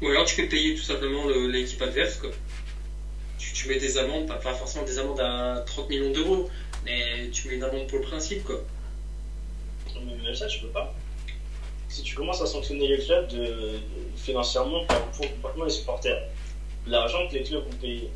Ou 0.00 0.08
alors 0.08 0.24
tu 0.24 0.36
peux 0.36 0.48
payer 0.48 0.74
tout 0.74 0.82
simplement 0.82 1.28
l'équipe 1.28 1.80
adverse. 1.80 2.16
Quoi. 2.16 2.30
Tu, 3.38 3.52
tu, 3.52 3.68
mets 3.68 3.76
des 3.76 3.98
amendes, 3.98 4.26
pas, 4.26 4.36
pas, 4.36 4.54
forcément 4.54 4.84
des 4.84 4.98
amendes 4.98 5.20
à 5.20 5.62
30 5.66 5.88
millions 5.88 6.10
d'euros, 6.10 6.50
mais 6.84 7.28
tu 7.30 7.48
mets 7.48 7.54
une 7.54 7.62
amende 7.62 7.86
pour 7.86 7.98
le 7.98 8.04
principe. 8.04 8.42
Quoi. 8.44 8.60
Mais 9.94 10.14
même 10.24 10.34
ça, 10.34 10.46
tu 10.46 10.60
peux 10.60 10.68
pas. 10.68 10.92
Si 11.88 12.02
tu 12.02 12.14
commences 12.14 12.40
à 12.40 12.46
sanctionner 12.46 12.88
les 12.88 13.04
clubs 13.04 13.28
de, 13.28 13.38
de, 13.38 13.80
financièrement 14.16 14.84
pour, 14.86 15.52
pour 15.52 15.64
les 15.64 15.70
supporters, 15.70 16.22
l'argent 16.86 17.28
que 17.28 17.34
les 17.34 17.42
clubs 17.42 17.64
ont 17.66 17.76
payé, 17.76 18.10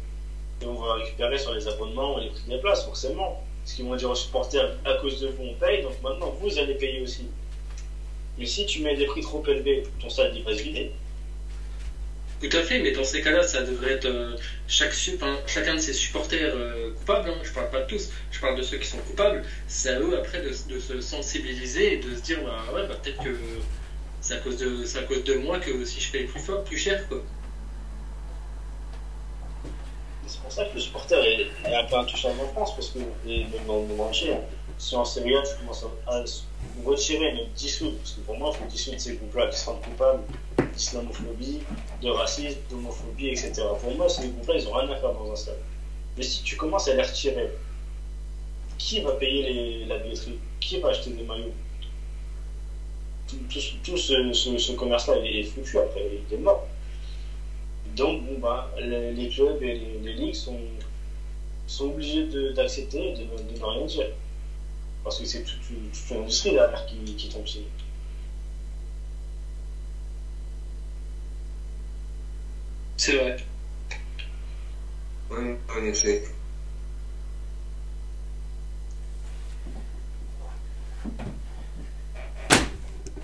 et 0.62 0.67
on 0.67 0.75
va 0.75 0.95
récupérer 0.95 1.39
sur 1.39 1.55
les 1.55 1.67
abonnements 1.69 2.19
et 2.21 2.25
les 2.25 2.31
prix 2.31 2.43
des 2.49 2.59
places, 2.59 2.85
forcément. 2.85 3.43
Ce 3.64 3.75
qu'ils 3.75 3.85
vont 3.85 3.97
dire 3.97 4.11
aux 4.11 4.14
supporters, 4.14 4.77
à 4.85 4.95
cause 4.95 5.21
de 5.21 5.29
vous, 5.29 5.43
on 5.43 5.55
paye, 5.55 5.83
donc 5.83 6.01
maintenant 6.03 6.31
vous 6.41 6.59
allez 6.59 6.75
payer 6.75 7.01
aussi. 7.01 7.27
Mais 8.39 8.47
si 8.47 8.64
tu 8.67 8.81
mets 8.81 8.97
des 8.97 9.07
prix 9.07 9.23
trop 9.23 9.43
élevés, 9.47 9.83
ton 10.01 10.09
stade 10.09 10.33
il 10.35 10.45
va 10.45 10.57
se 10.57 10.62
vider. 10.62 10.93
Tout 12.41 12.55
à 12.55 12.62
fait, 12.62 12.81
mais 12.81 12.91
dans 12.91 13.03
ces 13.03 13.23
cas-là, 13.23 13.43
ça 13.43 13.62
devrait 13.62 13.93
être 13.93 14.05
euh, 14.05 14.37
chaque, 14.69 14.95
enfin, 15.14 15.39
chacun 15.47 15.75
de 15.75 15.81
ses 15.81 15.95
supporters 15.95 16.53
euh, 16.55 16.91
coupables. 16.91 17.31
Hein. 17.31 17.39
Je 17.43 17.51
parle 17.51 17.71
pas 17.71 17.81
de 17.81 17.87
tous, 17.87 18.11
je 18.31 18.39
parle 18.39 18.57
de 18.57 18.62
ceux 18.62 18.77
qui 18.77 18.87
sont 18.87 18.99
coupables. 18.99 19.43
C'est 19.69 19.89
à 19.89 19.99
eux 19.99 20.19
après 20.19 20.43
de, 20.43 20.53
se 20.53 21.01
sensibiliser 21.01 21.95
et 21.95 21.97
de 21.97 22.14
se 22.14 22.21
dire 22.21 22.43
bah 22.45 22.62
ouais, 22.75 22.87
bah, 22.87 22.99
peut-être 23.03 23.23
que 23.25 23.31
c'est 24.21 24.35
à 24.35 24.37
cause 24.37 24.59
de, 24.59 24.85
à 24.99 25.03
cause 25.03 25.25
de 25.25 25.35
moi 25.35 25.59
que 25.59 25.83
si 25.87 25.99
je 25.99 26.12
paye 26.12 26.25
plus 26.25 26.41
fort, 26.41 26.62
plus 26.62 26.77
cher 26.77 27.09
quoi. 27.09 27.23
C'est 30.27 30.41
pour 30.41 30.51
ça 30.51 30.64
que 30.64 30.74
le 30.74 30.81
supporter 30.81 31.16
est, 31.16 31.74
un 31.74 31.85
peu 31.85 31.97
intouchable 31.97 32.41
en 32.41 32.49
France, 32.49 32.74
parce 32.74 32.91
que, 32.91 32.99
même 32.99 33.66
dans 33.66 33.77
le 33.77 33.87
monde 33.87 34.01
entier, 34.01 34.35
si 34.79 34.97
en 34.97 35.05
Serie 35.05 35.35
tu 35.49 35.61
commences 35.61 35.85
à, 36.07 36.16
à 36.16 36.24
retirer, 36.85 37.33
même 37.33 37.47
dissoudre, 37.55 37.97
parce 37.99 38.12
que 38.12 38.20
pour 38.20 38.37
moi, 38.37 38.53
il 38.53 38.59
faut 38.59 38.70
dissoudre 38.70 39.01
ces 39.01 39.14
groupes-là 39.14 39.47
qui 39.49 39.59
sont 39.59 39.77
coupables 39.77 40.22
d'islamophobie, 40.74 41.61
de 42.03 42.11
racisme, 42.11 42.59
d'homophobie, 42.70 43.29
etc. 43.29 43.62
Pour 43.81 43.95
moi, 43.97 44.09
ces 44.09 44.29
groupes-là, 44.29 44.57
ils 44.59 44.64
n'ont 44.64 44.72
rien 44.74 44.91
à 44.91 44.97
faire 44.97 45.12
dans 45.12 45.31
un 45.31 45.37
stade. 45.37 45.59
Mais 46.16 46.22
si 46.22 46.43
tu 46.43 46.57
commences 46.57 46.89
à 46.89 46.95
les 46.95 47.03
retirer, 47.03 47.51
qui 48.79 49.01
va 49.01 49.12
payer 49.12 49.85
la 49.87 49.99
billetterie? 49.99 50.39
Qui 50.61 50.81
va 50.81 50.89
acheter 50.89 51.11
des 51.11 51.22
maillots? 51.22 51.55
Tout, 53.29 53.97
ce, 53.97 54.33
ce, 54.33 54.59
ce 54.59 54.72
commerce-là, 54.72 55.16
est 55.24 55.43
foutu 55.45 55.79
après, 55.79 56.20
il 56.31 56.35
est 56.35 56.39
mort. 56.39 56.66
Donc, 57.97 58.25
bon, 58.27 58.39
bah, 58.41 58.71
les, 58.79 59.13
les, 59.13 59.29
clubs 59.31 59.63
et 59.63 59.75
les, 59.79 59.99
les, 60.01 60.13
ligues 60.13 60.35
sont, 60.35 60.61
sont 61.67 61.87
obligés 61.87 62.27
d'accepter 62.53 63.15
de, 63.15 63.23
de, 63.25 63.53
de, 63.55 63.59
ne 63.59 63.65
rien 63.65 63.87
dire. 63.87 64.09
Parce 65.03 65.19
que 65.19 65.25
c'est 65.25 65.43
toute, 65.43 65.61
toute, 65.61 66.11
une 66.11 66.19
industrie 66.19 66.53
derrière 66.53 66.85
qui, 66.85 67.17
qui 67.17 67.29
tombe 67.31 67.45
dessus. 67.45 67.61
C'est 72.99 73.17
vrai. 73.17 73.37
Oui, 75.31 75.55
en 75.75 75.85
effet. 75.85 76.25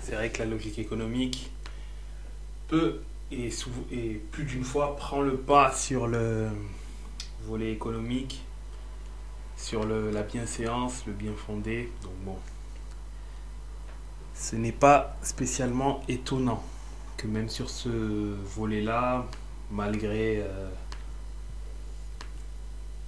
C'est 0.01 0.15
vrai 0.15 0.29
que 0.31 0.39
la 0.39 0.45
logique 0.45 0.79
économique 0.79 1.51
peut 2.67 3.01
et, 3.31 3.49
et 3.91 4.21
plus 4.31 4.43
d'une 4.43 4.63
fois 4.63 4.95
prend 4.95 5.21
le 5.21 5.37
pas 5.37 5.71
sur 5.71 6.07
le 6.07 6.49
volet 7.45 7.71
économique, 7.71 8.43
sur 9.57 9.85
le, 9.85 10.11
la 10.11 10.23
bienséance, 10.23 11.03
le 11.07 11.13
bien 11.13 11.33
fondé. 11.35 11.91
Donc 12.01 12.13
bon, 12.25 12.37
ce 14.35 14.55
n'est 14.55 14.71
pas 14.71 15.15
spécialement 15.21 16.01
étonnant 16.07 16.63
que 17.17 17.27
même 17.27 17.49
sur 17.49 17.69
ce 17.69 17.89
volet-là, 18.55 19.25
malgré 19.71 20.41
euh, 20.41 20.69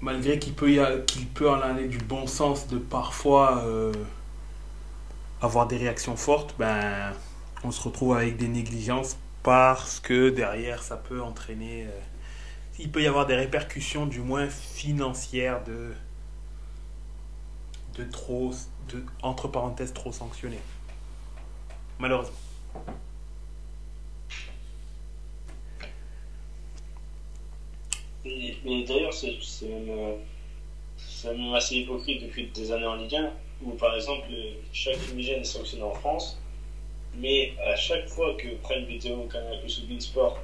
malgré 0.01 0.39
qu'il 0.39 0.53
peut, 0.53 1.03
qu'il 1.07 1.28
peut 1.28 1.49
en 1.49 1.61
aller 1.61 1.88
du 1.88 1.97
bon 1.97 2.28
sens 2.28 2.68
de 2.68 2.78
parfois 2.78 3.63
euh, 3.66 3.91
avoir 5.41 5.68
des 5.68 5.78
réactions 5.78 6.16
fortes, 6.16 6.55
ben, 6.59 7.11
on 7.63 7.72
se 7.72 7.82
retrouve 7.82 8.16
avec 8.16 8.38
des 8.38 8.47
négligences 8.47 9.18
parce 9.45 9.99
que 9.99 10.31
derrière 10.31 10.81
ça 10.81 10.97
peut 10.97 11.21
entraîner 11.21 11.83
euh, 11.83 11.99
il 12.79 12.91
peut 12.91 13.03
y 13.03 13.05
avoir 13.05 13.27
des 13.27 13.35
répercussions 13.35 14.07
du 14.07 14.19
moins 14.19 14.49
financières 14.49 15.63
de 15.63 15.93
de 17.95 18.03
trop 18.05 18.51
de 18.89 19.05
entre 19.21 19.47
parenthèses 19.47 19.93
trop 19.93 20.11
sanctionner 20.11 20.57
malheureusement. 21.99 22.35
Mais 28.23 28.83
d'ailleurs 28.83 29.13
c'est 29.13 29.37
même, 29.67 30.15
même, 31.23 31.53
assez 31.53 31.75
hypocrite 31.75 32.23
depuis 32.23 32.47
des 32.47 32.71
années 32.71 32.87
en 32.87 32.95
Ligue 32.95 33.15
1 33.15 33.31
où 33.61 33.71
par 33.73 33.93
exemple 33.95 34.27
chaque 34.73 34.95
fumigène 34.95 35.41
est 35.41 35.43
sanctionné 35.43 35.83
en 35.83 35.93
France 35.93 36.39
mais 37.18 37.53
à 37.66 37.76
chaque 37.76 38.07
fois 38.07 38.36
que 38.36 38.47
Prime 38.61 38.86
Video, 38.86 39.28
Canal 39.32 39.59
Plus 39.61 39.80
ou 39.80 39.88
Beansport 39.88 40.39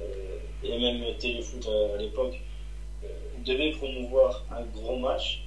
euh, 0.00 0.38
et 0.62 0.78
même 0.78 1.16
Téléfoot 1.18 1.66
à, 1.66 1.94
à 1.94 1.98
l'époque 1.98 2.34
euh, 3.04 3.08
devaient 3.44 3.72
promouvoir 3.72 4.44
un 4.50 4.62
gros 4.62 4.98
match, 4.98 5.42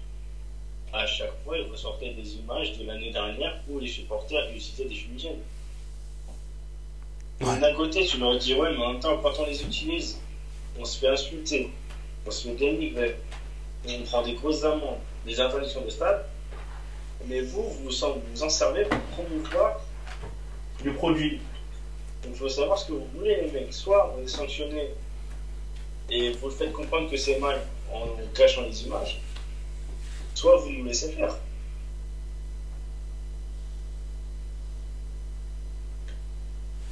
à 0.94 1.06
chaque 1.06 1.34
fois 1.44 1.58
ils 1.58 1.70
ressortaient 1.72 2.14
des 2.14 2.36
images 2.38 2.78
de 2.78 2.86
l'année 2.86 3.12
dernière 3.12 3.60
où 3.70 3.80
les 3.80 3.88
supporters 3.88 4.50
utilisaient 4.50 4.86
des 4.86 4.96
fumigènes. 4.96 5.40
Ouais. 7.42 7.60
D'un 7.60 7.74
côté, 7.74 8.06
tu 8.06 8.18
leur 8.18 8.38
dis 8.38 8.54
ouais, 8.54 8.72
mais 8.72 8.84
en 8.84 8.94
même 8.94 9.00
temps, 9.00 9.18
quand 9.22 9.32
on 9.40 9.46
les 9.46 9.64
utilise, 9.64 10.20
on 10.78 10.84
se 10.84 11.00
fait 11.00 11.08
insulter, 11.08 11.70
on 12.28 12.32
se 12.32 12.50
fait 12.50 12.56
dénigrer, 12.56 13.16
on 13.88 14.04
prend 14.04 14.24
des 14.24 14.34
grosses 14.34 14.64
amendes, 14.66 14.98
des 15.26 15.40
interdictions 15.40 15.86
de 15.86 15.90
stade, 15.90 16.26
mais 17.28 17.42
vous, 17.42 17.64
vous 17.64 17.90
vous 17.90 18.44
en 18.44 18.50
servez 18.50 18.84
pour 18.84 19.00
promouvoir 19.00 19.80
le 20.84 20.94
produit. 20.94 21.40
Donc 22.24 22.34
il 22.34 22.38
faut 22.38 22.50
savoir 22.50 22.78
ce 22.78 22.88
que 22.88 22.94
vous 22.94 23.08
voulez, 23.16 23.42
les 23.42 23.52
mecs. 23.52 23.74
Soit 23.74 24.14
vous 24.14 24.22
les 24.22 24.28
sanctionnez 24.28 24.90
et 26.10 26.32
vous 26.32 26.48
le 26.48 26.54
faites 26.54 26.74
comprendre 26.74 27.10
que 27.10 27.18
c'est 27.18 27.40
mal 27.40 27.62
en 27.92 28.08
cachant 28.34 28.64
les 28.64 28.84
images, 28.84 29.20
soit 30.36 30.58
vous 30.58 30.70
nous 30.70 30.86
laissez 30.86 31.12
faire. 31.12 31.36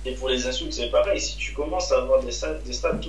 Et 0.05 0.13
pour 0.13 0.29
les 0.29 0.47
insultes, 0.47 0.73
c'est 0.73 0.89
pareil. 0.89 1.19
Si 1.19 1.35
tu 1.35 1.53
commences 1.53 1.91
à 1.91 1.97
avoir 1.97 2.23
des 2.23 2.31
stades, 2.31 2.63
des 2.63 2.73
stades 2.73 3.03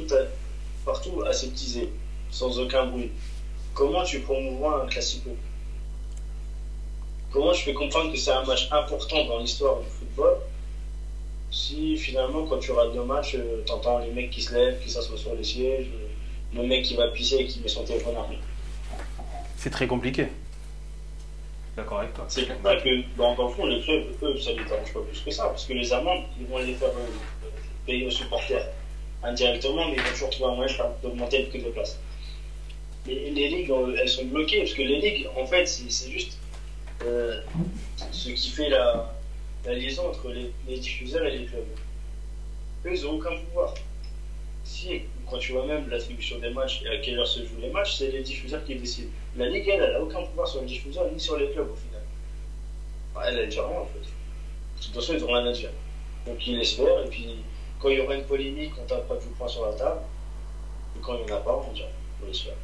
partout 0.85 1.23
aseptisés, 1.23 1.91
sans 2.31 2.59
aucun 2.59 2.87
bruit, 2.87 3.13
comment 3.73 4.03
tu 4.03 4.21
promouvois 4.21 4.83
un 4.83 4.87
classico? 4.87 5.31
Comment 7.31 7.53
tu 7.53 7.63
fais 7.63 7.75
comprendre 7.75 8.11
que 8.11 8.19
c'est 8.19 8.33
un 8.33 8.45
match 8.45 8.69
important 8.73 9.25
dans 9.27 9.39
l'histoire 9.39 9.81
du 9.81 9.89
football 9.89 10.39
si 11.51 11.97
finalement, 11.97 12.47
quand 12.47 12.59
tu 12.59 12.73
rates 12.73 12.93
deux 12.93 13.05
matchs, 13.05 13.37
euh, 13.37 13.63
t'entends 13.65 13.99
les 14.01 14.11
mecs 14.11 14.31
qui 14.31 14.43
se 14.43 14.55
lèvent, 14.55 14.81
qui 14.83 14.91
s'assoient 14.91 15.17
sur 15.17 15.35
les 15.35 15.45
sièges, 15.45 15.87
euh, 15.95 16.09
le 16.55 16.67
mec 16.67 16.85
qui 16.85 16.97
va 16.97 17.09
pisser 17.09 17.37
et 17.37 17.47
qui 17.47 17.61
met 17.61 17.69
son 17.69 17.85
téléphone 17.85 18.17
à 18.17 18.27
C'est 19.57 19.71
très 19.71 19.87
compliqué. 19.87 20.29
D'accord 21.77 22.01
avec 22.01 22.13
toi. 22.13 22.25
C'est 22.29 22.47
pour 22.47 22.63
ça 22.63 22.77
que 22.77 23.17
dans, 23.17 23.35
dans 23.35 23.49
le 23.49 23.55
fond, 23.55 23.67
les 23.67 23.81
clubs, 23.81 24.05
eux, 24.23 24.37
ça 24.39 24.51
les 24.51 24.65
dérange 24.65 24.93
pas 24.93 25.01
plus 25.01 25.21
que 25.21 25.31
ça, 25.31 25.45
parce 25.45 25.65
que 25.65 25.73
les 25.75 25.93
amendes, 25.93 26.25
ils 26.41 26.47
vont 26.47 26.59
les 26.59 26.75
faire 26.75 26.89
euh, 26.89 27.49
payer 27.87 28.07
aux 28.07 28.11
supporters 28.11 28.67
indirectement, 29.23 29.89
mais 29.89 29.97
ils 29.97 30.03
vont 30.03 30.11
toujours 30.11 30.31
trouver 30.31 30.53
un 30.53 30.57
moyen 30.57 30.75
d'augmenter 31.03 31.43
le 31.43 31.49
prix 31.49 31.63
de 31.63 31.71
place. 31.71 31.99
Les, 33.07 33.31
les 33.31 33.49
ligues, 33.49 33.71
euh, 33.71 33.97
elles 34.01 34.09
sont 34.09 34.25
bloquées, 34.25 34.59
parce 34.59 34.75
que 34.75 34.83
les 34.83 35.01
ligues, 35.01 35.29
en 35.37 35.47
fait, 35.47 35.67
c'est 35.67 35.91
c'est 35.91 36.11
juste 36.11 36.39
euh, 37.05 37.41
ce 38.11 38.31
qui 38.31 38.51
fait 38.51 38.71
la, 38.71 39.15
la 39.69 39.75
liaison 39.75 40.09
entre 40.09 40.31
les, 40.31 40.51
les 40.67 40.79
diffuseurs 40.79 41.27
et 41.27 41.39
les 41.39 41.45
clubs. 41.45 41.67
Eux, 42.87 42.95
ils 42.95 43.05
n'ont 43.05 43.17
aucun 43.17 43.37
pouvoir. 43.37 43.75
Si, 44.65 45.03
quand 45.29 45.39
tu 45.39 45.53
vois 45.53 45.67
même 45.67 45.89
l'attribution 45.91 46.39
des 46.39 46.51
matchs 46.51 46.83
et 46.85 46.89
à 46.89 46.99
quelle 46.99 47.19
heure 47.19 47.27
se 47.27 47.41
jouent 47.41 47.61
les 47.61 47.71
matchs, 47.71 47.97
c'est 47.97 48.11
les 48.11 48.23
diffuseurs 48.23 48.65
qui 48.65 48.77
décident. 48.77 49.11
La 49.37 49.49
Ligue, 49.49 49.69
elle, 49.69 49.83
elle 49.83 49.93
n'a 49.93 50.01
aucun 50.01 50.23
pouvoir 50.23 50.49
sur 50.49 50.63
les 50.63 50.67
diffuseurs 50.67 51.11
ni 51.13 51.21
sur 51.21 51.37
les 51.37 51.51
clubs 51.51 51.71
au 51.71 51.75
final. 51.75 52.03
Elle, 53.27 53.39
elle 53.41 53.51
gère 53.51 53.69
rien 53.69 53.81
en 53.81 53.87
fait. 53.87 53.99
De 54.01 54.85
toute 54.85 54.95
façon, 54.95 55.15
ils 55.15 55.21
n'ont 55.21 55.27
rien 55.27 55.47
à 55.47 55.53
dire. 55.53 55.71
Donc 56.27 56.47
ils 56.47 56.57
laissent 56.57 56.75
faire, 56.75 57.05
et 57.05 57.09
puis 57.09 57.43
quand 57.79 57.89
il 57.91 57.99
y 57.99 58.01
aura 58.01 58.15
une 58.15 58.25
polémique, 58.25 58.73
on 58.81 58.87
tapera 58.87 59.17
du 59.17 59.27
poing 59.27 59.49
sur 59.49 59.67
la 59.67 59.73
table. 59.73 60.01
Et 60.97 61.01
quand 61.01 61.17
il 61.19 61.27
n'y 61.27 61.33
en 61.33 61.37
a 61.37 61.41
pas, 61.41 61.65
on 61.69 61.73
dira, 61.73 61.89
on 62.23 62.27
laisse 62.27 62.41
faire. 62.41 62.55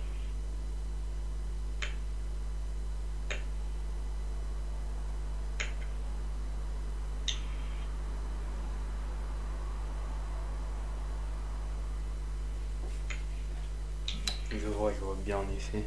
Je 14.50 14.68
vois, 14.68 14.92
je 14.92 15.04
vois 15.04 15.13
en 15.32 15.44
effet. 15.56 15.84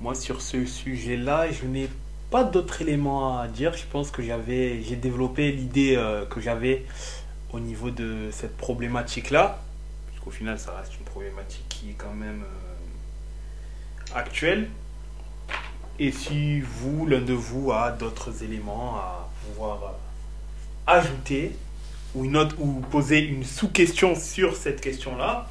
Moi, 0.00 0.14
sur 0.14 0.42
ce 0.42 0.66
sujet-là, 0.66 1.50
je 1.52 1.66
n'ai 1.66 1.88
pas 2.30 2.44
d'autres 2.44 2.82
éléments 2.82 3.38
à 3.38 3.46
dire. 3.46 3.74
Je 3.74 3.84
pense 3.86 4.10
que 4.10 4.22
j'avais, 4.22 4.82
j'ai 4.82 4.96
développé 4.96 5.52
l'idée 5.52 5.94
euh, 5.96 6.26
que 6.26 6.40
j'avais 6.40 6.84
au 7.52 7.60
niveau 7.60 7.90
de 7.90 8.28
cette 8.32 8.56
problématique-là. 8.56 9.62
Parce 10.06 10.20
qu'au 10.24 10.30
final, 10.30 10.58
ça 10.58 10.74
reste 10.76 10.98
une 10.98 11.04
problématique 11.04 11.64
qui 11.68 11.90
est 11.90 11.94
quand 11.94 12.12
même 12.12 12.42
euh, 12.42 14.18
actuelle. 14.18 14.68
Et 16.00 16.10
si 16.10 16.60
vous, 16.60 17.06
l'un 17.06 17.20
de 17.20 17.32
vous, 17.32 17.70
a 17.70 17.92
d'autres 17.92 18.42
éléments 18.42 18.96
à 18.96 19.30
pouvoir 19.46 19.84
euh, 19.84 20.98
ajouter, 20.98 21.56
ou 22.14 22.24
une 22.24 22.36
autre 22.36 22.56
ou 22.60 22.80
poser 22.80 23.20
une 23.20 23.44
sous-question 23.44 24.14
sur 24.14 24.56
cette 24.56 24.80
question-là, 24.80 25.50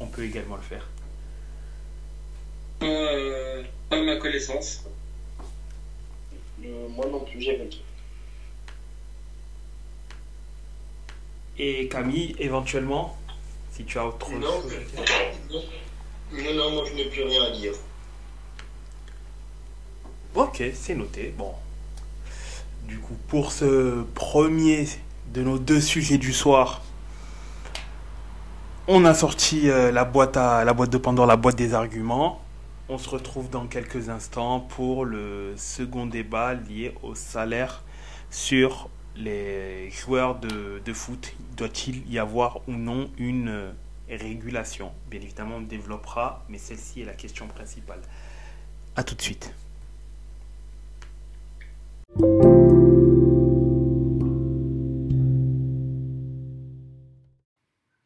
on 0.00 0.06
peut 0.06 0.24
également 0.24 0.56
le 0.56 0.62
faire. 0.62 0.88
Euh, 2.82 3.62
pas 3.88 3.96
à 3.96 4.02
ma 4.02 4.16
connaissance. 4.16 4.84
Euh, 6.64 6.88
moi 6.88 7.06
non 7.06 7.20
plus, 7.20 7.40
j'ai 7.40 7.56
truc. 7.56 7.80
Et 11.56 11.88
Camille, 11.88 12.34
éventuellement, 12.38 13.16
si 13.72 13.84
tu 13.84 13.98
as 13.98 14.06
autre 14.06 14.28
chose. 14.28 14.40
non, 14.40 15.62
non, 16.32 16.54
non, 16.54 16.70
moi 16.72 16.84
je 16.88 16.94
n'ai 16.94 17.04
plus 17.04 17.22
rien 17.22 17.44
à 17.44 17.50
dire. 17.50 17.72
Ok, 20.34 20.62
c'est 20.74 20.96
noté. 20.96 21.32
Bon. 21.36 21.54
Du 22.86 22.98
coup, 22.98 23.16
pour 23.28 23.52
ce 23.52 24.02
premier 24.14 24.86
de 25.32 25.42
nos 25.42 25.58
deux 25.58 25.80
sujets 25.80 26.18
du 26.18 26.32
soir, 26.32 26.82
on 28.86 29.04
a 29.04 29.14
sorti 29.14 29.70
euh, 29.70 29.90
la 29.90 30.04
boîte 30.04 30.36
à 30.36 30.64
la 30.64 30.74
boîte 30.74 30.90
de 30.90 30.98
Pandore, 30.98 31.26
la 31.26 31.36
boîte 31.36 31.56
des 31.56 31.72
arguments. 31.72 32.42
On 32.90 32.98
se 32.98 33.08
retrouve 33.08 33.48
dans 33.48 33.66
quelques 33.66 34.10
instants 34.10 34.60
pour 34.60 35.06
le 35.06 35.54
second 35.56 36.04
débat 36.04 36.52
lié 36.52 36.94
au 37.02 37.14
salaire 37.14 37.82
sur 38.30 38.90
les 39.16 39.90
joueurs 39.90 40.34
de, 40.38 40.82
de 40.84 40.92
foot. 40.92 41.32
Doit-il 41.56 42.06
y 42.10 42.18
avoir 42.18 42.60
ou 42.68 42.72
non 42.72 43.08
une 43.16 43.48
euh, 43.48 43.72
régulation? 44.10 44.92
Bien 45.10 45.20
évidemment, 45.20 45.56
on 45.56 45.62
développera, 45.62 46.44
mais 46.50 46.58
celle-ci 46.58 47.00
est 47.00 47.06
la 47.06 47.14
question 47.14 47.46
principale. 47.46 48.00
A 48.96 49.02
tout 49.02 49.14
de 49.14 49.22
suite. 49.22 49.54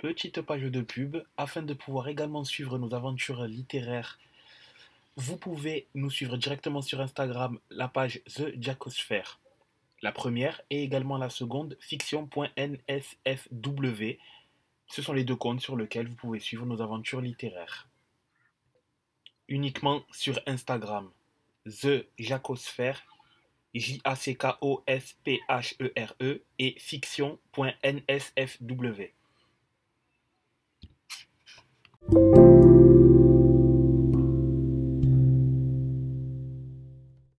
Petite 0.09 0.41
page 0.41 0.63
de 0.63 0.81
pub, 0.81 1.19
afin 1.37 1.61
de 1.61 1.75
pouvoir 1.75 2.09
également 2.09 2.43
suivre 2.43 2.79
nos 2.79 2.95
aventures 2.95 3.45
littéraires, 3.45 4.19
vous 5.17 5.37
pouvez 5.37 5.87
nous 5.93 6.09
suivre 6.09 6.39
directement 6.39 6.81
sur 6.81 7.03
Instagram, 7.03 7.59
la 7.69 7.89
page 7.89 8.23
The 8.25 8.59
Jacosphere. 8.59 9.39
La 10.01 10.11
première 10.11 10.63
et 10.71 10.83
également 10.83 11.19
la 11.19 11.29
seconde, 11.29 11.77
fiction.nsfw. 11.79 14.19
Ce 14.87 15.03
sont 15.03 15.13
les 15.13 15.25
deux 15.25 15.37
comptes 15.37 15.61
sur 15.61 15.77
lesquels 15.77 16.09
vous 16.09 16.17
pouvez 16.17 16.41
suivre 16.41 16.65
nos 16.65 16.81
aventures 16.81 17.21
littéraires. 17.21 17.87
Uniquement 19.47 20.05
sur 20.11 20.41
Instagram, 20.47 21.11
The 21.67 22.07
Jacosphère, 22.19 23.03
J-A-C-K-O-S-P-H-E-R-E 23.75 26.43
et 26.59 26.75
fiction.nsfw. 26.79 29.18
Thank 32.11 32.37
you. 32.39 32.48